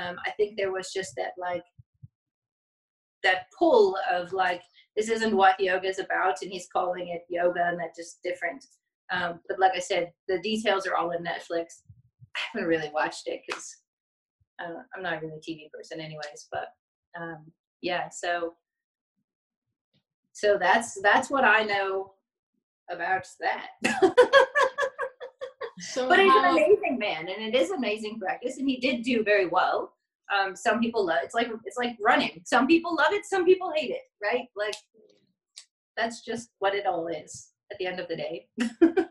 um, 0.00 0.16
I 0.26 0.30
think 0.32 0.56
there 0.56 0.72
was 0.72 0.92
just 0.92 1.14
that 1.16 1.32
like 1.38 1.64
that 3.22 3.46
pull 3.58 3.96
of 4.10 4.32
like 4.32 4.62
this 4.96 5.08
isn't 5.08 5.36
what 5.36 5.58
yoga 5.58 5.88
is 5.88 5.98
about, 5.98 6.36
and 6.42 6.52
he's 6.52 6.68
calling 6.72 7.08
it 7.08 7.22
yoga, 7.28 7.66
and 7.66 7.78
that's 7.78 7.98
just 7.98 8.22
different. 8.22 8.64
Um, 9.12 9.40
but 9.48 9.58
like 9.58 9.72
I 9.74 9.80
said, 9.80 10.12
the 10.28 10.38
details 10.40 10.86
are 10.86 10.96
all 10.96 11.10
in 11.10 11.24
Netflix. 11.24 11.82
I 12.36 12.40
haven't 12.52 12.68
really 12.68 12.90
watched 12.92 13.26
it 13.26 13.40
because 13.46 13.76
uh, 14.60 14.82
I'm 14.94 15.02
not 15.02 15.20
really 15.20 15.34
a 15.34 15.50
TV 15.50 15.70
person, 15.72 16.00
anyways. 16.00 16.48
But 16.50 16.68
um, 17.20 17.52
yeah, 17.82 18.08
so 18.08 18.54
so 20.32 20.58
that's 20.58 21.00
that's 21.02 21.30
what 21.30 21.44
I 21.44 21.62
know 21.64 22.12
about 22.90 23.26
that. 23.40 23.66
so 25.78 26.08
but 26.08 26.18
he's 26.18 26.30
how, 26.30 26.44
an 26.44 26.56
amazing 26.56 26.98
man, 26.98 27.28
and 27.28 27.42
it 27.42 27.54
is 27.54 27.70
amazing 27.70 28.18
practice, 28.18 28.58
and 28.58 28.68
he 28.68 28.78
did 28.78 29.02
do 29.02 29.22
very 29.24 29.46
well. 29.46 29.92
Um, 30.32 30.56
some 30.56 30.80
people 30.80 31.04
love 31.06 31.18
it's 31.22 31.34
like 31.34 31.48
it's 31.64 31.76
like 31.76 31.96
running. 32.00 32.42
Some 32.44 32.66
people 32.66 32.94
love 32.96 33.12
it, 33.12 33.24
some 33.26 33.44
people 33.44 33.72
hate 33.74 33.90
it, 33.90 34.02
right? 34.22 34.48
Like 34.56 34.74
that's 35.96 36.22
just 36.24 36.50
what 36.58 36.74
it 36.74 36.86
all 36.86 37.08
is 37.08 37.50
at 37.70 37.78
the 37.78 37.86
end 37.86 38.00
of 38.00 38.08
the 38.08 38.16
day. 38.16 38.46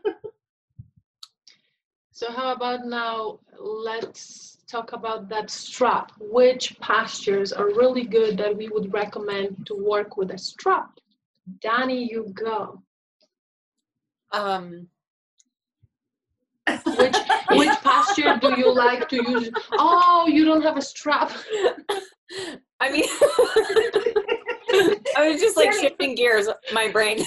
so 2.12 2.30
how 2.30 2.52
about 2.52 2.84
now 2.86 3.38
let's 3.58 4.58
talk 4.66 4.92
about 4.92 5.28
that 5.28 5.50
strap. 5.50 6.12
Which 6.18 6.78
postures 6.80 7.52
are 7.52 7.66
really 7.66 8.04
good 8.04 8.36
that 8.38 8.56
we 8.56 8.68
would 8.68 8.92
recommend 8.92 9.66
to 9.66 9.74
work 9.74 10.16
with 10.16 10.30
a 10.30 10.38
strap? 10.38 10.98
Danny, 11.60 12.10
you 12.10 12.32
go. 12.34 12.82
Um 14.32 14.88
which 16.96 17.16
which 17.50 17.70
posture 17.82 18.38
do 18.40 18.54
you 18.58 18.72
like 18.72 19.08
to 19.08 19.16
use? 19.16 19.50
Oh, 19.72 20.26
you 20.28 20.44
don't 20.44 20.62
have 20.62 20.76
a 20.76 20.82
strap. 20.82 21.32
I 22.80 22.90
mean, 22.90 23.04
I 25.16 25.28
was 25.28 25.40
just 25.40 25.56
like 25.56 25.72
shifting 25.72 26.14
gears, 26.14 26.48
my 26.72 26.88
brain. 26.88 27.18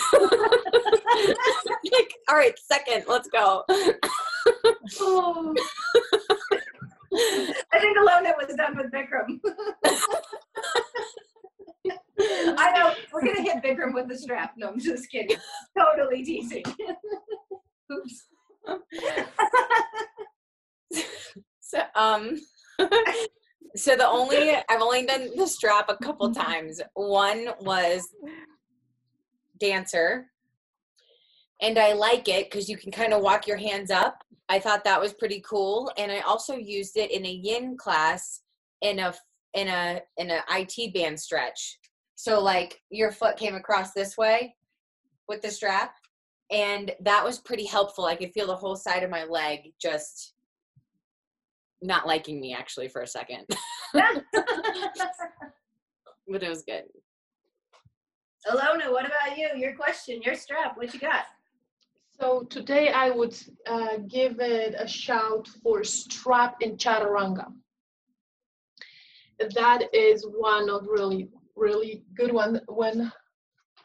like, 1.92 2.14
all 2.30 2.36
right, 2.36 2.58
second, 2.60 3.06
let's 3.08 3.28
go. 3.30 3.64
oh. 5.00 5.56
I 7.74 7.80
think 7.80 7.98
Alona 7.98 8.34
was 8.38 8.54
done 8.56 8.78
with 8.78 8.92
Bikram. 8.92 9.40
I 12.58 12.72
know 12.76 12.94
we're 13.14 13.22
gonna 13.22 13.42
hit 13.42 13.64
Bikram 13.64 13.94
with 13.94 14.10
the 14.10 14.18
strap. 14.18 14.54
No, 14.58 14.70
I'm 14.70 14.80
just 14.80 15.10
kidding. 15.10 15.38
Totally 15.78 16.24
teasing. 16.24 16.64
Oops. 17.92 18.28
So 21.98 22.04
um 22.04 22.40
so 23.76 23.96
the 23.96 24.08
only 24.08 24.56
I've 24.70 24.82
only 24.82 25.06
done 25.06 25.30
the 25.36 25.48
strap 25.48 25.90
a 25.90 25.98
couple 25.98 26.34
times. 26.34 26.82
One 26.94 27.50
was 27.62 28.08
dancer. 29.60 30.28
And 31.62 31.80
I 31.80 31.94
like 31.94 32.28
it 32.28 32.50
because 32.50 32.70
you 32.70 32.78
can 32.78 32.92
kind 32.92 33.14
of 33.14 33.24
walk 33.24 33.48
your 33.48 33.58
hands 33.58 33.90
up. 33.90 34.24
I 34.48 34.60
thought 34.60 34.84
that 34.84 35.02
was 35.02 35.14
pretty 35.14 35.42
cool. 35.48 35.92
And 35.98 36.12
I 36.12 36.20
also 36.20 36.56
used 36.56 36.98
it 36.98 37.12
in 37.12 37.26
a 37.26 37.32
yin 37.32 37.78
class 37.78 38.42
in 38.82 39.00
a 39.00 39.14
in 39.54 39.68
a 39.68 40.02
in 40.18 40.30
a 40.32 40.44
IT 40.52 40.94
band 40.94 41.20
stretch. 41.20 41.80
So 42.16 42.42
like 42.42 42.82
your 42.90 43.12
foot 43.12 43.38
came 43.38 43.56
across 43.56 43.94
this 43.94 44.18
way 44.18 44.56
with 45.28 45.42
the 45.42 45.52
strap 45.52 45.96
and 46.52 46.92
that 47.02 47.24
was 47.24 47.40
pretty 47.40 47.66
helpful. 47.66 48.06
I 48.06 48.16
could 48.16 48.32
feel 48.34 48.48
the 48.48 48.56
whole 48.56 48.76
side 48.76 49.04
of 49.04 49.10
my 49.10 49.26
leg 49.26 49.74
just 49.82 50.34
not 51.88 52.06
liking 52.06 52.40
me 52.40 52.54
actually 52.54 52.90
for 52.90 53.02
a 53.02 53.08
second. 53.08 53.46
but 53.94 54.24
it 56.28 56.50
was 56.50 56.64
good. 56.64 56.84
Alona, 58.48 58.92
what 58.92 59.06
about 59.06 59.38
you? 59.38 59.50
Your 59.56 59.76
question, 59.76 60.22
your 60.22 60.36
strap, 60.36 60.78
what 60.78 60.94
you 60.94 61.00
got? 61.00 61.26
So 62.20 62.44
today 62.50 62.90
I 62.90 63.10
would 63.10 63.36
uh, 63.68 63.98
give 64.08 64.40
it 64.40 64.76
a 64.78 64.88
shout 64.88 65.48
for 65.64 65.84
strap 65.84 66.56
in 66.62 66.78
chaturanga. 66.78 67.46
That 69.56 69.84
is 69.94 70.26
one 70.28 70.70
of 70.70 70.88
really, 70.88 71.30
really 71.56 72.04
good 72.16 72.32
one. 72.32 72.62
When 72.68 73.12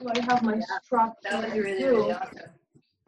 do 0.01 0.09
I 0.15 0.21
have 0.21 0.43
my 0.43 0.55
yeah, 0.55 0.63
strap? 0.83 1.13
That 1.23 1.45
was 1.45 1.53
really, 1.53 1.85
really 1.85 2.13
awesome. 2.13 2.39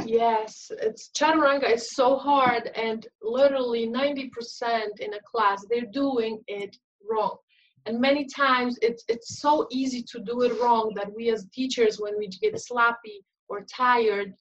Yes, 0.05 0.71
it's 0.83 1.11
chaturanga 1.17 1.71
is 1.71 1.93
so 1.93 2.17
hard, 2.17 2.71
and 2.75 3.07
literally 3.23 3.87
90% 3.89 5.01
in 5.01 5.15
a 5.15 5.21
class 5.31 5.65
they're 5.69 5.93
doing 5.93 6.41
it 6.47 6.77
wrong. 7.09 7.37
And 7.87 8.01
many 8.01 8.27
times 8.27 8.79
it's 8.83 9.05
it's 9.09 9.41
so 9.41 9.67
easy 9.71 10.03
to 10.13 10.21
do 10.21 10.43
it 10.43 10.61
wrong 10.61 10.93
that 10.97 11.15
we 11.15 11.31
as 11.31 11.47
teachers, 11.53 11.99
when 11.99 12.17
we 12.19 12.29
get 12.29 12.59
sloppy 12.61 13.25
or 13.49 13.65
tired, 13.65 14.35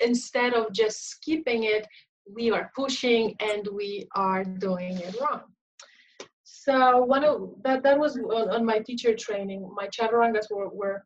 instead 0.00 0.54
of 0.54 0.72
just 0.72 1.08
skipping 1.10 1.64
it, 1.64 1.86
we 2.34 2.50
are 2.50 2.70
pushing 2.74 3.34
and 3.40 3.68
we 3.72 4.08
are 4.14 4.44
doing 4.44 4.96
it 4.98 5.16
wrong. 5.20 5.42
So 6.44 6.98
one 6.98 7.24
of 7.24 7.54
that 7.62 7.82
that 7.84 7.98
was 7.98 8.16
on, 8.16 8.50
on 8.50 8.64
my 8.64 8.80
teacher 8.80 9.14
training. 9.14 9.68
My 9.74 9.88
chaturangas 9.88 10.50
were 10.50 10.68
were 10.68 11.04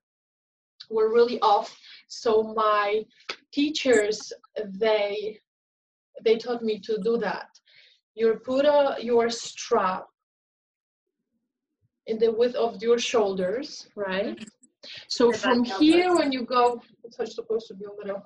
were 0.91 1.13
really 1.13 1.41
off. 1.41 1.77
So 2.09 2.55
my 2.55 3.05
teachers 3.53 4.33
they 4.67 5.39
they 6.25 6.37
taught 6.37 6.63
me 6.63 6.79
to 6.81 6.99
do 7.03 7.19
that. 7.19 7.47
Uh, 7.47 7.61
you 8.15 8.35
put 8.45 8.65
a, 8.65 8.97
your 9.01 9.29
strap 9.31 10.07
in 12.07 12.19
the 12.19 12.31
width 12.31 12.55
of 12.55 12.81
your 12.83 12.99
shoulders, 12.99 13.89
right? 13.97 14.39
So 15.09 15.33
from 15.33 15.65
here, 15.65 16.15
when 16.15 16.31
you 16.31 16.45
go, 16.45 16.81
it's 17.05 17.35
supposed 17.35 17.67
to 17.69 17.75
be 17.75 17.87
a 17.87 17.93
little, 17.93 18.23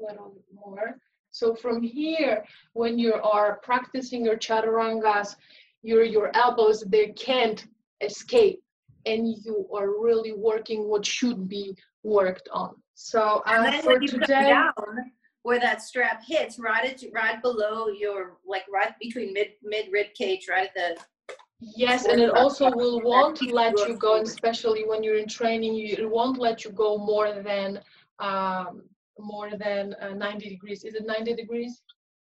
little 0.00 0.34
more. 0.52 0.98
So 1.30 1.54
from 1.54 1.82
here, 1.82 2.44
when 2.72 2.98
you 2.98 3.14
are 3.14 3.60
practicing 3.62 4.24
your 4.24 4.36
chaturangas, 4.36 5.36
your 5.82 6.02
your 6.02 6.30
elbows 6.34 6.82
they 6.88 7.08
can't 7.08 7.66
escape 8.00 8.60
and 9.08 9.36
you 9.44 9.68
are 9.74 9.88
really 9.88 10.32
working 10.32 10.88
what 10.88 11.04
should 11.04 11.48
be 11.48 11.76
worked 12.02 12.48
on. 12.52 12.74
So 12.94 13.42
and 13.46 13.66
uh, 13.66 13.70
then 13.70 13.82
for 13.82 14.00
today, 14.00 14.50
down, 14.50 15.12
where 15.42 15.60
that 15.60 15.82
strap 15.82 16.22
hits, 16.26 16.58
right 16.58 16.84
at 16.84 17.02
right 17.12 17.40
below 17.40 17.88
your 17.88 18.38
like 18.46 18.64
right 18.72 18.92
between 19.00 19.32
mid 19.32 19.50
mid 19.62 19.86
rib 19.92 20.08
cage, 20.14 20.46
right 20.48 20.68
at 20.68 20.74
the 20.74 21.34
Yes, 21.60 22.06
and 22.06 22.20
it 22.20 22.30
also 22.30 22.70
will 22.70 23.00
won't 23.00 23.42
let 23.52 23.76
you 23.88 23.96
go, 23.96 24.20
especially 24.22 24.84
when 24.86 25.02
you're 25.02 25.18
in 25.18 25.26
training. 25.26 25.74
You, 25.74 25.96
it 25.98 26.08
won't 26.08 26.38
let 26.38 26.64
you 26.64 26.70
go 26.70 26.98
more 26.98 27.42
than 27.42 27.80
um, 28.20 28.82
more 29.18 29.50
than 29.56 29.94
uh, 30.00 30.10
90 30.10 30.48
degrees. 30.48 30.84
Is 30.84 30.94
it 30.94 31.04
90 31.04 31.34
degrees? 31.34 31.82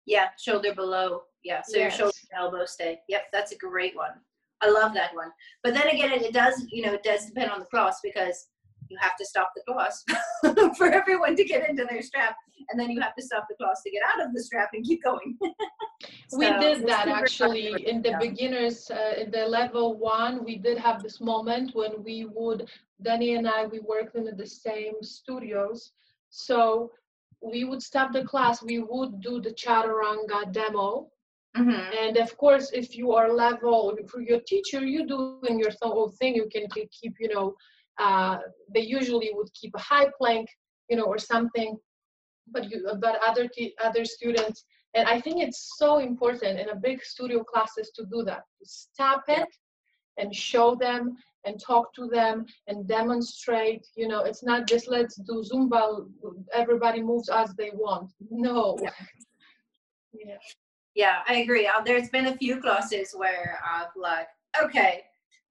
Yeah, 0.06 0.30
shoulder 0.40 0.74
below. 0.74 1.24
Yeah, 1.44 1.62
so 1.62 1.78
yes. 1.78 1.98
your 1.98 2.12
shoulder 2.12 2.18
elbow 2.38 2.66
stay. 2.66 3.00
Yep, 3.10 3.24
that's 3.34 3.52
a 3.52 3.58
great 3.58 3.96
one. 3.98 4.12
I 4.62 4.70
love 4.70 4.94
that 4.94 5.14
one. 5.14 5.32
But 5.64 5.74
then 5.74 5.88
again, 5.88 6.12
it, 6.12 6.34
does, 6.34 6.66
you 6.72 6.84
know, 6.86 6.94
it 6.94 7.04
does 7.04 7.26
depend 7.26 7.52
on 7.52 7.60
the 7.60 7.66
class 7.66 8.00
because 8.04 8.48
you 8.90 8.98
have 9.00 9.16
to 9.18 9.26
stop 9.26 9.52
the 9.56 9.72
class 9.72 10.04
for 10.78 10.88
everyone 10.88 11.36
to 11.36 11.44
get 11.44 11.70
into 11.70 11.86
their 11.86 12.02
strap, 12.02 12.36
and 12.70 12.80
then 12.80 12.90
you 12.90 13.02
have 13.02 13.16
to 13.16 13.22
stop 13.24 13.46
the 13.50 13.56
class 13.56 13.82
to 13.84 13.92
get 13.92 14.02
out 14.04 14.26
of 14.26 14.34
the 14.34 14.42
strap 14.42 14.70
and 14.74 14.86
keep 14.86 15.04
going. 15.04 15.38
so, 16.30 16.38
we 16.38 16.46
did 16.60 16.88
that 16.88 17.08
actually 17.08 17.86
in 17.86 18.02
the 18.02 18.16
beginners, 18.20 18.90
uh, 18.90 19.22
in 19.22 19.32
the 19.32 19.46
level 19.46 19.98
one. 19.98 20.44
We 20.44 20.58
did 20.58 20.78
have 20.78 21.04
this 21.04 21.20
moment 21.20 21.76
when 21.76 22.04
we 22.04 22.26
would, 22.26 22.70
Danny 23.02 23.36
and 23.36 23.48
I, 23.48 23.66
we 23.66 23.80
worked 23.80 24.16
in 24.16 24.26
the 24.36 24.48
same 24.48 24.94
studios, 25.02 25.92
so 26.30 26.92
we 27.42 27.66
would 27.66 27.84
stop 27.84 28.14
the 28.14 28.24
class. 28.24 28.64
We 28.64 28.80
would 28.80 29.22
do 29.22 29.42
the 29.42 29.52
chaturanga 29.52 30.52
demo 30.52 31.10
Mm-hmm. 31.56 32.08
And 32.08 32.18
of 32.18 32.38
course, 32.38 32.72
if 32.72 32.96
you 32.96 33.14
are 33.14 33.34
level 33.34 33.96
for 34.10 34.22
your 34.22 34.42
teacher, 34.42 34.86
you 34.86 35.08
doing 35.08 35.60
your 35.60 35.72
own 35.82 36.12
thing. 36.12 36.36
You 36.36 36.48
can 36.52 36.68
keep, 36.70 37.16
you 37.20 37.30
know, 37.34 37.56
uh, 37.98 38.38
they 38.74 38.82
usually 38.82 39.32
would 39.34 39.52
keep 39.54 39.74
a 39.76 39.80
high 39.80 40.08
plank, 40.18 40.48
you 40.90 40.98
know, 40.98 41.06
or 41.06 41.18
something. 41.18 41.78
But 42.50 42.70
you, 42.70 42.88
but 43.02 43.20
other 43.26 43.50
other 43.84 44.06
students, 44.06 44.64
and 44.94 45.08
I 45.08 45.20
think 45.20 45.44
it's 45.44 45.74
so 45.78 45.98
important 45.98 46.60
in 46.60 46.70
a 46.70 46.76
big 46.76 47.04
studio 47.04 47.44
classes 47.44 47.92
to 47.96 48.06
do 48.06 48.24
that. 48.24 48.44
To 48.60 48.66
stop 48.66 49.24
it 49.28 49.50
and 50.18 50.34
show 50.34 50.76
them 50.76 51.16
and 51.46 51.60
talk 51.60 51.94
to 51.96 52.08
them 52.08 52.46
and 52.68 52.88
demonstrate. 52.88 53.86
You 53.96 54.08
know, 54.08 54.24
it's 54.24 54.44
not 54.44 54.68
just 54.68 54.88
let's 54.88 55.16
do 55.16 55.44
Zumba. 55.52 56.08
Everybody 56.54 57.02
moves 57.02 57.30
as 57.30 57.54
they 57.56 57.72
want. 57.74 58.12
No. 58.30 58.78
Yeah. 58.82 58.92
yeah 60.14 60.38
yeah, 60.98 61.20
I 61.28 61.36
agree. 61.36 61.68
Uh, 61.68 61.84
there's 61.86 62.10
been 62.10 62.26
a 62.26 62.38
few 62.38 62.60
classes 62.60 63.14
where 63.16 63.60
I've 63.64 63.96
like, 63.96 64.28
okay, 64.62 65.04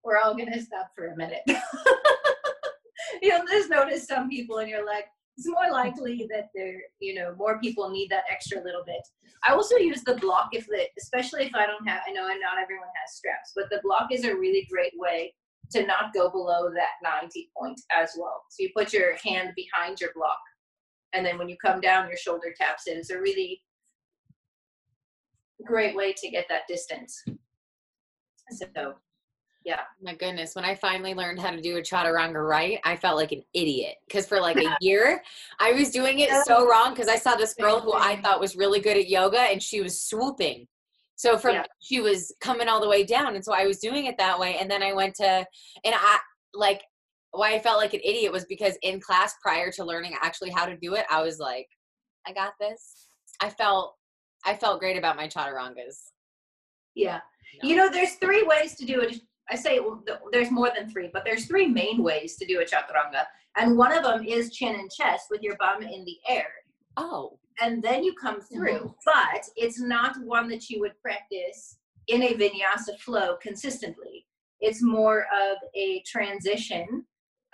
we're 0.03 0.19
all 0.19 0.35
gonna 0.35 0.61
stop 0.61 0.91
for 0.95 1.07
a 1.07 1.17
minute. 1.17 1.43
You'll 3.23 3.47
just 3.47 3.71
notice 3.71 4.09
some 4.09 4.29
people, 4.29 4.59
and 4.59 4.69
you're 4.69 4.85
like, 4.85 5.07
it's 5.39 5.49
more 5.49 5.71
likely 5.71 6.27
that 6.33 6.49
there, 6.53 6.75
you 6.99 7.15
know, 7.15 7.33
more 7.39 7.61
people 7.61 7.89
need 7.91 8.09
that 8.11 8.25
extra 8.29 8.63
little 8.63 8.83
bit. 8.85 9.01
I 9.47 9.53
also 9.53 9.77
use 9.77 10.03
the 10.03 10.17
block 10.17 10.49
if 10.51 10.67
the, 10.67 10.89
especially 10.99 11.45
if 11.45 11.55
I 11.55 11.65
don't 11.65 11.87
have, 11.87 12.01
I 12.09 12.13
know 12.13 12.23
not 12.23 12.61
everyone 12.61 12.89
has 13.01 13.17
straps, 13.17 13.53
but 13.55 13.67
the 13.71 13.81
block 13.85 14.09
is 14.11 14.25
a 14.25 14.35
really 14.35 14.67
great 14.69 14.95
way 14.97 15.33
to 15.71 15.87
not 15.87 16.13
go 16.13 16.29
below 16.29 16.71
that 16.75 17.21
90 17.21 17.51
point 17.57 17.81
as 17.97 18.11
well. 18.19 18.43
So 18.51 18.65
you 18.65 18.71
put 18.77 18.93
your 18.93 19.15
hand 19.25 19.51
behind 19.55 20.01
your 20.01 20.11
block, 20.17 20.41
and 21.13 21.25
then 21.25 21.39
when 21.39 21.49
you 21.49 21.57
come 21.65 21.81
down, 21.81 22.09
your 22.09 22.17
shoulder 22.17 22.53
taps 22.59 22.89
in. 22.89 22.97
It's 22.97 23.11
a 23.11 23.21
really 23.21 23.63
great 25.67 25.97
way 25.97 26.13
to 26.13 26.31
get 26.31 26.47
that 26.49 26.63
distance. 26.69 27.23
So, 28.51 28.95
yeah. 29.65 29.81
My 30.01 30.15
goodness, 30.15 30.55
when 30.55 30.65
I 30.65 30.77
finally 30.77 31.15
learned 31.15 31.41
how 31.41 31.51
to 31.51 31.61
do 31.61 31.77
a 31.77 31.81
chaturanga 31.81 32.47
right, 32.47 32.79
I 32.85 32.95
felt 32.97 33.17
like 33.17 33.33
an 33.33 33.43
idiot 33.53 33.97
because 34.07 34.27
for 34.27 34.41
like 34.41 34.57
a 34.57 34.77
year 34.81 35.21
I 35.59 35.73
was 35.73 35.91
doing 35.91 36.21
it 36.21 36.31
so 36.45 36.67
wrong 36.71 36.91
because 36.91 37.09
I 37.09 37.17
saw 37.17 37.35
this 37.35 37.55
girl 37.55 37.81
who 37.81 37.93
I 37.93 38.21
thought 38.23 38.39
was 38.39 38.55
really 38.55 38.79
good 38.79 38.97
at 38.97 39.09
yoga 39.09 39.41
and 39.41 39.61
she 39.61 39.81
was 39.81 40.01
swooping. 40.01 40.69
So 41.17 41.37
from 41.39 41.55
yeah. 41.55 41.65
she 41.81 42.01
was 42.01 42.33
coming 42.41 42.69
all 42.69 42.81
the 42.81 42.89
way 42.89 43.03
down, 43.03 43.35
and 43.35 43.45
so 43.45 43.55
I 43.55 43.67
was 43.67 43.79
doing 43.79 44.05
it 44.05 44.19
that 44.19 44.39
way, 44.39 44.59
and 44.61 44.71
then 44.71 44.83
I 44.83 44.93
went 44.93 45.15
to, 45.17 45.25
and 45.25 45.95
I 45.95 46.19
like 46.53 46.83
why 47.33 47.55
I 47.55 47.59
felt 47.59 47.79
like 47.79 47.95
an 47.95 48.01
idiot 48.05 48.33
was 48.33 48.45
because 48.45 48.77
in 48.83 49.01
class 49.01 49.35
prior 49.43 49.71
to 49.73 49.85
learning 49.85 50.15
actually 50.23 50.51
how 50.51 50.67
to 50.67 50.77
do 50.77 50.95
it, 50.95 51.07
I 51.11 51.23
was 51.23 51.39
like, 51.39 51.67
I 52.27 52.33
got 52.33 52.53
this. 52.61 53.09
I 53.41 53.51
felt 53.51 53.96
I 54.47 54.55
felt 54.55 54.81
great 54.81 54.97
about 54.97 55.17
my 55.17 55.27
chaturangas. 55.27 56.13
Yeah. 56.95 57.21
No. 57.63 57.69
You 57.69 57.77
know, 57.77 57.91
there's 57.91 58.15
three 58.15 58.45
ways 58.45 58.77
to 58.77 58.87
do 58.87 59.01
it. 59.01 59.21
I 59.51 59.57
say 59.57 59.81
well, 59.81 60.03
there's 60.33 60.51
more 60.51 60.71
than 60.75 60.89
three, 60.89 61.11
but 61.13 61.25
there's 61.25 61.47
three 61.47 61.67
main 61.67 62.03
ways 62.03 62.37
to 62.37 62.47
do 62.47 62.61
a 62.61 62.65
chaturanga. 62.65 63.25
And 63.57 63.77
one 63.77 63.93
of 63.93 64.03
them 64.03 64.25
is 64.25 64.53
chin 64.53 64.75
and 64.75 64.91
chest 64.91 65.27
with 65.31 65.43
your 65.43 65.57
bum 65.57 65.83
in 65.83 66.05
the 66.05 66.17
air. 66.29 66.49
Oh. 66.97 67.39
And 67.61 67.83
then 67.83 68.05
you 68.05 68.15
come 68.21 68.41
through. 68.41 68.79
Mm-hmm. 68.79 69.05
But 69.05 69.45
it's 69.57 69.81
not 69.81 70.17
one 70.23 70.49
that 70.49 70.69
you 70.69 70.81
would 70.81 71.01
practice 71.01 71.79
in 72.09 72.23
a 72.23 72.35
vinyasa 72.35 72.99
flow 72.99 73.37
consistently. 73.43 74.27
It's 74.61 74.83
more 74.83 75.21
of 75.21 75.59
a 75.75 76.03
transition, 76.07 77.05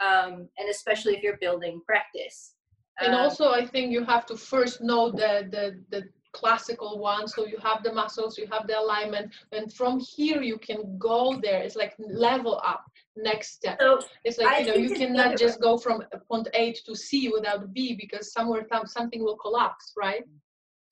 um, 0.01 0.49
and 0.59 0.69
especially 0.71 1.17
if 1.17 1.23
you're 1.23 1.39
building 1.39 1.81
practice. 1.87 2.55
And 3.01 3.15
um, 3.15 3.21
also, 3.21 3.51
I 3.51 3.67
think 3.67 3.93
you 3.93 4.05
have 4.05 4.27
to 4.27 4.37
first 4.37 4.81
know 4.81 5.11
the 5.11 5.49
the 5.51 5.81
the 5.91 6.09
classical 6.33 6.99
one 6.99 7.29
so 7.29 7.47
you 7.47 7.59
have 7.63 7.83
the 7.83 7.93
muscles 7.93 8.39
you 8.39 8.47
have 8.51 8.67
the 8.67 8.79
alignment 8.79 9.31
and 9.53 9.73
from 9.73 10.01
here 10.01 10.43
you 10.43 10.59
can 10.59 10.97
go 10.99 11.39
there. 11.43 11.63
It's 11.63 11.77
like 11.77 11.95
level 11.99 12.61
up 12.65 12.85
next 13.17 13.55
step. 13.55 13.79
So 13.81 14.01
it's 14.25 14.39
like 14.39 14.49
I 14.49 14.59
you 14.61 14.67
know 14.67 14.75
you 14.75 14.95
cannot 14.95 15.37
just 15.37 15.61
go 15.61 15.77
from 15.77 16.03
point 16.29 16.49
a 16.55 16.73
to 16.87 16.95
c 16.95 17.29
without 17.29 17.73
b 17.73 17.97
because 18.01 18.33
somewhere 18.33 18.67
something 18.87 19.23
will 19.23 19.37
collapse 19.37 19.93
right? 19.97 20.25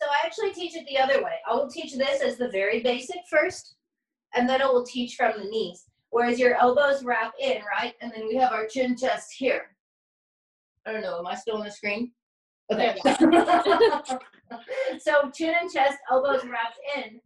So 0.01 0.09
i 0.09 0.26
actually 0.26 0.53
teach 0.53 0.74
it 0.76 0.86
the 0.88 0.99
other 0.99 1.22
way. 1.22 1.36
I 1.49 1.55
will 1.55 1.68
teach 1.68 1.95
this 1.97 2.22
as 2.22 2.36
the 2.38 2.49
very 2.49 2.82
basic 2.82 3.20
first 3.30 3.76
and 4.34 4.49
then 4.49 4.62
I 4.62 4.66
will 4.66 4.84
teach 4.84 5.16
from 5.16 5.32
the 5.38 5.49
knees. 5.49 5.84
Whereas 6.11 6.38
your 6.38 6.57
elbows 6.57 7.05
wrap 7.05 7.32
in 7.41 7.62
right? 7.76 7.95
And 8.01 8.12
then 8.12 8.26
we 8.28 8.36
have 8.36 8.53
our 8.53 8.66
chin 8.66 8.97
chest 8.97 9.32
here. 9.36 9.76
I 10.86 10.93
don't 10.93 11.03
know 11.03 11.18
am 11.18 11.26
i 11.26 11.34
still 11.34 11.57
on 11.57 11.64
the 11.64 11.70
screen 11.70 12.12
Okay. 12.72 12.96
so 14.98 15.30
chin 15.30 15.54
and 15.60 15.70
chest, 15.70 15.98
elbows 16.10 16.44
wrapped 16.44 16.78
in, 16.96 17.20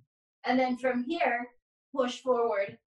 and 0.44 0.58
then 0.58 0.76
from 0.76 1.04
here, 1.04 1.46
push 1.94 2.20
forward. 2.20 2.78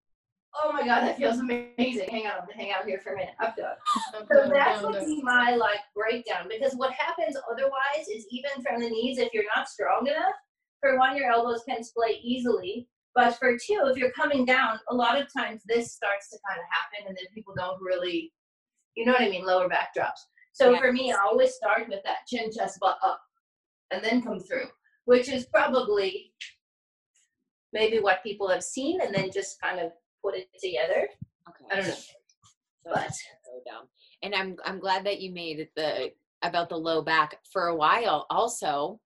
Oh 0.63 0.71
my 0.71 0.83
god, 0.83 1.01
that 1.01 1.17
feels 1.17 1.39
amazing. 1.39 2.07
Hang 2.09 2.25
on, 2.25 2.47
hang 2.55 2.71
out 2.71 2.85
here 2.85 2.99
for 2.99 3.13
a 3.13 3.17
minute. 3.17 3.35
Up 3.39 3.55
dog. 3.55 3.77
So 4.31 4.49
that 4.49 4.81
would 4.83 5.05
be 5.05 5.21
my 5.21 5.55
like 5.55 5.81
breakdown 5.95 6.47
because 6.49 6.73
what 6.73 6.93
happens 6.93 7.37
otherwise 7.51 8.07
is 8.11 8.25
even 8.31 8.63
from 8.63 8.81
the 8.81 8.89
knees, 8.89 9.19
if 9.19 9.33
you're 9.33 9.43
not 9.55 9.69
strong 9.69 10.07
enough, 10.07 10.33
for 10.79 10.97
one, 10.97 11.15
your 11.15 11.31
elbows 11.31 11.63
can 11.67 11.83
splay 11.83 12.19
easily. 12.23 12.87
But 13.13 13.35
for 13.37 13.53
two, 13.53 13.81
if 13.85 13.97
you're 13.97 14.11
coming 14.11 14.45
down, 14.45 14.79
a 14.89 14.95
lot 14.95 15.19
of 15.19 15.27
times 15.35 15.63
this 15.67 15.93
starts 15.93 16.29
to 16.29 16.37
kind 16.47 16.59
of 16.59 16.65
happen 16.71 17.07
and 17.07 17.17
then 17.17 17.25
people 17.33 17.53
don't 17.57 17.81
really, 17.81 18.31
you 18.95 19.05
know 19.05 19.13
what 19.13 19.21
I 19.21 19.29
mean, 19.29 19.43
lower 19.45 19.67
back 19.67 19.93
drops. 19.93 20.27
So 20.57 20.71
yeah. 20.71 20.79
for 20.79 20.91
me, 20.91 21.11
I 21.11 21.17
always 21.23 21.53
start 21.53 21.87
with 21.87 22.01
that 22.03 22.25
chin, 22.27 22.49
chest, 22.51 22.79
butt 22.81 22.97
up, 23.05 23.21
and 23.91 24.03
then 24.03 24.23
come 24.23 24.39
through, 24.39 24.65
which 25.05 25.29
is 25.29 25.45
probably 25.53 26.33
maybe 27.73 27.99
what 27.99 28.23
people 28.23 28.49
have 28.49 28.63
seen, 28.63 28.99
and 28.99 29.13
then 29.13 29.29
just 29.31 29.61
kind 29.61 29.79
of 29.79 29.91
put 30.25 30.35
it 30.35 30.47
together. 30.59 31.09
Okay. 31.47 31.65
I 31.71 31.75
don't 31.75 31.87
know, 31.87 31.93
so 31.93 32.91
but. 32.91 33.11
And 34.23 34.33
I'm 34.33 34.55
I'm 34.65 34.79
glad 34.79 35.05
that 35.05 35.21
you 35.21 35.31
made 35.31 35.67
the 35.75 36.11
about 36.41 36.69
the 36.69 36.77
low 36.77 37.03
back 37.03 37.37
for 37.51 37.67
a 37.67 37.75
while. 37.75 38.25
Also, 38.31 38.99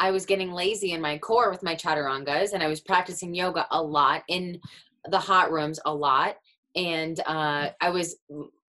I 0.00 0.10
was 0.10 0.26
getting 0.26 0.50
lazy 0.50 0.90
in 0.90 1.00
my 1.00 1.18
core 1.18 1.52
with 1.52 1.62
my 1.62 1.76
chaturangas, 1.76 2.52
and 2.52 2.64
I 2.64 2.66
was 2.66 2.80
practicing 2.80 3.32
yoga 3.32 3.64
a 3.70 3.80
lot 3.80 4.24
in 4.26 4.58
the 5.08 5.20
hot 5.20 5.52
rooms 5.52 5.78
a 5.86 5.94
lot 5.94 6.34
and 6.76 7.20
uh, 7.26 7.70
I 7.80 7.90
was 7.90 8.16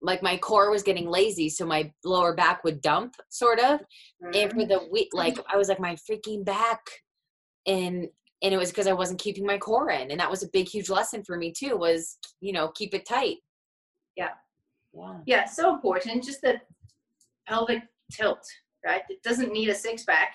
like 0.02 0.24
my 0.24 0.38
core 0.38 0.72
was 0.72 0.84
getting 0.84 1.10
lazy 1.10 1.50
so 1.50 1.66
my 1.66 1.92
lower 2.04 2.34
back 2.34 2.64
would 2.64 2.82
dump 2.82 3.16
sort 3.30 3.60
of. 3.60 3.80
Mm-hmm. 4.24 4.32
and 4.36 4.52
for 4.52 4.66
the 4.66 4.88
week 4.92 5.10
like 5.14 5.38
i 5.52 5.58
was 5.58 5.70
like 5.70 5.80
my 5.80 5.96
freaking 5.96 6.44
back. 6.46 6.82
And 7.68 8.08
and 8.44 8.54
it 8.54 8.58
was 8.58 8.72
because 8.72 8.88
i 8.88 8.94
wasn't 8.94 9.20
keeping 9.20 9.46
my 9.46 9.58
core 9.58 9.92
in 9.92 10.12
and 10.12 10.20
that 10.20 10.30
was 10.30 10.44
a 10.44 10.50
big 10.50 10.68
huge 10.68 10.90
lesson 10.90 11.24
for 11.24 11.38
me 11.38 11.52
too 11.52 11.78
was 11.78 12.18
you 12.40 12.54
know 12.54 12.70
keep 12.70 12.94
it 12.94 13.06
tight. 13.06 13.38
Yeah. 14.16 14.30
Yeah. 14.94 15.18
Yeah 15.26 15.46
so 15.46 15.74
important 15.74 16.24
just 16.24 16.42
the 16.42 16.56
pelvic 17.48 17.84
tilt 18.12 18.46
right? 18.86 19.04
It 19.10 19.22
doesn't 19.24 19.54
need 19.54 19.70
a 19.70 19.76
six 19.76 20.04
pack 20.04 20.34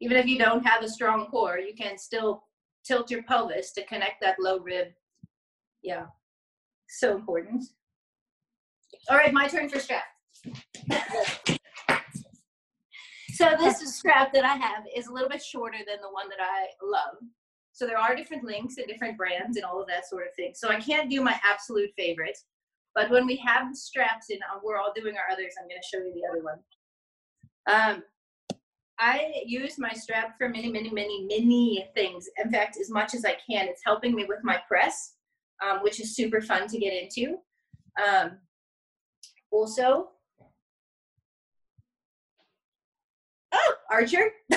even 0.00 0.16
if 0.16 0.26
you 0.26 0.38
don't 0.38 0.66
have 0.66 0.82
a 0.82 0.88
strong 0.88 1.26
core 1.26 1.58
you 1.58 1.74
can 1.74 1.96
still 1.98 2.44
tilt 2.84 3.10
your 3.10 3.22
pelvis 3.22 3.72
to 3.72 3.84
connect 3.86 4.20
that 4.20 4.36
low 4.38 4.58
rib. 4.58 4.88
Yeah. 5.82 6.06
So 6.88 7.16
important 7.16 7.64
all 9.08 9.16
right, 9.16 9.32
my 9.32 9.48
turn 9.48 9.68
for 9.68 9.78
strap. 9.78 10.04
so 13.34 13.50
this 13.58 13.96
strap 13.96 14.32
that 14.32 14.44
I 14.44 14.56
have 14.56 14.84
is 14.96 15.06
a 15.06 15.12
little 15.12 15.28
bit 15.28 15.42
shorter 15.42 15.78
than 15.78 15.98
the 16.00 16.10
one 16.10 16.28
that 16.28 16.38
I 16.40 16.66
love. 16.82 17.16
So 17.72 17.86
there 17.86 17.98
are 17.98 18.14
different 18.14 18.44
links 18.44 18.76
and 18.78 18.86
different 18.86 19.18
brands 19.18 19.56
and 19.56 19.64
all 19.64 19.80
of 19.80 19.88
that 19.88 20.08
sort 20.08 20.26
of 20.26 20.34
thing. 20.36 20.52
So 20.54 20.68
I 20.68 20.78
can't 20.80 21.10
do 21.10 21.20
my 21.20 21.38
absolute 21.48 21.90
favorite. 21.96 22.38
But 22.94 23.10
when 23.10 23.26
we 23.26 23.36
have 23.44 23.70
the 23.70 23.76
straps 23.76 24.30
in, 24.30 24.38
uh, 24.38 24.60
we're 24.62 24.78
all 24.78 24.92
doing 24.94 25.16
our 25.16 25.32
others. 25.32 25.54
I'm 25.60 25.68
going 25.68 25.80
to 25.82 25.88
show 25.88 25.98
you 25.98 26.14
the 26.14 26.28
other 26.30 26.44
one. 26.44 26.60
Um, 27.66 28.02
I 29.00 29.42
use 29.44 29.76
my 29.78 29.90
strap 29.90 30.38
for 30.38 30.48
many, 30.48 30.70
many, 30.70 30.90
many, 30.90 31.26
many 31.28 31.88
things. 31.94 32.28
In 32.42 32.50
fact, 32.50 32.78
as 32.80 32.90
much 32.90 33.14
as 33.14 33.24
I 33.24 33.36
can. 33.50 33.66
It's 33.66 33.82
helping 33.84 34.14
me 34.14 34.24
with 34.24 34.38
my 34.44 34.58
press, 34.68 35.14
um, 35.64 35.82
which 35.82 36.00
is 36.00 36.14
super 36.14 36.40
fun 36.40 36.68
to 36.68 36.78
get 36.78 36.92
into. 36.92 37.38
Um, 37.98 38.38
also, 39.54 40.08
oh, 43.52 43.74
Archer, 43.90 44.30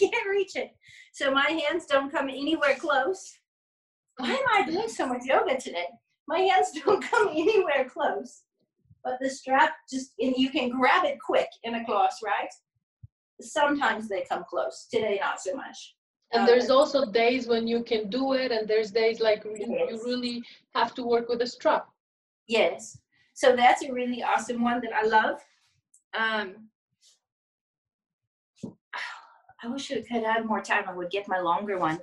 can't 0.00 0.28
reach 0.28 0.56
it. 0.56 0.72
So 1.12 1.30
my 1.30 1.46
hands 1.46 1.86
don't 1.86 2.10
come 2.10 2.28
anywhere 2.28 2.74
close. 2.74 3.38
Why 4.16 4.30
am 4.30 4.44
I 4.52 4.68
doing 4.68 4.88
so 4.88 5.06
much 5.06 5.22
yoga 5.24 5.58
today? 5.58 5.86
My 6.26 6.40
hands 6.40 6.72
don't 6.84 7.02
come 7.02 7.28
anywhere 7.28 7.88
close. 7.88 8.42
But 9.04 9.18
the 9.20 9.30
strap 9.30 9.70
just, 9.90 10.12
and 10.18 10.34
you 10.36 10.50
can 10.50 10.70
grab 10.70 11.04
it 11.04 11.18
quick 11.24 11.48
in 11.62 11.76
a 11.76 11.84
class, 11.84 12.18
right? 12.24 12.50
Sometimes 13.40 14.08
they 14.08 14.24
come 14.28 14.44
close. 14.50 14.88
Today, 14.90 15.20
not 15.22 15.40
so 15.40 15.54
much. 15.54 15.94
And 16.32 16.46
there's 16.46 16.68
uh, 16.68 16.76
also 16.76 17.10
days 17.10 17.46
when 17.46 17.66
you 17.68 17.84
can 17.84 18.10
do 18.10 18.34
it, 18.34 18.50
and 18.50 18.68
there's 18.68 18.90
days 18.90 19.20
like 19.20 19.44
yes. 19.44 19.68
you 19.68 20.02
really 20.04 20.42
have 20.74 20.92
to 20.94 21.04
work 21.04 21.28
with 21.28 21.40
a 21.40 21.46
strap. 21.46 21.86
Yes. 22.48 22.98
So 23.38 23.54
that's 23.54 23.84
a 23.84 23.92
really 23.92 24.20
awesome 24.20 24.60
one 24.64 24.80
that 24.80 24.90
I 24.92 25.06
love. 25.06 25.38
Um, 26.12 26.70
I 29.62 29.68
wish 29.68 29.92
I 29.92 30.00
could 30.00 30.24
have 30.24 30.44
more 30.44 30.60
time. 30.60 30.88
I 30.88 30.92
would 30.92 31.12
get 31.12 31.28
my 31.28 31.38
longer 31.38 31.78
one. 31.78 32.00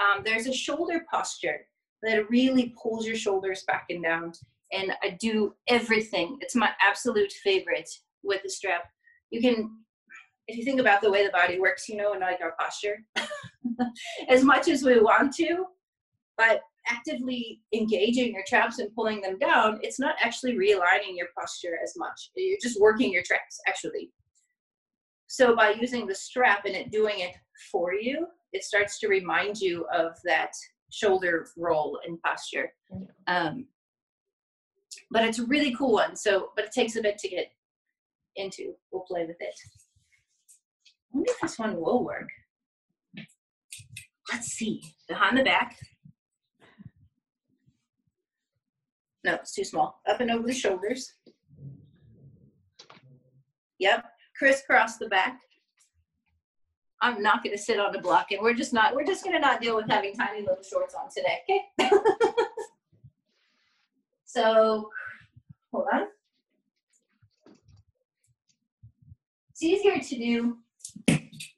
Um, 0.00 0.22
there's 0.24 0.46
a 0.46 0.54
shoulder 0.54 1.04
posture 1.10 1.66
that 2.02 2.30
really 2.30 2.74
pulls 2.82 3.06
your 3.06 3.16
shoulders 3.16 3.62
back 3.66 3.84
and 3.90 4.02
down. 4.02 4.32
And 4.72 4.92
I 5.02 5.18
do 5.20 5.52
everything. 5.68 6.38
It's 6.40 6.56
my 6.56 6.70
absolute 6.80 7.30
favorite 7.44 7.90
with 8.22 8.42
the 8.42 8.48
strap. 8.48 8.84
You 9.28 9.42
can, 9.42 9.70
if 10.48 10.56
you 10.56 10.64
think 10.64 10.80
about 10.80 11.02
the 11.02 11.10
way 11.10 11.26
the 11.26 11.32
body 11.32 11.60
works, 11.60 11.90
you 11.90 11.96
know, 11.96 12.12
and 12.12 12.22
like 12.22 12.40
our 12.40 12.54
posture, 12.58 13.04
as 14.30 14.42
much 14.44 14.66
as 14.66 14.82
we 14.82 14.98
want 14.98 15.34
to, 15.34 15.66
but 16.38 16.62
actively 16.88 17.60
engaging 17.74 18.32
your 18.32 18.44
traps 18.46 18.78
and 18.78 18.94
pulling 18.94 19.20
them 19.20 19.38
down, 19.38 19.78
it's 19.82 20.00
not 20.00 20.14
actually 20.22 20.54
realigning 20.54 21.16
your 21.16 21.28
posture 21.38 21.78
as 21.82 21.94
much. 21.96 22.30
You're 22.36 22.58
just 22.62 22.80
working 22.80 23.12
your 23.12 23.22
traps 23.22 23.60
actually. 23.66 24.10
So 25.26 25.54
by 25.54 25.70
using 25.70 26.06
the 26.06 26.14
strap 26.14 26.64
and 26.64 26.74
it 26.74 26.90
doing 26.90 27.20
it 27.20 27.34
for 27.70 27.94
you, 27.94 28.26
it 28.52 28.64
starts 28.64 28.98
to 29.00 29.08
remind 29.08 29.60
you 29.60 29.86
of 29.94 30.12
that 30.24 30.50
shoulder 30.90 31.46
roll 31.56 32.00
and 32.04 32.20
posture. 32.22 32.72
Um, 33.26 33.66
but 35.10 35.24
it's 35.24 35.38
a 35.38 35.46
really 35.46 35.74
cool 35.74 35.92
one. 35.92 36.16
So, 36.16 36.50
but 36.56 36.64
it 36.64 36.72
takes 36.72 36.96
a 36.96 37.02
bit 37.02 37.18
to 37.18 37.28
get 37.28 37.52
into. 38.36 38.74
We'll 38.90 39.02
play 39.02 39.24
with 39.24 39.36
it. 39.40 39.54
I 40.76 40.82
wonder 41.12 41.30
if 41.32 41.40
this 41.40 41.58
one 41.58 41.80
will 41.80 42.04
work. 42.04 42.28
Let's 44.32 44.48
see. 44.48 44.82
Behind 45.08 45.36
the 45.36 45.42
back, 45.42 45.76
No, 49.24 49.34
it's 49.34 49.54
too 49.54 49.64
small. 49.64 50.00
Up 50.08 50.20
and 50.20 50.30
over 50.30 50.46
the 50.46 50.54
shoulders. 50.54 51.12
Yep. 53.78 54.04
Crisscross 54.38 54.96
the 54.96 55.08
back. 55.08 55.40
I'm 57.02 57.22
not 57.22 57.42
going 57.42 57.56
to 57.56 57.62
sit 57.62 57.80
on 57.80 57.92
the 57.92 57.98
block, 57.98 58.30
and 58.30 58.40
we're 58.42 58.54
just 58.54 58.74
not. 58.74 58.94
We're 58.94 59.06
just 59.06 59.24
going 59.24 59.34
to 59.34 59.40
not 59.40 59.60
deal 59.60 59.76
with 59.76 59.88
having 59.88 60.14
tiny 60.14 60.40
little 60.40 60.62
shorts 60.62 60.94
on 60.94 61.08
today. 61.14 61.38
Okay. 61.48 61.90
so, 64.26 64.90
hold 65.72 65.86
on. 65.92 66.06
It's 69.50 69.62
easier 69.62 69.98
to 69.98 70.18
do. 70.18 70.58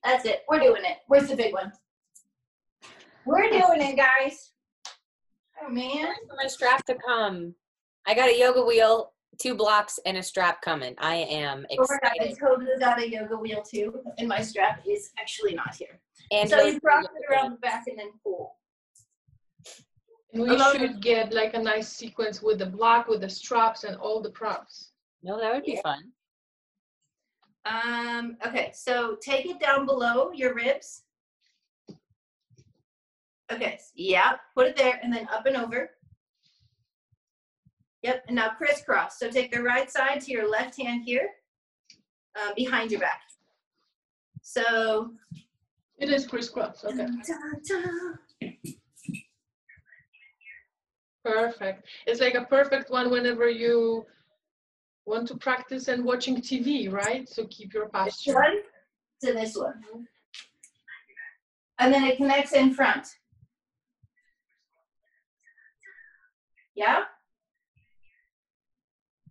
That's 0.05 0.25
it. 0.25 0.43
We're 0.49 0.61
doing 0.61 0.83
it. 0.85 0.99
Where's 1.09 1.29
the 1.29 1.37
big 1.37 1.53
one? 1.53 1.73
We're 3.25 3.51
doing 3.51 3.81
it, 3.81 3.97
guys. 3.97 4.52
Oh 5.65 5.69
man. 5.71 6.15
For 6.29 6.37
my 6.37 6.47
strap 6.49 6.85
to 6.87 6.95
come. 6.95 7.55
I 8.07 8.15
got 8.15 8.29
a 8.29 8.37
yoga 8.39 8.65
wheel, 8.65 9.13
two 9.41 9.55
blocks, 9.55 9.99
and 10.07 10.17
a 10.17 10.23
strap 10.23 10.61
coming. 10.63 10.95
I 10.99 11.17
am 11.17 11.67
Oh 11.71 11.87
my 11.89 11.99
God, 12.03 12.13
excited. 12.17 12.39
Toby's 12.39 12.79
got 12.81 13.01
a 13.01 13.09
yoga 13.09 13.37
wheel 13.37 13.63
too, 13.63 14.03
and 14.19 14.29
my 14.29 14.43
strap 14.43 14.83
is 14.89 15.11
actually 15.21 15.55
not 15.55 15.75
here. 15.75 16.01
And 16.33 16.49
so 16.51 16.57
those- 16.57 16.75
you 16.75 16.81
cross 16.81 17.05
it 17.05 17.31
around 17.33 17.53
the 17.53 17.59
back 17.59 17.85
and 17.87 17.99
then 17.99 18.11
pull. 18.23 18.59
And 20.33 20.43
we 20.43 20.49
Hello. 20.49 20.73
should 20.73 21.01
get 21.03 21.33
like 21.33 21.55
a 21.55 21.59
nice 21.63 21.89
sequence 21.93 22.43
with 22.43 22.59
the 22.59 22.67
block, 22.67 23.07
with 23.07 23.21
the 23.21 23.29
straps, 23.29 23.85
and 23.85 23.97
all 23.97 24.21
the 24.21 24.31
props. 24.31 24.93
No, 25.23 25.39
that 25.39 25.53
would 25.55 25.65
be 25.65 25.73
Yeah. 25.73 25.83
fun. 25.83 26.13
Um, 27.65 28.37
okay, 28.45 28.73
so 28.75 29.17
take 29.17 29.47
it 29.47 29.61
down 29.61 29.87
below 29.87 30.33
your 30.33 30.55
ribs. 30.55 31.05
Okay, 33.53 33.79
yeah, 33.95 34.33
put 34.55 34.67
it 34.67 34.77
there 34.77 34.99
and 35.03 35.13
then 35.13 35.29
up 35.33 35.47
and 35.47 35.57
over. 35.57 35.91
Yep, 38.03 38.25
and 38.27 38.37
now 38.37 38.51
crisscross. 38.51 39.19
So 39.19 39.31
take 39.31 39.53
the 39.53 39.63
right 39.63 39.91
side 39.91 40.21
to 40.23 40.33
your 40.33 40.49
left 40.51 40.81
hand 40.81 41.05
here, 41.05 41.29
uh, 42.37 42.53
behind 42.57 42.91
your 42.91 43.01
back. 43.01 43.21
So, 44.43 45.13
It 45.99 46.09
is 46.09 46.27
crisscross. 46.27 46.85
Okay. 46.85 47.07
Perfect. 51.25 51.87
It's 52.07 52.21
like 52.21 52.35
a 52.35 52.45
perfect 52.45 52.91
one 52.91 53.11
whenever 53.11 53.49
you 53.49 54.05
want 55.07 55.29
to 55.29 55.37
practice 55.37 55.87
and 55.89 56.05
watching 56.05 56.37
TV, 56.41 56.91
right? 56.91 57.29
So 57.29 57.47
keep 57.47 57.73
your 57.73 57.85
this 57.85 57.93
posture. 57.93 58.35
one 58.35 58.57
to 59.23 59.33
this 59.33 59.57
one. 59.57 59.81
And 61.79 61.93
then 61.95 62.05
it 62.05 62.17
connects 62.17 62.53
in 62.53 62.75
front. 62.75 63.07
Yeah? 66.75 67.01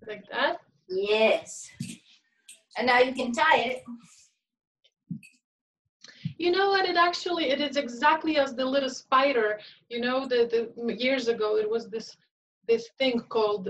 Like 0.08 0.24
that. 0.32 0.58
Yes. 0.90 1.70
And 2.78 2.88
now 2.88 3.00
you 3.00 3.14
can 3.14 3.32
tie 3.32 3.60
it. 3.60 3.84
You 6.38 6.52
know 6.52 6.70
what? 6.70 6.90
It 6.90 6.98
actually 6.98 7.52
it 7.52 7.62
is 7.62 7.78
exactly 7.78 8.38
as 8.38 8.56
the 8.56 8.66
little 8.66 8.90
spider. 8.90 9.60
You 9.90 10.02
know, 10.02 10.28
the, 10.28 10.72
the 10.86 10.94
years 10.96 11.28
ago 11.28 11.58
it 11.58 11.70
was 11.70 11.90
this 11.90 12.18
this 12.68 12.90
thing 12.98 13.20
called 13.30 13.70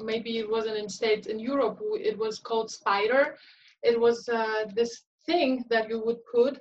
maybe 0.00 0.38
it 0.38 0.50
wasn't 0.50 0.76
in 0.76 0.88
states 0.88 1.26
in 1.26 1.38
Europe 1.38 1.78
it 1.94 2.16
was 2.16 2.38
called 2.38 2.70
spider. 2.70 3.36
It 3.82 3.98
was 3.98 4.28
uh, 4.28 4.66
this 4.74 5.02
thing 5.26 5.64
that 5.70 5.88
you 5.88 6.02
would 6.04 6.24
put 6.32 6.60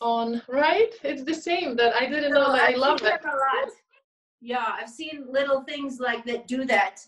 on 0.00 0.42
right. 0.48 0.92
It's 1.02 1.24
the 1.24 1.34
same 1.34 1.76
that 1.76 1.94
I 1.94 2.06
didn't 2.06 2.32
know 2.32 2.52
that 2.52 2.62
I 2.62 2.72
I've 2.72 2.76
love 2.76 3.00
it. 3.02 3.20
Them 4.44 4.56
a 4.56 4.60
lot. 4.60 4.68
Yeah, 4.68 4.76
I've 4.80 4.90
seen 4.90 5.26
little 5.30 5.62
things 5.62 6.00
like 6.00 6.24
that 6.26 6.46
do 6.46 6.64
that. 6.66 7.00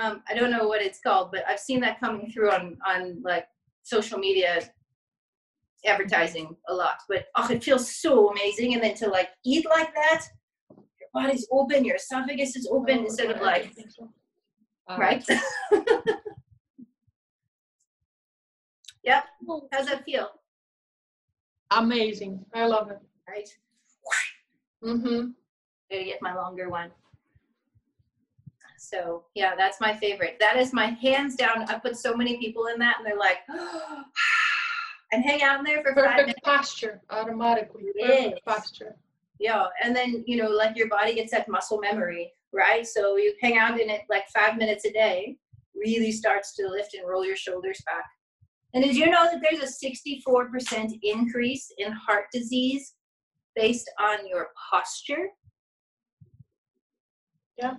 Um, 0.00 0.22
I 0.28 0.34
don't 0.34 0.50
know 0.50 0.68
what 0.68 0.80
it's 0.82 1.00
called, 1.00 1.30
but 1.32 1.44
I've 1.48 1.60
seen 1.60 1.80
that 1.80 2.00
coming 2.00 2.30
through 2.30 2.50
on 2.50 2.78
on 2.86 3.20
like 3.22 3.46
social 3.82 4.18
media 4.18 4.62
advertising 5.84 6.56
a 6.68 6.74
lot. 6.74 7.02
But 7.08 7.26
oh, 7.36 7.50
it 7.50 7.62
feels 7.64 7.94
so 7.94 8.30
amazing. 8.30 8.74
And 8.74 8.82
then 8.82 8.94
to 8.96 9.08
like 9.08 9.30
eat 9.44 9.66
like 9.68 9.94
that, 9.94 10.24
your 10.70 11.08
body's 11.12 11.46
open, 11.50 11.84
your 11.84 11.96
esophagus 11.96 12.56
is 12.56 12.68
open 12.70 13.00
Oh, 13.00 13.04
instead 13.04 13.30
of 13.30 13.36
okay, 13.36 13.44
I 13.44 13.46
like 13.46 13.64
don't 13.64 13.74
think 13.74 13.90
so. 13.90 14.10
Um, 14.88 15.00
right. 15.00 15.24
yep. 19.04 19.24
How's 19.72 19.86
that 19.86 20.04
feel? 20.04 20.30
Amazing. 21.70 22.44
I 22.54 22.66
love 22.66 22.90
it. 22.90 22.98
Right. 23.28 23.48
Mm-hmm. 24.84 25.30
Gotta 25.92 26.04
get 26.04 26.22
my 26.22 26.34
longer 26.34 26.70
one. 26.70 26.90
So 28.78 29.24
yeah, 29.34 29.54
that's 29.56 29.78
my 29.78 29.94
favorite. 29.94 30.38
That 30.40 30.56
is 30.56 30.72
my 30.72 30.86
hands 30.86 31.36
down. 31.36 31.64
I 31.68 31.78
put 31.78 31.96
so 31.98 32.16
many 32.16 32.38
people 32.38 32.66
in 32.66 32.78
that, 32.78 32.96
and 32.96 33.06
they're 33.06 33.18
like, 33.18 33.38
and 35.12 35.22
hang 35.22 35.42
out 35.42 35.58
in 35.58 35.64
there 35.64 35.82
for 35.82 35.94
five 35.94 36.16
minutes. 36.16 36.40
Perfect 36.42 36.44
posture 36.44 37.00
automatically. 37.10 37.84
Yes. 37.94 38.24
Perfect 38.24 38.46
posture. 38.46 38.96
Yeah, 39.38 39.66
and 39.84 39.94
then 39.94 40.24
you 40.26 40.42
know, 40.42 40.48
like 40.48 40.76
your 40.76 40.88
body 40.88 41.14
gets 41.14 41.30
that 41.32 41.48
muscle 41.48 41.78
memory, 41.78 42.32
right? 42.52 42.86
So 42.86 43.16
you 43.16 43.34
hang 43.42 43.58
out 43.58 43.78
in 43.78 43.90
it 43.90 44.02
like 44.08 44.24
five 44.34 44.56
minutes 44.56 44.86
a 44.86 44.92
day, 44.92 45.36
really 45.74 46.10
starts 46.10 46.54
to 46.56 46.68
lift 46.68 46.94
and 46.94 47.06
roll 47.06 47.24
your 47.24 47.36
shoulders 47.36 47.82
back. 47.84 48.06
And 48.72 48.82
did 48.82 48.96
you 48.96 49.10
know 49.10 49.24
that 49.30 49.42
there's 49.42 49.62
a 49.62 49.86
64% 49.86 50.98
increase 51.02 51.70
in 51.76 51.92
heart 51.92 52.24
disease 52.32 52.94
based 53.54 53.90
on 54.00 54.26
your 54.26 54.48
posture? 54.70 55.28
Yeah. 57.58 57.74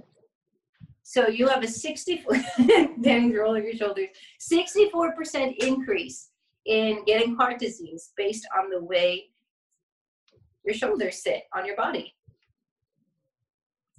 So 1.03 1.27
you 1.27 1.47
have 1.47 1.63
a 1.63 1.67
64, 1.67 2.37
then 2.97 3.31
roll 3.33 3.57
your 3.57 3.73
shoulders, 3.73 4.07
64% 4.41 5.57
increase 5.57 6.29
in 6.65 7.03
getting 7.05 7.35
heart 7.35 7.59
disease 7.59 8.11
based 8.15 8.47
on 8.57 8.69
the 8.69 8.81
way 8.81 9.29
your 10.63 10.73
shoulders 10.73 11.21
sit 11.21 11.43
on 11.53 11.65
your 11.65 11.75
body. 11.75 12.15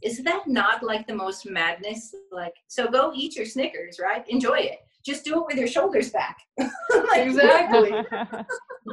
Is 0.02 0.22
that 0.24 0.46
not 0.46 0.82
like 0.82 1.06
the 1.06 1.14
most 1.14 1.46
madness? 1.46 2.14
Like, 2.30 2.54
so 2.68 2.86
go 2.88 3.12
eat 3.14 3.36
your 3.36 3.46
Snickers, 3.46 3.98
right? 4.02 4.24
Enjoy 4.28 4.58
it. 4.58 4.83
Just 5.04 5.24
do 5.24 5.40
it 5.40 5.46
with 5.46 5.56
your 5.56 5.68
shoulders 5.68 6.10
back. 6.10 6.38
Like, 7.10 7.26
Exactly. 7.26 7.92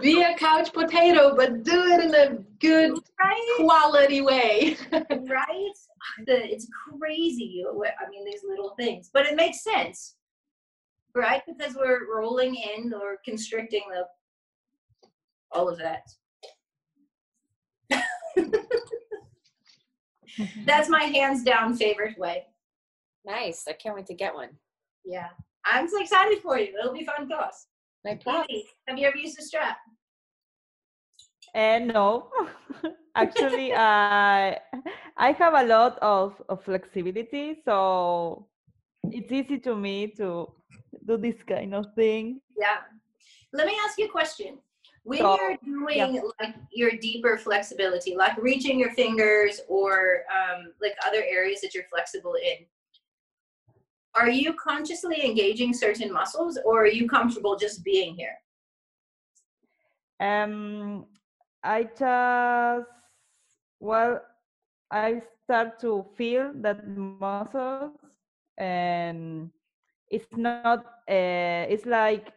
Be 0.01 0.21
a 0.23 0.35
couch 0.35 0.73
potato, 0.73 1.35
but 1.35 1.63
do 1.63 1.83
it 1.85 2.03
in 2.03 2.13
a 2.15 2.35
good 2.59 2.91
Right? 3.19 3.53
quality 3.57 4.21
way. 4.21 4.75
Right? 4.91 5.73
The, 6.25 6.51
it's 6.51 6.67
crazy. 6.99 7.63
I 7.67 8.09
mean, 8.09 8.25
these 8.25 8.43
little 8.47 8.73
things, 8.77 9.09
but 9.13 9.25
it 9.27 9.35
makes 9.35 9.63
sense, 9.63 10.15
right? 11.15 11.41
Because 11.47 11.75
we're 11.75 12.11
rolling 12.13 12.55
in 12.55 12.91
or 12.93 13.17
constricting 13.23 13.83
the 13.91 14.05
all 15.51 15.69
of 15.69 15.77
that. 15.79 16.03
That's 20.65 20.89
my 20.89 21.03
hands 21.03 21.43
down 21.43 21.75
favorite 21.75 22.17
way. 22.17 22.45
Nice. 23.25 23.65
I 23.67 23.73
can't 23.73 23.95
wait 23.95 24.07
to 24.07 24.13
get 24.15 24.33
one. 24.33 24.49
Yeah. 25.05 25.29
I'm 25.65 25.87
so 25.87 26.01
excited 26.01 26.39
for 26.41 26.57
you. 26.57 26.73
It'll 26.79 26.93
be 26.93 27.05
fun 27.05 27.27
class. 27.27 27.67
My 28.03 28.15
props. 28.15 28.53
Have 28.87 28.97
you 28.97 29.07
ever 29.07 29.17
used 29.17 29.39
a 29.39 29.43
strap? 29.43 29.77
And 31.53 31.89
no, 31.89 32.29
actually, 33.15 33.73
I 33.73 34.57
I 35.17 35.31
have 35.33 35.53
a 35.53 35.63
lot 35.63 35.99
of, 36.01 36.41
of 36.47 36.63
flexibility, 36.63 37.61
so 37.65 38.47
it's 39.03 39.31
easy 39.31 39.59
to 39.59 39.75
me 39.75 40.07
to 40.17 40.47
do 41.05 41.17
this 41.17 41.35
kind 41.43 41.75
of 41.75 41.93
thing. 41.95 42.41
Yeah. 42.57 42.77
Let 43.53 43.67
me 43.67 43.75
ask 43.85 43.97
you 43.97 44.05
a 44.05 44.09
question. 44.09 44.59
When 45.03 45.19
So, 45.19 45.35
you're 45.35 45.57
doing 45.65 46.15
yeah. 46.15 46.21
like 46.39 46.55
your 46.71 46.91
deeper 46.91 47.37
flexibility, 47.37 48.15
like 48.15 48.37
reaching 48.37 48.79
your 48.79 48.91
fingers 48.91 49.59
or 49.67 50.23
um, 50.31 50.73
like 50.81 50.95
other 51.05 51.23
areas 51.27 51.59
that 51.61 51.73
you're 51.73 51.89
flexible 51.91 52.35
in, 52.35 52.65
are 54.15 54.29
you 54.29 54.53
consciously 54.53 55.23
engaging 55.23 55.73
certain 55.73 56.11
muscles 56.11 56.59
or 56.65 56.83
are 56.83 56.87
you 56.87 57.07
comfortable 57.07 57.55
just 57.55 57.83
being 57.83 58.15
here? 58.15 58.35
Um, 60.19 61.05
I 61.63 61.83
just 61.83 62.87
well, 63.79 64.21
I 64.91 65.21
start 65.43 65.79
to 65.81 66.05
feel 66.15 66.51
that 66.61 66.87
muscles, 66.87 67.97
and 68.57 69.49
it's 70.09 70.27
not. 70.31 70.85
Uh, 71.09 71.65
it's 71.67 71.85
like 71.85 72.31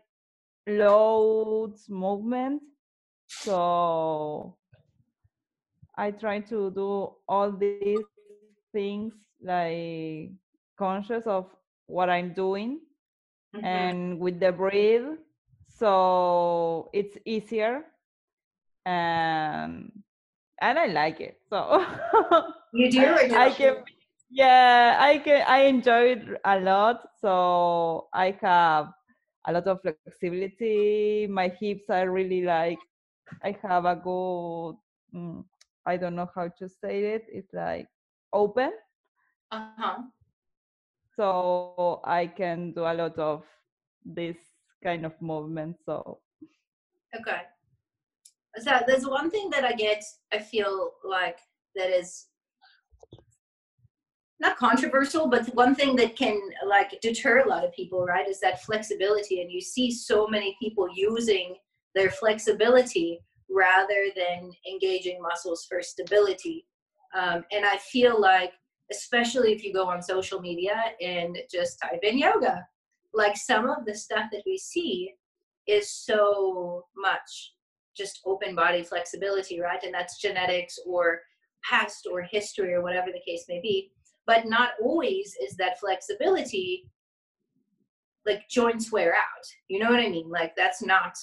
loads 0.66 1.89
movement. 1.89 2.62
So 3.29 4.57
I 5.99 6.12
try 6.12 6.41
to 6.41 6.70
do 6.70 7.12
all 7.29 7.53
these 7.53 8.05
things 8.72 9.12
like 9.43 10.31
conscious 10.79 11.27
of 11.27 11.51
what 11.87 12.09
I'm 12.11 12.32
doing 12.35 12.80
Mm-hmm. 13.55 13.91
and 13.91 14.18
with 14.20 14.41
the 14.41 14.53
breathe 14.53 15.18
so 15.66 16.91
it's 16.93 17.16
easier 17.24 17.85
and 18.87 19.91
and 20.61 20.78
i 20.78 20.87
like 20.87 21.20
it 21.20 21.37
so 21.49 21.85
You 22.72 22.91
do 22.91 23.07
i 23.35 23.51
can 23.51 23.76
yeah 24.30 24.97
i 25.01 25.18
can 25.18 25.45
i 25.49 25.61
enjoy 25.66 26.12
it 26.16 26.22
a 26.45 26.59
lot 26.61 27.01
so 27.20 28.09
i 28.14 28.37
have 28.41 28.89
a 29.47 29.53
lot 29.53 29.66
of 29.66 29.80
flexibility 29.82 31.12
my 31.12 31.49
hips 31.61 31.89
are 31.91 32.11
really 32.11 32.43
like 32.43 32.78
i 33.43 33.57
have 33.62 33.85
a 33.85 33.95
good 33.97 34.74
mm, 35.14 35.45
i 35.87 35.97
don't 35.97 36.16
know 36.16 36.28
how 36.35 36.49
to 36.59 36.68
say 36.68 37.14
it 37.14 37.24
it's 37.28 37.53
like 37.53 37.87
open 38.32 38.70
Uh-huh. 39.53 40.03
So 41.17 42.01
I 42.05 42.27
can 42.27 42.73
do 42.73 42.83
a 42.83 42.95
lot 42.95 43.19
of 43.19 43.45
this 44.05 44.37
kind 44.83 45.07
of 45.07 45.21
movement. 45.21 45.77
So 45.85 46.21
Okay. 47.17 47.43
So 48.57 48.71
there's 48.87 49.07
one 49.07 49.31
thing 49.31 49.51
that 49.51 49.65
I 49.65 49.73
get, 49.73 50.03
I 50.33 50.39
feel 50.39 50.93
like 51.05 51.39
that 51.75 51.91
is 51.91 52.27
not 54.41 54.57
controversial, 54.57 55.29
but 55.29 55.47
one 55.55 55.75
thing 55.75 55.97
that 55.97 56.17
can 56.17 56.41
like 56.67 57.01
deter 57.01 57.41
a 57.41 57.49
lot 57.49 57.65
of 57.65 57.73
people, 57.73 58.05
right, 58.05 58.29
is 58.29 58.41
that 58.41 58.62
flexibility. 58.62 59.41
And 59.41 59.51
you 59.51 59.61
see 59.61 59.91
so 59.91 60.27
many 60.27 60.57
people 60.61 60.89
using 60.95 61.57
their 61.95 62.11
flexibility 62.11 63.21
rather 63.49 64.07
than 64.17 64.53
engaging 64.71 65.21
muscles 65.21 65.67
for 65.69 65.83
stability. 65.83 66.67
Um, 67.15 67.45
and 67.53 67.65
I 67.65 67.79
feel 67.79 68.21
like, 68.21 68.53
especially 68.91 69.53
if 69.53 69.64
you 69.64 69.72
go 69.72 69.89
on 69.89 70.03
social 70.03 70.41
media 70.41 70.74
and 71.01 71.39
just 71.51 71.80
type 71.80 72.01
in 72.03 72.18
yoga, 72.18 72.66
like 73.12 73.37
some 73.37 73.68
of 73.68 73.85
the 73.87 73.95
stuff 73.95 74.26
that 74.32 74.43
we 74.45 74.59
see 74.59 75.12
is 75.66 75.91
so 75.91 76.85
much 76.97 77.55
just 77.97 78.20
open 78.26 78.55
body 78.55 78.82
flexibility, 78.82 79.61
right? 79.61 79.82
And 79.82 79.95
that's 79.95 80.20
genetics 80.20 80.78
or 80.87 81.20
past 81.62 82.07
or 82.11 82.22
history 82.22 82.74
or 82.74 82.82
whatever 82.82 83.09
the 83.12 83.22
case 83.24 83.45
may 83.49 83.61
be. 83.61 83.93
But 84.26 84.47
not 84.47 84.70
always 84.82 85.37
is 85.43 85.57
that 85.57 85.78
flexibility 85.78 86.91
like 88.26 88.49
joints 88.49 88.91
wear 88.91 89.12
out. 89.14 89.47
You 89.68 89.78
know 89.78 89.91
what 89.91 90.01
I 90.01 90.09
mean? 90.09 90.30
Like 90.30 90.55
that's 90.57 90.82
not 90.82 91.14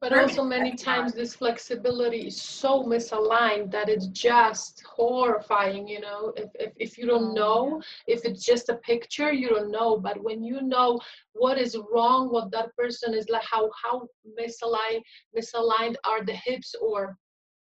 but 0.00 0.16
also 0.16 0.42
many 0.42 0.74
times 0.74 1.12
this 1.12 1.34
flexibility 1.34 2.26
is 2.28 2.40
so 2.40 2.84
misaligned 2.84 3.70
that 3.70 3.90
it's 3.90 4.06
just 4.06 4.82
horrifying, 4.86 5.86
you 5.86 6.00
know. 6.00 6.32
If, 6.36 6.48
if, 6.54 6.72
if 6.76 6.98
you 6.98 7.06
don't 7.06 7.34
know, 7.34 7.82
if 8.06 8.24
it's 8.24 8.44
just 8.44 8.70
a 8.70 8.76
picture, 8.76 9.30
you 9.30 9.50
don't 9.50 9.70
know. 9.70 9.98
But 9.98 10.22
when 10.22 10.42
you 10.42 10.62
know 10.62 10.98
what 11.34 11.58
is 11.58 11.76
wrong, 11.92 12.32
what 12.32 12.50
that 12.52 12.74
person 12.76 13.12
is 13.12 13.28
like, 13.28 13.44
how 13.44 13.70
how 13.82 14.08
misaligned 14.40 15.02
misaligned 15.36 15.96
are 16.04 16.24
the 16.24 16.34
hips 16.34 16.74
or 16.80 17.18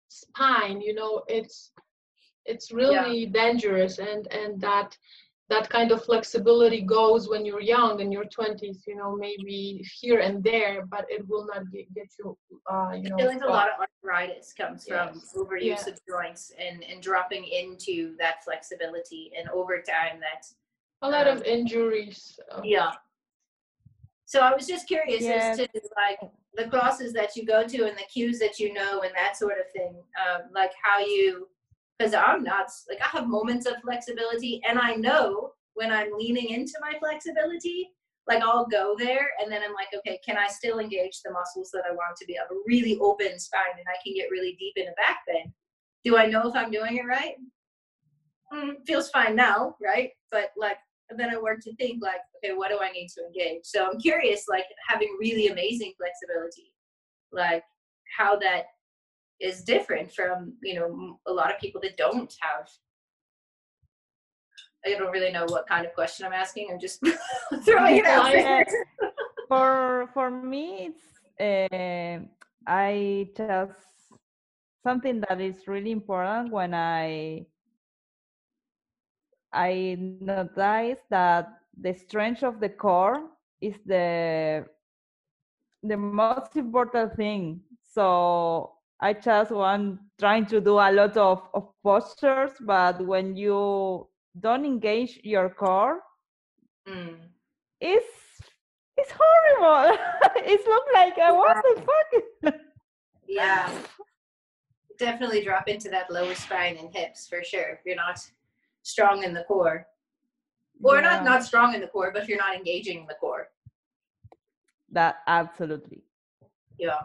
spine, 0.09 0.79
you 0.79 0.93
know, 0.93 1.23
it's 1.27 1.71
it's 2.45 2.71
really 2.71 3.23
yeah. 3.23 3.31
dangerous 3.31 3.99
and 3.99 4.27
and 4.31 4.61
that 4.61 4.95
that 5.51 5.69
kind 5.69 5.91
of 5.91 6.03
flexibility 6.05 6.81
goes 6.81 7.27
when 7.27 7.45
you're 7.45 7.61
young 7.61 7.99
in 7.99 8.09
your 8.09 8.23
20s 8.23 8.79
you 8.87 8.95
know 8.95 9.15
maybe 9.15 9.85
here 9.99 10.19
and 10.19 10.41
there 10.43 10.85
but 10.85 11.05
it 11.09 11.27
will 11.27 11.45
not 11.45 11.69
get, 11.71 11.93
get 11.93 12.09
you 12.17 12.37
uh 12.71 12.91
you 12.93 13.09
know 13.09 13.17
i 13.17 13.19
feel 13.19 13.27
like 13.27 13.43
a 13.43 13.47
lot 13.47 13.67
of 13.67 13.85
arthritis 13.85 14.53
comes 14.53 14.85
yes. 14.87 15.09
from 15.33 15.45
overuse 15.45 15.85
yeah. 15.85 15.93
of 15.93 15.99
joints 16.07 16.53
and 16.57 16.83
and 16.89 17.03
dropping 17.03 17.43
into 17.43 18.15
that 18.17 18.43
flexibility 18.45 19.31
and 19.37 19.49
over 19.49 19.75
time 19.77 20.19
that 20.21 20.47
a 21.01 21.09
lot 21.09 21.27
um, 21.27 21.37
of 21.37 21.43
injuries 21.43 22.39
um, 22.51 22.61
yeah 22.63 22.91
so 24.25 24.39
i 24.39 24.53
was 24.53 24.65
just 24.65 24.87
curious 24.87 25.25
as 25.25 25.57
to 25.57 25.67
like 25.97 26.31
the 26.53 26.67
classes 26.69 27.11
that 27.11 27.35
you 27.35 27.45
go 27.45 27.67
to 27.67 27.85
and 27.87 27.97
the 27.97 28.07
cues 28.13 28.39
that 28.39 28.57
you 28.57 28.73
know 28.73 29.01
and 29.01 29.11
that 29.15 29.35
sort 29.35 29.57
of 29.59 29.69
thing 29.73 29.95
um, 30.23 30.41
like 30.53 30.71
how 30.81 30.99
you 30.99 31.47
because 32.01 32.13
I'm 32.13 32.43
not 32.43 32.67
like 32.89 32.99
I 33.01 33.07
have 33.17 33.27
moments 33.27 33.65
of 33.65 33.75
flexibility 33.83 34.61
and 34.67 34.79
I 34.79 34.95
know 34.95 35.51
when 35.75 35.91
I'm 35.91 36.09
leaning 36.17 36.49
into 36.49 36.73
my 36.81 36.97
flexibility, 36.99 37.89
like 38.27 38.41
I'll 38.41 38.65
go 38.65 38.95
there 38.97 39.29
and 39.41 39.51
then 39.51 39.61
I'm 39.63 39.73
like, 39.73 39.87
okay, 39.95 40.19
can 40.25 40.37
I 40.37 40.47
still 40.47 40.79
engage 40.79 41.21
the 41.23 41.31
muscles 41.31 41.69
that 41.73 41.83
I 41.89 41.93
want 41.93 42.17
to 42.17 42.25
be? 42.25 42.37
I 42.37 42.41
have 42.41 42.51
a 42.51 42.61
really 42.65 42.97
open 42.99 43.39
spine 43.39 43.77
and 43.77 43.85
I 43.87 43.97
can 44.03 44.15
get 44.15 44.31
really 44.31 44.55
deep 44.59 44.73
in 44.77 44.87
a 44.87 44.93
back 44.97 45.19
bend. 45.27 45.53
Do 46.03 46.17
I 46.17 46.25
know 46.25 46.47
if 46.49 46.55
I'm 46.55 46.71
doing 46.71 46.97
it 46.97 47.05
right? 47.05 47.35
Mm, 48.53 48.85
feels 48.87 49.09
fine 49.09 49.35
now, 49.35 49.75
right? 49.81 50.09
But 50.31 50.51
like 50.57 50.77
then 51.15 51.29
I 51.29 51.39
work 51.39 51.61
to 51.61 51.75
think 51.75 52.01
like, 52.01 52.21
okay, 52.43 52.55
what 52.55 52.69
do 52.69 52.79
I 52.81 52.91
need 52.91 53.09
to 53.09 53.25
engage? 53.25 53.63
So 53.63 53.85
I'm 53.85 53.99
curious, 53.99 54.45
like 54.49 54.65
having 54.87 55.15
really 55.19 55.47
amazing 55.47 55.93
flexibility, 55.97 56.73
like 57.31 57.63
how 58.17 58.37
that 58.39 58.65
is 59.41 59.63
different 59.63 60.13
from 60.13 60.53
you 60.61 60.75
know 60.75 61.19
a 61.27 61.33
lot 61.33 61.51
of 61.53 61.59
people 61.59 61.81
that 61.81 61.97
don't 61.97 62.33
have 62.41 62.67
I 64.85 64.95
don't 64.95 65.11
really 65.11 65.31
know 65.31 65.45
what 65.45 65.67
kind 65.67 65.85
of 65.85 65.93
question 65.93 66.25
I'm 66.25 66.33
asking. 66.33 66.69
I'm 66.71 66.79
just 66.79 67.05
throwing 67.63 67.97
it 67.97 68.05
out 68.05 68.31
there. 68.31 68.65
for 69.47 70.09
for 70.13 70.31
me, 70.31 70.89
it's 70.89 71.05
uh, 71.39 72.25
I 72.67 73.29
just 73.37 73.77
something 74.83 75.21
that 75.29 75.39
is 75.39 75.67
really 75.67 75.91
important 75.91 76.51
when 76.51 76.73
I 76.73 77.45
I 79.53 79.97
notice 79.99 80.99
that 81.09 81.61
the 81.79 81.93
strength 81.93 82.43
of 82.43 82.59
the 82.59 82.69
core 82.69 83.29
is 83.61 83.75
the 83.85 84.65
the 85.83 85.97
most 85.97 86.55
important 86.55 87.15
thing. 87.15 87.61
So 87.93 88.73
I 89.01 89.13
just 89.13 89.51
want 89.51 89.99
trying 90.19 90.45
to 90.47 90.61
do 90.61 90.73
a 90.73 90.91
lot 90.91 91.17
of, 91.17 91.41
of 91.53 91.69
postures, 91.83 92.51
but 92.61 93.03
when 93.05 93.35
you 93.35 94.07
don't 94.39 94.63
engage 94.63 95.19
your 95.23 95.49
core, 95.49 96.01
mm. 96.87 97.15
it's 97.79 98.05
it's 98.97 99.11
horrible. 99.11 99.97
it 100.35 100.61
looks 100.67 100.91
like 100.93 101.17
uh, 101.17 101.33
what 101.33 101.57
the 101.63 101.81
fuck? 101.81 102.55
yeah, 103.27 103.71
definitely 104.99 105.43
drop 105.43 105.67
into 105.67 105.89
that 105.89 106.11
lower 106.11 106.35
spine 106.35 106.77
and 106.77 106.95
hips 106.95 107.27
for 107.27 107.43
sure. 107.43 107.69
If 107.69 107.79
you're 107.85 107.95
not 107.95 108.19
strong 108.83 109.23
in 109.23 109.33
the 109.33 109.43
core, 109.43 109.87
or 110.83 110.95
yeah. 110.95 111.01
not 111.01 111.23
not 111.23 111.43
strong 111.43 111.73
in 111.73 111.81
the 111.81 111.87
core, 111.87 112.11
but 112.13 112.21
if 112.21 112.29
you're 112.29 112.37
not 112.37 112.55
engaging 112.55 113.07
the 113.07 113.15
core. 113.15 113.47
That 114.91 115.17
absolutely. 115.25 116.03
Yeah. 116.77 117.01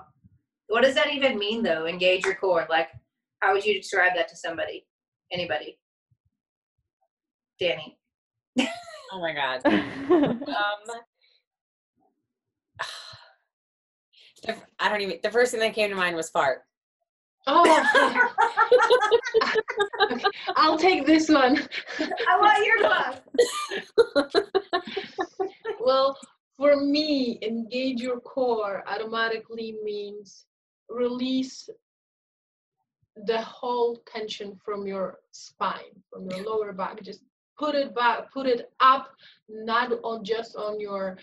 What 0.69 0.83
does 0.83 0.95
that 0.95 1.13
even 1.13 1.39
mean 1.39 1.63
though? 1.63 1.87
Engage 1.87 2.25
your 2.25 2.35
core. 2.35 2.67
Like, 2.69 2.89
how 3.41 3.53
would 3.53 3.65
you 3.65 3.75
describe 3.75 4.15
that 4.17 4.29
to 4.29 4.37
somebody? 4.37 4.85
Anybody? 5.33 5.79
Danny. 7.59 7.99
oh 8.59 9.21
my 9.21 9.33
god. 9.33 9.65
um, 9.67 10.37
the, 14.47 14.57
I 14.79 14.89
don't 14.89 15.01
even. 15.01 15.19
The 15.23 15.31
first 15.31 15.53
thing 15.53 15.61
that 15.61 15.75
came 15.75 15.91
to 15.91 15.97
mind 15.97 16.17
was 16.17 16.31
fart. 16.31 16.63
Oh, 17.49 17.63
okay. 20.09 20.21
I'll 20.57 20.77
take 20.77 21.07
this 21.07 21.29
one. 21.29 21.61
I 22.01 22.39
want 22.41 22.67
your 22.67 22.83
one. 22.83 24.43
well, 25.81 26.19
for 26.57 26.75
me, 26.77 27.39
engage 27.43 28.01
your 28.01 28.19
core 28.21 28.83
automatically 28.89 29.77
means 29.85 30.47
release 30.89 31.69
the 33.25 33.41
whole 33.41 34.03
tension 34.07 34.59
from 34.65 34.87
your 34.87 35.19
spine, 35.33 36.03
from 36.11 36.31
your 36.31 36.45
lower 36.45 36.73
back. 36.73 37.03
Just 37.03 37.21
put 37.59 37.75
it 37.75 37.95
back, 37.95 38.33
put 38.33 38.47
it 38.47 38.71
up, 38.81 39.09
not 39.49 39.93
on 40.05 40.25
just 40.25 40.57
on 40.57 40.79
your 40.79 41.17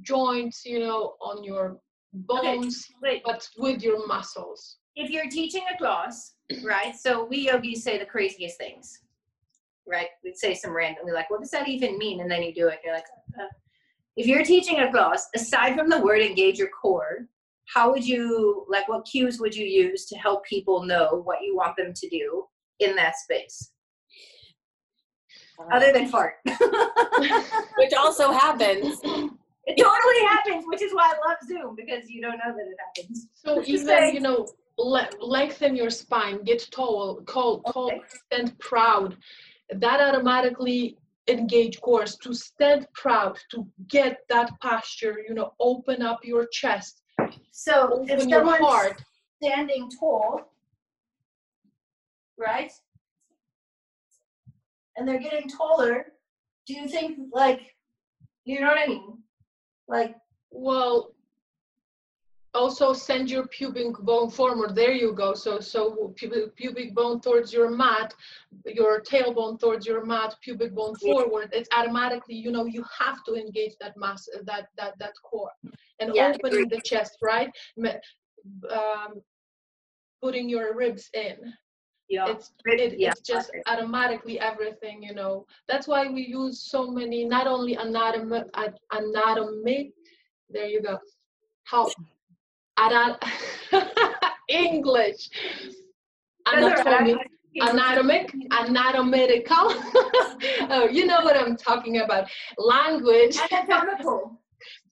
joints, 0.00 0.64
you 0.64 0.80
know, 0.80 1.14
on 1.20 1.44
your 1.44 1.78
bones, 2.12 2.86
okay, 3.04 3.22
but 3.24 3.46
with 3.58 3.82
your 3.82 4.06
muscles. 4.06 4.76
If 4.96 5.10
you're 5.10 5.28
teaching 5.28 5.62
a 5.72 5.76
class, 5.76 6.34
right? 6.64 6.96
So 6.96 7.24
we 7.24 7.48
yogis 7.48 7.84
say 7.84 7.98
the 7.98 8.06
craziest 8.06 8.58
things, 8.58 9.00
right? 9.86 10.08
We'd 10.24 10.36
say 10.36 10.54
some 10.54 10.74
random, 10.74 11.04
we're 11.04 11.14
like, 11.14 11.30
what 11.30 11.40
does 11.40 11.50
that 11.50 11.68
even 11.68 11.98
mean? 11.98 12.20
And 12.20 12.30
then 12.30 12.42
you 12.42 12.54
do 12.54 12.68
it. 12.68 12.80
You're 12.84 12.94
like, 12.94 13.04
uh. 13.38 13.44
if 14.16 14.26
you're 14.26 14.44
teaching 14.44 14.80
a 14.80 14.90
class, 14.90 15.28
aside 15.34 15.76
from 15.76 15.88
the 15.88 16.00
word 16.00 16.22
engage 16.22 16.58
your 16.58 16.70
core, 16.70 17.28
how 17.74 17.90
would 17.92 18.06
you 18.06 18.64
like 18.68 18.88
what 18.88 19.04
cues 19.04 19.38
would 19.40 19.54
you 19.54 19.66
use 19.66 20.06
to 20.06 20.16
help 20.16 20.44
people 20.44 20.84
know 20.84 21.22
what 21.24 21.42
you 21.42 21.54
want 21.56 21.76
them 21.76 21.92
to 21.94 22.08
do 22.08 22.44
in 22.80 22.96
that 22.96 23.16
space? 23.16 23.72
Uh, 25.58 25.76
Other 25.76 25.92
than 25.92 26.08
fart. 26.08 26.34
Which 27.78 27.92
also 27.96 28.32
happens. 28.32 29.00
It 29.70 29.76
totally 29.76 30.26
happens 30.26 30.64
which 30.66 30.80
is 30.80 30.94
why 30.94 31.12
i 31.12 31.28
love 31.28 31.36
zoom 31.46 31.76
because 31.76 32.08
you 32.08 32.22
don't 32.22 32.38
know 32.38 32.54
that 32.56 32.66
it 32.66 32.76
happens. 32.86 33.28
So 33.34 33.62
even 33.66 34.14
you 34.14 34.20
know 34.20 34.48
le- 34.78 35.10
lengthen 35.20 35.76
your 35.76 35.90
spine 35.90 36.42
get 36.42 36.66
tall 36.70 37.20
call 37.26 37.60
call 37.60 37.88
okay. 37.88 38.00
stand 38.24 38.58
proud. 38.60 39.18
That 39.70 40.00
automatically 40.00 40.96
engage 41.28 41.82
course 41.82 42.16
to 42.16 42.32
stand 42.32 42.86
proud 42.94 43.38
to 43.50 43.66
get 43.88 44.20
that 44.30 44.50
posture 44.62 45.16
you 45.28 45.34
know 45.34 45.52
open 45.60 46.00
up 46.00 46.20
your 46.24 46.46
chest 46.46 47.02
so 47.50 48.04
if 48.08 48.22
someone's 48.22 48.58
heart. 48.58 49.02
standing 49.42 49.90
tall, 49.98 50.52
right? 52.38 52.72
And 54.96 55.06
they're 55.06 55.20
getting 55.20 55.48
taller, 55.48 56.06
do 56.66 56.74
you 56.74 56.88
think 56.88 57.18
like 57.32 57.74
you 58.44 58.60
know 58.60 58.68
what 58.68 58.78
I 58.78 58.86
mean? 58.86 59.18
Like 59.88 60.14
well 60.50 61.12
also 62.58 62.92
send 62.92 63.30
your 63.30 63.46
pubic 63.46 63.96
bone 64.00 64.30
forward. 64.30 64.74
There 64.74 64.92
you 64.92 65.12
go. 65.12 65.32
So 65.34 65.60
so 65.60 66.12
pubic, 66.16 66.94
bone 66.94 67.20
towards 67.20 67.52
your 67.52 67.70
mat 67.70 68.12
your 68.66 69.00
tailbone 69.00 69.58
towards 69.60 69.86
your 69.86 70.04
mat 70.04 70.34
pubic 70.42 70.74
bone 70.74 70.96
forward. 70.96 71.48
It's 71.52 71.70
automatically 71.78 72.34
you 72.34 72.50
know 72.50 72.64
you 72.66 72.84
have 72.98 73.18
to 73.26 73.34
engage 73.34 73.74
that 73.80 73.94
mass 73.96 74.28
that 74.44 74.68
that 74.78 74.98
that 74.98 75.14
core 75.22 75.52
and 76.00 76.14
yeah, 76.14 76.32
opening 76.34 76.68
the 76.68 76.80
chest 76.84 77.16
right? 77.22 77.50
Um, 78.70 79.22
putting 80.22 80.48
your 80.48 80.74
ribs 80.74 81.08
in. 81.14 81.36
Yeah. 82.08 82.30
It's 82.32 82.52
it, 82.64 82.98
yeah. 82.98 83.10
it's 83.10 83.20
just 83.20 83.50
automatically 83.66 84.40
everything 84.40 85.02
you 85.02 85.14
know. 85.14 85.46
That's 85.68 85.86
why 85.86 86.08
we 86.08 86.22
use 86.22 86.56
so 86.74 86.90
many 86.90 87.24
not 87.24 87.46
only 87.46 87.74
anatomy 87.74 88.42
anatomy 88.90 89.92
there 90.50 90.66
you 90.66 90.80
go 90.80 90.98
how 91.70 91.86
english. 94.48 95.28
Anatomy 96.46 97.16
anatomic? 97.60 98.32
Anatomical 98.52 99.56
oh 100.70 100.88
you 100.90 101.06
know 101.06 101.20
what 101.22 101.36
i'm 101.36 101.56
talking 101.56 101.98
about. 101.98 102.28
Language. 102.56 103.36
Anatomical. 103.52 104.40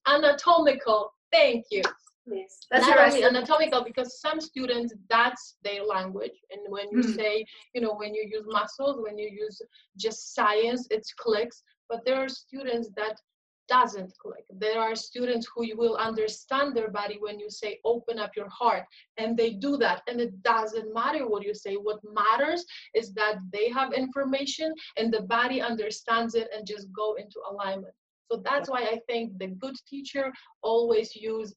Anatomical. 0.06 1.12
Thank 1.32 1.66
you. 1.70 1.82
Yes. 2.26 2.58
That's 2.70 2.86
not 2.88 2.98
only 2.98 3.22
anatomical 3.22 3.84
because 3.84 4.20
some 4.20 4.40
students 4.40 4.92
that's 5.08 5.56
their 5.62 5.84
language. 5.84 6.36
And 6.50 6.60
when 6.68 6.90
you 6.90 6.98
mm. 6.98 7.14
say 7.14 7.46
you 7.74 7.80
know 7.80 7.94
when 7.94 8.14
you 8.14 8.26
use 8.28 8.44
muscles 8.46 9.00
when 9.00 9.16
you 9.16 9.28
use 9.30 9.60
just 9.96 10.34
science 10.34 10.88
it 10.90 11.06
clicks. 11.18 11.62
But 11.88 12.04
there 12.04 12.16
are 12.16 12.28
students 12.28 12.90
that 12.96 13.20
doesn't 13.68 14.12
click. 14.18 14.44
There 14.50 14.80
are 14.80 14.94
students 14.94 15.48
who 15.52 15.64
you 15.64 15.76
will 15.76 15.96
understand 15.96 16.74
their 16.74 16.90
body 16.90 17.18
when 17.20 17.38
you 17.38 17.50
say 17.50 17.80
open 17.84 18.18
up 18.18 18.32
your 18.36 18.48
heart 18.48 18.84
and 19.18 19.36
they 19.36 19.50
do 19.50 19.76
that 19.78 20.02
and 20.06 20.20
it 20.20 20.42
doesn't 20.42 20.92
matter 20.94 21.28
what 21.28 21.44
you 21.44 21.54
say. 21.54 21.74
What 21.74 22.00
matters 22.04 22.64
is 22.94 23.12
that 23.14 23.36
they 23.52 23.68
have 23.70 23.92
information 23.92 24.72
and 24.96 25.12
the 25.12 25.22
body 25.22 25.60
understands 25.60 26.34
it 26.34 26.48
and 26.56 26.66
just 26.66 26.92
go 26.92 27.14
into 27.14 27.40
alignment. 27.50 27.94
So 28.30 28.42
that's 28.44 28.68
why 28.68 28.82
i 28.82 28.98
think 29.08 29.38
the 29.38 29.48
good 29.48 29.76
teacher 29.88 30.32
always 30.62 31.14
use 31.14 31.54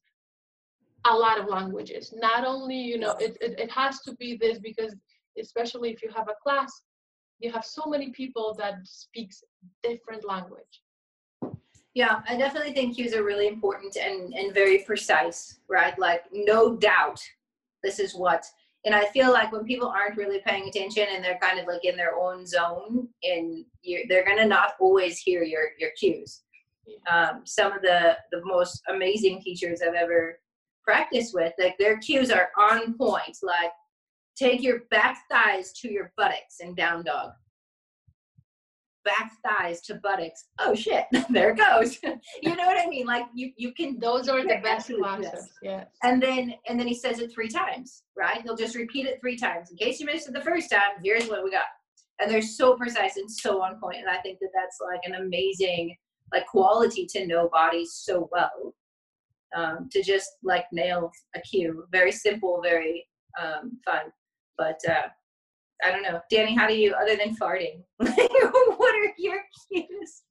a 1.06 1.14
lot 1.14 1.40
of 1.40 1.46
languages. 1.48 2.14
Not 2.16 2.44
only 2.44 2.76
you 2.76 2.98
know 2.98 3.14
it, 3.20 3.36
it, 3.40 3.58
it 3.58 3.70
has 3.70 4.00
to 4.02 4.14
be 4.16 4.36
this 4.36 4.58
because 4.58 4.94
especially 5.38 5.90
if 5.90 6.02
you 6.02 6.10
have 6.14 6.28
a 6.28 6.40
class 6.42 6.82
you 7.40 7.50
have 7.50 7.64
so 7.64 7.84
many 7.86 8.10
people 8.10 8.54
that 8.58 8.74
speaks 8.84 9.42
different 9.82 10.24
language 10.24 10.82
yeah 11.94 12.20
i 12.28 12.36
definitely 12.36 12.72
think 12.72 12.94
cues 12.94 13.14
are 13.14 13.24
really 13.24 13.48
important 13.48 13.96
and 13.96 14.32
and 14.34 14.54
very 14.54 14.78
precise 14.84 15.60
right 15.68 15.98
like 15.98 16.22
no 16.32 16.76
doubt 16.76 17.20
this 17.82 17.98
is 17.98 18.14
what 18.14 18.44
and 18.84 18.94
i 18.94 19.04
feel 19.06 19.32
like 19.32 19.50
when 19.52 19.64
people 19.64 19.88
aren't 19.88 20.16
really 20.16 20.40
paying 20.46 20.68
attention 20.68 21.06
and 21.14 21.24
they're 21.24 21.38
kind 21.40 21.58
of 21.58 21.66
like 21.66 21.84
in 21.84 21.96
their 21.96 22.14
own 22.16 22.46
zone 22.46 23.08
and 23.22 23.64
they're 24.08 24.26
gonna 24.26 24.46
not 24.46 24.74
always 24.80 25.18
hear 25.18 25.42
your 25.42 25.70
your 25.78 25.90
cues 25.98 26.42
um, 27.10 27.42
some 27.44 27.72
of 27.72 27.82
the 27.82 28.16
the 28.32 28.40
most 28.44 28.82
amazing 28.88 29.40
teachers 29.42 29.80
i've 29.82 29.94
ever 29.94 30.38
practiced 30.90 31.34
with, 31.34 31.52
like 31.58 31.76
their 31.78 31.98
cues 31.98 32.30
are 32.30 32.48
on 32.58 32.94
point. 32.94 33.38
Like 33.42 33.70
take 34.36 34.62
your 34.62 34.80
back 34.90 35.18
thighs 35.30 35.72
to 35.80 35.90
your 35.90 36.12
buttocks 36.16 36.56
in 36.60 36.74
down 36.74 37.04
dog. 37.04 37.32
Back 39.04 39.32
thighs 39.42 39.80
to 39.82 39.94
buttocks. 40.02 40.44
Oh 40.58 40.74
shit, 40.74 41.04
there 41.30 41.50
it 41.50 41.56
goes. 41.56 41.98
you 42.42 42.54
know 42.54 42.66
what 42.66 42.78
I 42.78 42.86
mean? 42.86 43.06
Like 43.06 43.24
you, 43.34 43.52
you 43.56 43.72
can. 43.72 43.98
Those 43.98 44.28
are 44.28 44.42
the 44.42 44.60
best 44.62 44.92
classes. 44.92 45.48
Yeah. 45.62 45.84
And 46.02 46.22
then, 46.22 46.54
and 46.68 46.78
then 46.78 46.86
he 46.86 46.94
says 46.94 47.18
it 47.18 47.32
three 47.32 47.48
times, 47.48 48.02
right? 48.16 48.42
He'll 48.42 48.56
just 48.56 48.76
repeat 48.76 49.06
it 49.06 49.18
three 49.20 49.36
times 49.36 49.70
in 49.70 49.76
case 49.78 50.00
you 50.00 50.06
missed 50.06 50.28
it 50.28 50.34
the 50.34 50.42
first 50.42 50.70
time. 50.70 51.02
Here's 51.02 51.28
what 51.28 51.42
we 51.42 51.50
got, 51.50 51.64
and 52.20 52.30
they're 52.30 52.42
so 52.42 52.76
precise 52.76 53.16
and 53.16 53.30
so 53.30 53.62
on 53.62 53.80
point. 53.80 53.98
And 53.98 54.08
I 54.08 54.18
think 54.18 54.38
that 54.40 54.50
that's 54.54 54.78
like 54.80 55.00
an 55.04 55.14
amazing 55.14 55.96
like 56.32 56.46
quality 56.46 57.06
to 57.06 57.26
know 57.26 57.48
bodies 57.52 57.92
so 58.04 58.28
well 58.30 58.74
um, 59.54 59.88
to 59.90 60.02
just 60.02 60.28
like 60.42 60.64
nail 60.72 61.10
a 61.34 61.40
cue. 61.40 61.84
Very 61.90 62.12
simple, 62.12 62.60
very 62.62 63.06
um, 63.40 63.78
fun. 63.84 64.12
But 64.56 64.78
uh, 64.88 65.08
I 65.84 65.90
don't 65.90 66.02
know, 66.02 66.20
Danny. 66.30 66.54
How 66.54 66.66
do 66.66 66.74
you, 66.74 66.94
other 66.94 67.16
than 67.16 67.36
farting, 67.36 67.82
what 69.02 69.10
are 69.10 69.14
your 69.18 69.42
cues? 69.68 70.22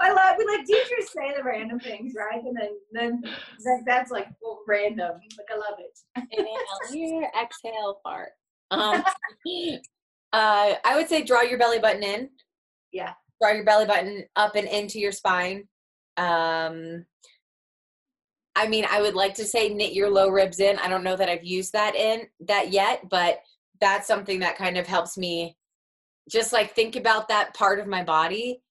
I 0.00 0.12
love 0.12 0.36
we 0.38 0.44
let 0.44 0.66
teachers 0.66 1.12
say 1.12 1.34
the 1.36 1.44
random 1.44 1.78
things, 1.78 2.14
right? 2.16 2.42
And 2.42 2.56
then 2.56 2.70
then 2.92 3.22
that, 3.22 3.82
that's 3.86 4.10
like 4.10 4.26
well, 4.42 4.60
random. 4.66 5.12
Like 5.12 5.46
I 5.52 5.56
love 5.56 5.78
it. 5.78 6.26
Inhale 6.32 6.92
here, 6.92 7.30
exhale, 7.40 8.00
fart. 8.02 8.30
Um, 8.70 9.04
uh, 10.32 10.74
I 10.84 10.96
would 10.96 11.08
say 11.08 11.22
draw 11.22 11.42
your 11.42 11.58
belly 11.58 11.78
button 11.78 12.02
in. 12.02 12.30
Yeah. 12.92 13.12
Draw 13.40 13.52
your 13.52 13.64
belly 13.64 13.86
button 13.86 14.24
up 14.36 14.56
and 14.56 14.68
into 14.68 14.98
your 14.98 15.12
spine. 15.12 15.68
Um, 16.16 17.06
I 18.56 18.68
mean, 18.68 18.84
I 18.90 19.00
would 19.00 19.14
like 19.14 19.34
to 19.34 19.44
say 19.44 19.72
knit 19.72 19.92
your 19.92 20.10
low 20.10 20.28
ribs 20.28 20.60
in. 20.60 20.78
I 20.78 20.88
don't 20.88 21.04
know 21.04 21.16
that 21.16 21.28
I've 21.28 21.44
used 21.44 21.72
that 21.72 21.94
in 21.94 22.26
that 22.40 22.72
yet, 22.72 23.08
but 23.08 23.38
that's 23.80 24.06
something 24.06 24.40
that 24.40 24.58
kind 24.58 24.76
of 24.76 24.86
helps 24.86 25.16
me 25.16 25.56
just 26.28 26.52
like 26.52 26.74
think 26.74 26.96
about 26.96 27.28
that 27.28 27.54
part 27.54 27.78
of 27.80 27.86
my 27.86 28.02
body. 28.02 28.62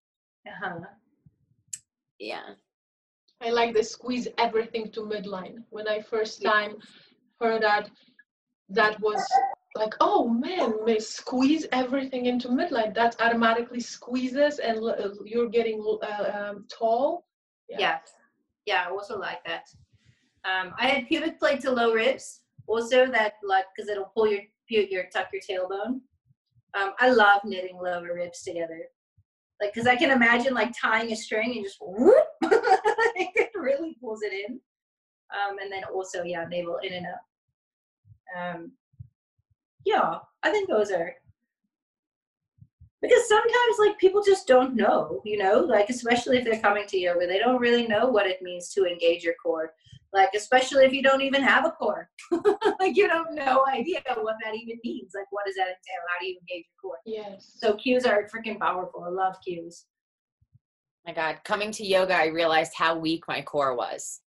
Uh-huh. 0.47 0.79
Yeah. 2.19 2.53
I 3.41 3.49
like 3.51 3.73
the 3.73 3.83
squeeze 3.83 4.27
everything 4.37 4.91
to 4.91 5.01
midline. 5.01 5.63
When 5.69 5.87
I 5.87 6.01
first 6.01 6.43
time 6.43 6.75
heard 7.39 7.61
that, 7.61 7.89
that 8.69 8.99
was 8.99 9.25
like, 9.75 9.93
oh 10.01 10.27
man, 10.27 10.73
may 10.83 10.99
squeeze 10.99 11.65
everything 11.71 12.25
into 12.25 12.49
midline. 12.49 12.93
That 12.93 13.15
automatically 13.21 13.79
squeezes 13.79 14.59
and 14.59 14.79
you're 15.25 15.49
getting 15.49 15.81
uh, 16.01 16.49
um, 16.51 16.65
tall. 16.69 17.25
Yeah. 17.69 17.77
yeah 17.79 17.97
yeah, 18.69 18.85
I 18.87 18.91
also 18.91 19.17
like 19.17 19.43
that. 19.45 19.65
Um, 20.45 20.73
I 20.77 20.87
had 20.87 21.07
pubic 21.07 21.39
plate 21.39 21.61
to 21.61 21.71
low 21.71 21.91
ribs 21.91 22.41
also 22.67 23.07
that 23.07 23.33
like 23.43 23.65
because 23.75 23.89
it'll 23.89 24.11
pull 24.15 24.27
your 24.27 24.43
your 24.67 25.05
tuck 25.11 25.29
your 25.33 25.41
tailbone. 25.41 26.01
Um, 26.73 26.91
I 26.99 27.09
love 27.09 27.41
knitting 27.45 27.77
lower 27.77 28.13
ribs 28.13 28.43
together, 28.43 28.81
like 29.61 29.73
because 29.73 29.87
I 29.87 29.95
can 29.95 30.11
imagine 30.11 30.53
like 30.53 30.73
tying 30.79 31.11
a 31.11 31.15
string 31.15 31.55
and 31.55 31.65
just 31.65 31.77
whoop, 31.81 32.15
it 32.43 33.49
really 33.55 33.97
pulls 34.01 34.21
it 34.21 34.33
in. 34.33 34.59
Um, 35.31 35.57
and 35.59 35.71
then 35.71 35.83
also 35.93 36.23
yeah, 36.23 36.45
navel 36.45 36.79
in 36.83 36.93
and 36.93 37.05
up. 37.07 37.21
Um, 38.37 38.71
yeah, 39.85 40.19
I 40.43 40.51
think 40.51 40.69
those 40.69 40.91
are 40.91 41.13
because 43.01 43.27
sometimes 43.27 43.77
like 43.79 43.97
people 43.97 44.21
just 44.21 44.47
don't 44.47 44.75
know 44.75 45.21
you 45.23 45.37
know 45.37 45.59
like 45.59 45.89
especially 45.89 46.37
if 46.37 46.43
they're 46.43 46.59
coming 46.59 46.85
to 46.87 46.97
yoga 46.97 47.25
they 47.25 47.39
don't 47.39 47.61
really 47.61 47.87
know 47.87 48.07
what 48.07 48.27
it 48.27 48.41
means 48.41 48.69
to 48.69 48.85
engage 48.85 49.23
your 49.23 49.35
core 49.41 49.73
like 50.13 50.29
especially 50.35 50.85
if 50.85 50.93
you 50.93 51.03
don't 51.03 51.21
even 51.21 51.43
have 51.43 51.65
a 51.65 51.71
core. 51.71 52.09
Like 52.79 52.95
you 52.95 53.07
don't 53.07 53.35
no 53.35 53.65
idea 53.67 53.99
what 54.21 54.35
that 54.43 54.55
even 54.55 54.77
means. 54.83 55.11
Like 55.13 55.25
what 55.31 55.45
does 55.45 55.55
that 55.55 55.63
entail? 55.63 56.01
How 56.07 56.19
do 56.19 56.27
you 56.27 56.39
engage 56.39 56.65
your 56.65 56.81
core? 56.81 56.97
Yes. 57.05 57.57
So 57.57 57.75
cues 57.75 58.05
are 58.05 58.27
freaking 58.33 58.57
powerful. 58.57 59.03
I 59.03 59.09
love 59.09 59.35
cues. 59.45 59.85
My 61.05 61.13
god 61.13 61.39
coming 61.43 61.71
to 61.71 61.85
yoga 61.85 62.15
i 62.15 62.27
realized 62.27 62.73
how 62.75 62.97
weak 62.97 63.23
my 63.27 63.41
core 63.41 63.75
was. 63.75 64.21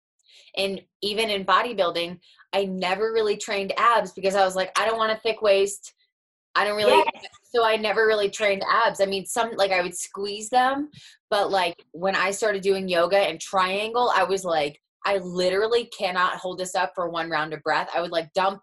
And 0.57 0.81
even 1.03 1.29
in 1.31 1.45
bodybuilding 1.45 2.19
i 2.53 2.65
never 2.65 3.13
really 3.13 3.37
trained 3.37 3.73
abs 3.77 4.13
because 4.13 4.35
i 4.35 4.45
was 4.45 4.57
like 4.57 4.73
i 4.79 4.87
don't 4.87 4.99
want 4.99 5.13
a 5.13 5.21
thick 5.21 5.43
waist. 5.43 5.95
I 6.55 6.65
don't 6.65 6.77
really, 6.77 7.05
yes. 7.15 7.25
so 7.55 7.65
I 7.65 7.77
never 7.77 8.07
really 8.07 8.31
trained 8.31 8.65
abs. 8.69 9.01
I 9.01 9.07
mean, 9.07 9.27
some 9.27 9.53
like 9.57 9.71
I 9.71 9.81
would 9.81 9.97
squeeze 9.97 10.49
them, 10.49 10.89
but 11.31 11.51
like 11.51 11.77
when 11.93 12.17
I 12.17 12.33
started 12.33 12.63
doing 12.63 12.89
yoga 12.89 13.19
and 13.19 13.41
triangle, 13.41 14.11
I 14.13 14.25
was 14.25 14.45
like, 14.45 14.81
I 15.05 15.19
literally 15.19 15.87
cannot 15.87 16.37
hold 16.37 16.59
this 16.59 16.75
up 16.75 16.93
for 16.95 17.09
one 17.09 17.31
round 17.31 17.53
of 17.53 17.63
breath. 17.63 17.89
I 17.95 18.01
would 18.01 18.11
like 18.11 18.33
dump, 18.35 18.61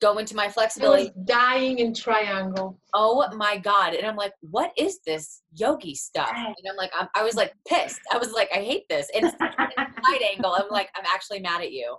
go 0.00 0.18
into 0.18 0.36
my 0.36 0.48
flexibility. 0.48 1.10
dying 1.24 1.78
in 1.78 1.94
triangle. 1.94 2.78
Oh 2.92 3.26
my 3.36 3.56
God. 3.56 3.94
And 3.94 4.06
I'm 4.06 4.16
like, 4.16 4.32
what 4.40 4.72
is 4.76 4.98
this 5.06 5.42
yogi 5.54 5.94
stuff? 5.94 6.32
And 6.34 6.54
I'm 6.68 6.76
like, 6.76 6.90
I'm, 6.98 7.08
i 7.14 7.22
was 7.22 7.34
like 7.36 7.54
pissed. 7.66 8.00
I 8.12 8.18
was 8.18 8.32
like, 8.32 8.50
I 8.54 8.58
hate 8.58 8.84
this. 8.88 9.08
And 9.14 9.24
it's 9.24 9.38
side 9.38 10.22
angle. 10.32 10.52
I'm 10.52 10.68
like, 10.70 10.90
I'm 10.94 11.04
actually 11.06 11.40
mad 11.40 11.62
at 11.62 11.72
you. 11.72 11.96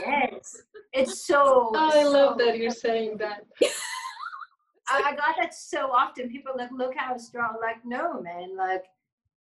yes. 0.00 0.56
It's 0.92 1.24
so. 1.26 1.70
Oh, 1.74 1.90
I 1.92 2.04
love 2.04 2.38
that 2.38 2.58
you're 2.58 2.70
saying 2.70 3.18
that. 3.18 3.44
I 4.88 5.14
got 5.14 5.36
that 5.40 5.54
so 5.54 5.90
often. 5.90 6.28
People 6.28 6.52
like, 6.56 6.70
look 6.72 6.94
how 6.96 7.16
strong. 7.16 7.56
Like, 7.60 7.84
no, 7.84 8.20
man. 8.20 8.56
Like, 8.56 8.84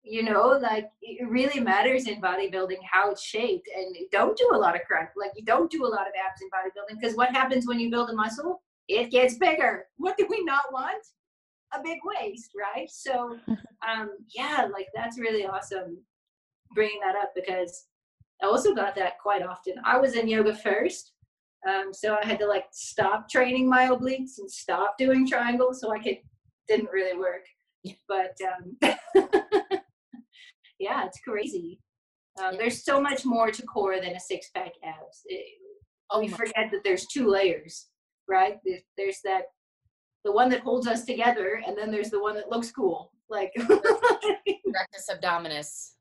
you 0.05 0.23
know, 0.23 0.59
like 0.61 0.91
it 1.03 1.29
really 1.29 1.61
matters 1.61 2.07
in 2.07 2.21
bodybuilding 2.21 2.79
how 2.91 3.11
it's 3.11 3.23
shaped. 3.23 3.69
And 3.77 3.97
don't 4.13 4.37
do 4.37 4.51
a 4.53 4.59
lot 4.59 4.75
of 4.75 4.83
crunch. 4.87 5.11
Like, 5.17 5.33
you 5.37 5.45
don't 5.45 5.71
do 5.71 5.87
a 5.87 5.89
lot 5.89 6.07
of 6.07 6.13
abs 6.15 6.43
in 6.43 6.49
bodybuilding 6.49 7.01
because 7.01 7.17
what 7.17 7.31
happens 7.31 7.67
when 7.67 7.81
you 7.81 7.91
build 7.91 8.11
a 8.11 8.15
muscle? 8.15 8.63
It 8.89 9.11
gets 9.11 9.39
bigger. 9.39 9.87
What 9.97 10.17
do 10.17 10.27
we 10.29 10.45
not 10.45 10.73
want? 10.73 11.05
A 11.73 11.83
big 11.83 11.99
waist, 12.05 12.51
right? 12.57 12.89
So, 12.91 13.39
um, 13.49 14.11
yeah, 14.35 14.69
like 14.73 14.89
that's 14.95 15.19
really 15.19 15.47
awesome 15.47 15.99
bringing 16.75 17.01
that 17.01 17.17
up 17.17 17.33
because 17.35 17.87
I 18.43 18.47
also 18.47 18.75
got 18.75 18.95
that 18.97 19.19
quite 19.21 19.43
often. 19.43 19.75
I 19.85 19.99
was 19.99 20.15
in 20.15 20.29
yoga 20.29 20.55
first 20.55 21.15
um, 21.67 21.93
so 21.93 22.17
I 22.23 22.27
had 22.27 22.39
to 22.41 22.47
like 22.47 22.67
stop 22.73 23.29
training 23.29 23.69
my 23.69 23.89
obliques 23.89 24.39
and 24.39 24.51
stop 24.51 24.97
doing 24.99 25.27
triangles 25.27 25.81
so 25.81 25.93
I 25.93 25.99
could 25.99 26.19
didn't 26.69 26.91
really 26.91 27.17
work. 27.17 27.45
But 28.09 28.37
um, 28.43 28.79
yeah, 30.85 31.07
it's 31.07 31.21
crazy. 31.21 31.81
Um, 32.43 32.57
there's 32.59 32.85
so 32.85 33.01
much 33.01 33.25
more 33.25 33.51
to 33.51 33.63
core 33.63 34.01
than 34.01 34.15
a 34.15 34.21
six 34.21 34.51
pack 34.55 34.73
abs. 34.85 35.23
It, 35.27 35.47
oh 36.11 36.21
we 36.21 36.29
forget 36.29 36.69
that 36.73 36.85
there's 36.85 37.07
two 37.07 37.29
layers, 37.29 37.87
right? 38.29 38.59
There's 38.97 39.21
that 39.25 39.45
the 40.25 40.33
one 40.33 40.51
that 40.51 40.61
holds 40.61 40.87
us 40.87 41.05
together, 41.05 41.63
and 41.67 41.77
then 41.77 41.91
there's 41.91 42.11
the 42.11 42.21
one 42.21 42.35
that 42.35 42.51
looks 42.51 42.71
cool, 42.71 43.13
like 43.31 43.53
rectus 43.59 45.11
abdominis. 45.11 45.93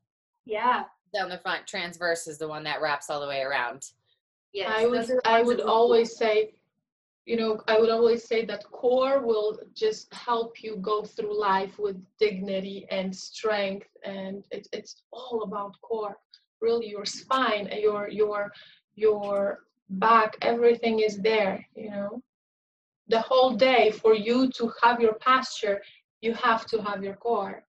Yeah. 0.44 0.84
Down 1.14 1.30
the 1.30 1.38
front, 1.38 1.66
transverse 1.66 2.26
is 2.26 2.38
the 2.38 2.48
one 2.48 2.64
that 2.64 2.82
wraps 2.82 3.08
all 3.08 3.20
the 3.20 3.28
way 3.28 3.40
around. 3.40 3.82
Yes, 4.52 4.70
I 4.72 4.86
would 4.86 5.10
I 5.24 5.42
would 5.42 5.60
always 5.60 6.16
say, 6.16 6.54
you 7.26 7.36
know, 7.36 7.60
I 7.68 7.78
would 7.78 7.90
always 7.90 8.24
say 8.24 8.44
that 8.46 8.64
core 8.70 9.20
will 9.26 9.58
just 9.74 10.12
help 10.12 10.62
you 10.62 10.76
go 10.76 11.02
through 11.04 11.38
life 11.40 11.78
with 11.78 12.04
dignity 12.18 12.86
and 12.90 13.14
strength, 13.14 13.88
and 14.04 14.44
it's 14.50 14.68
it's 14.72 15.02
all 15.12 15.42
about 15.42 15.80
core. 15.82 16.16
Really, 16.60 16.88
your 16.88 17.06
spine, 17.06 17.68
your 17.80 18.08
your 18.08 18.52
your 18.94 19.60
back, 19.90 20.36
everything 20.42 21.00
is 21.00 21.18
there. 21.18 21.64
You 21.74 21.90
know, 21.90 22.22
the 23.08 23.20
whole 23.20 23.54
day 23.54 23.90
for 23.90 24.14
you 24.14 24.50
to 24.52 24.72
have 24.82 25.00
your 25.00 25.14
posture, 25.14 25.82
you 26.20 26.34
have 26.34 26.66
to 26.66 26.82
have 26.82 27.02
your 27.04 27.16
core 27.16 27.64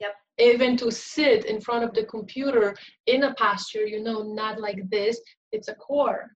Yep. 0.00 0.14
even 0.38 0.76
to 0.78 0.90
sit 0.90 1.44
in 1.44 1.60
front 1.60 1.84
of 1.84 1.94
the 1.94 2.04
computer 2.04 2.76
in 3.06 3.24
a 3.24 3.34
posture, 3.34 3.86
you 3.86 4.02
know, 4.02 4.22
not 4.22 4.60
like 4.60 4.88
this, 4.90 5.20
it's 5.52 5.68
a 5.68 5.74
core. 5.74 6.30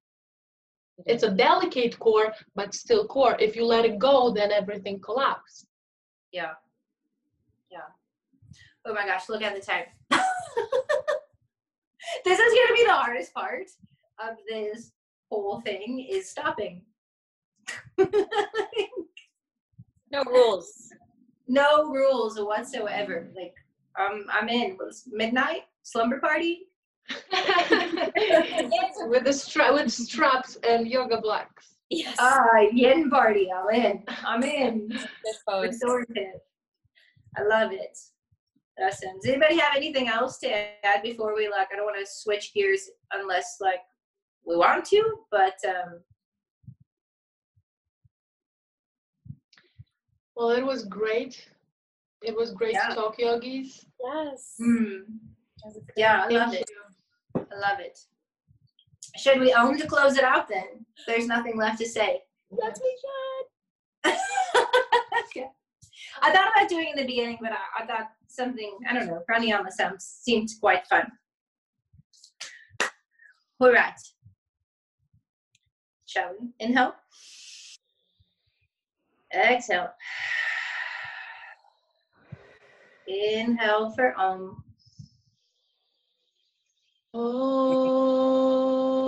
It's 1.06 1.24
a 1.24 1.30
delicate 1.30 1.98
core, 1.98 2.32
but 2.54 2.74
still 2.74 3.06
core. 3.06 3.36
If 3.40 3.56
you 3.56 3.64
let 3.64 3.84
it 3.84 3.98
go, 3.98 4.32
then 4.32 4.52
everything 4.52 5.00
collapses. 5.00 5.66
Yeah. 6.32 6.52
Yeah. 7.70 7.80
Oh 8.86 8.94
my 8.94 9.04
gosh, 9.06 9.28
look 9.28 9.42
at 9.42 9.54
the 9.54 9.60
time. 9.60 9.84
this 12.24 12.38
is 12.38 12.54
going 12.54 12.68
to 12.68 12.74
be 12.74 12.84
the 12.86 12.92
hardest 12.92 13.34
part 13.34 13.66
of 14.20 14.36
this 14.48 14.92
whole 15.30 15.60
thing 15.62 16.06
is 16.08 16.30
stopping. 16.30 16.82
no 17.98 18.06
rules. 20.26 20.90
No 21.48 21.90
rules 21.90 22.38
whatsoever. 22.38 23.28
Like 23.34 23.54
um, 23.98 24.26
I'm 24.32 24.48
in. 24.48 24.76
Was 24.78 25.08
midnight 25.10 25.62
slumber 25.82 26.20
party? 26.20 26.68
with 29.08 29.24
the 29.24 29.32
stra- 29.32 29.72
with 29.72 29.90
straps 29.90 30.56
and 30.68 30.88
yoga 30.88 31.20
blocks. 31.20 31.74
Yes. 31.90 32.16
Ah, 32.18 32.60
yin 32.72 33.10
party. 33.10 33.48
I'm 33.52 33.74
in. 33.74 34.02
I'm 34.24 34.42
in. 34.42 34.88
Restorative. 35.48 36.40
I 37.36 37.42
love 37.42 37.72
it. 37.72 37.98
Awesome. 38.82 39.10
Does 39.22 39.30
anybody 39.30 39.58
have 39.58 39.76
anything 39.76 40.08
else 40.08 40.38
to 40.38 40.48
add 40.50 41.02
before 41.02 41.34
we 41.36 41.48
like? 41.48 41.68
I 41.72 41.76
don't 41.76 41.84
want 41.84 41.98
to 42.04 42.10
switch 42.10 42.52
gears 42.54 42.90
unless 43.12 43.58
like 43.60 43.80
we 44.46 44.56
want 44.56 44.84
to, 44.86 45.02
but 45.30 45.54
um. 45.68 46.00
Well, 50.34 50.50
it 50.50 50.64
was 50.64 50.84
great. 50.84 51.48
It 52.22 52.34
was 52.34 52.50
great 52.52 52.72
yeah. 52.72 52.88
to 52.88 52.94
talk 52.94 53.18
yogis. 53.18 53.86
Yes. 54.02 54.54
Mm. 54.60 55.02
Yeah, 55.96 56.24
I 56.24 56.28
love 56.28 56.54
it. 56.54 56.68
I 57.36 57.40
love 57.58 57.80
it. 57.80 57.98
Should 59.16 59.40
we 59.40 59.52
Om 59.52 59.78
to 59.78 59.86
close 59.86 60.16
it 60.16 60.24
out 60.24 60.48
then? 60.48 60.84
There's 61.06 61.26
nothing 61.26 61.56
left 61.56 61.78
to 61.80 61.88
say. 61.88 62.22
Yes, 62.50 62.80
we 62.82 62.98
should. 63.00 64.18
yeah. 65.36 65.48
I 66.22 66.32
thought 66.32 66.50
about 66.54 66.68
doing 66.68 66.88
in 66.88 66.96
the 66.96 67.06
beginning, 67.06 67.38
but 67.40 67.52
I, 67.52 67.82
I 67.82 67.86
thought 67.86 68.10
something, 68.28 68.78
I 68.88 68.94
don't 68.94 69.06
know, 69.06 69.22
pranayama 69.28 69.70
sounds 69.70 70.04
seemed 70.04 70.50
quite 70.60 70.86
fun. 70.86 71.10
All 73.60 73.72
right. 73.72 73.98
Shall 76.06 76.32
we? 76.40 76.48
Inhale. 76.58 76.94
Exhale. 79.32 79.90
Inhale 83.06 83.92
for 83.92 84.18
Om. 84.18 84.63
Oh. 87.16 89.04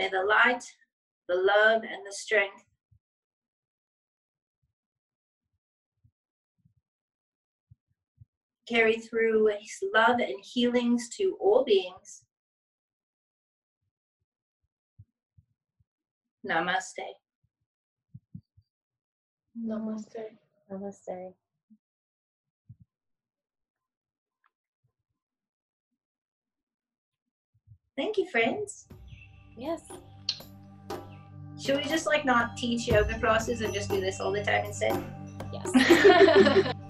May 0.00 0.08
the 0.08 0.24
light, 0.24 0.64
the 1.28 1.34
love, 1.34 1.82
and 1.82 2.06
the 2.06 2.12
strength 2.12 2.64
carry 8.66 8.94
through 8.94 9.48
his 9.60 9.84
love 9.94 10.20
and 10.20 10.42
healings 10.42 11.10
to 11.18 11.36
all 11.38 11.64
beings. 11.64 12.24
Namaste. 16.48 17.04
Namaste. 19.62 20.24
Namaste. 20.72 21.34
Thank 27.98 28.16
you, 28.16 28.26
friends. 28.30 28.88
Yes. 29.60 29.82
Should 31.60 31.76
we 31.76 31.82
just 31.82 32.06
like 32.06 32.24
not 32.24 32.56
teach 32.56 32.88
yoga 32.88 33.18
classes 33.18 33.60
and 33.60 33.74
just 33.74 33.90
do 33.90 34.00
this 34.00 34.18
all 34.18 34.32
the 34.32 34.42
time 34.42 34.64
instead? 34.64 35.04
Yes. 35.52 36.74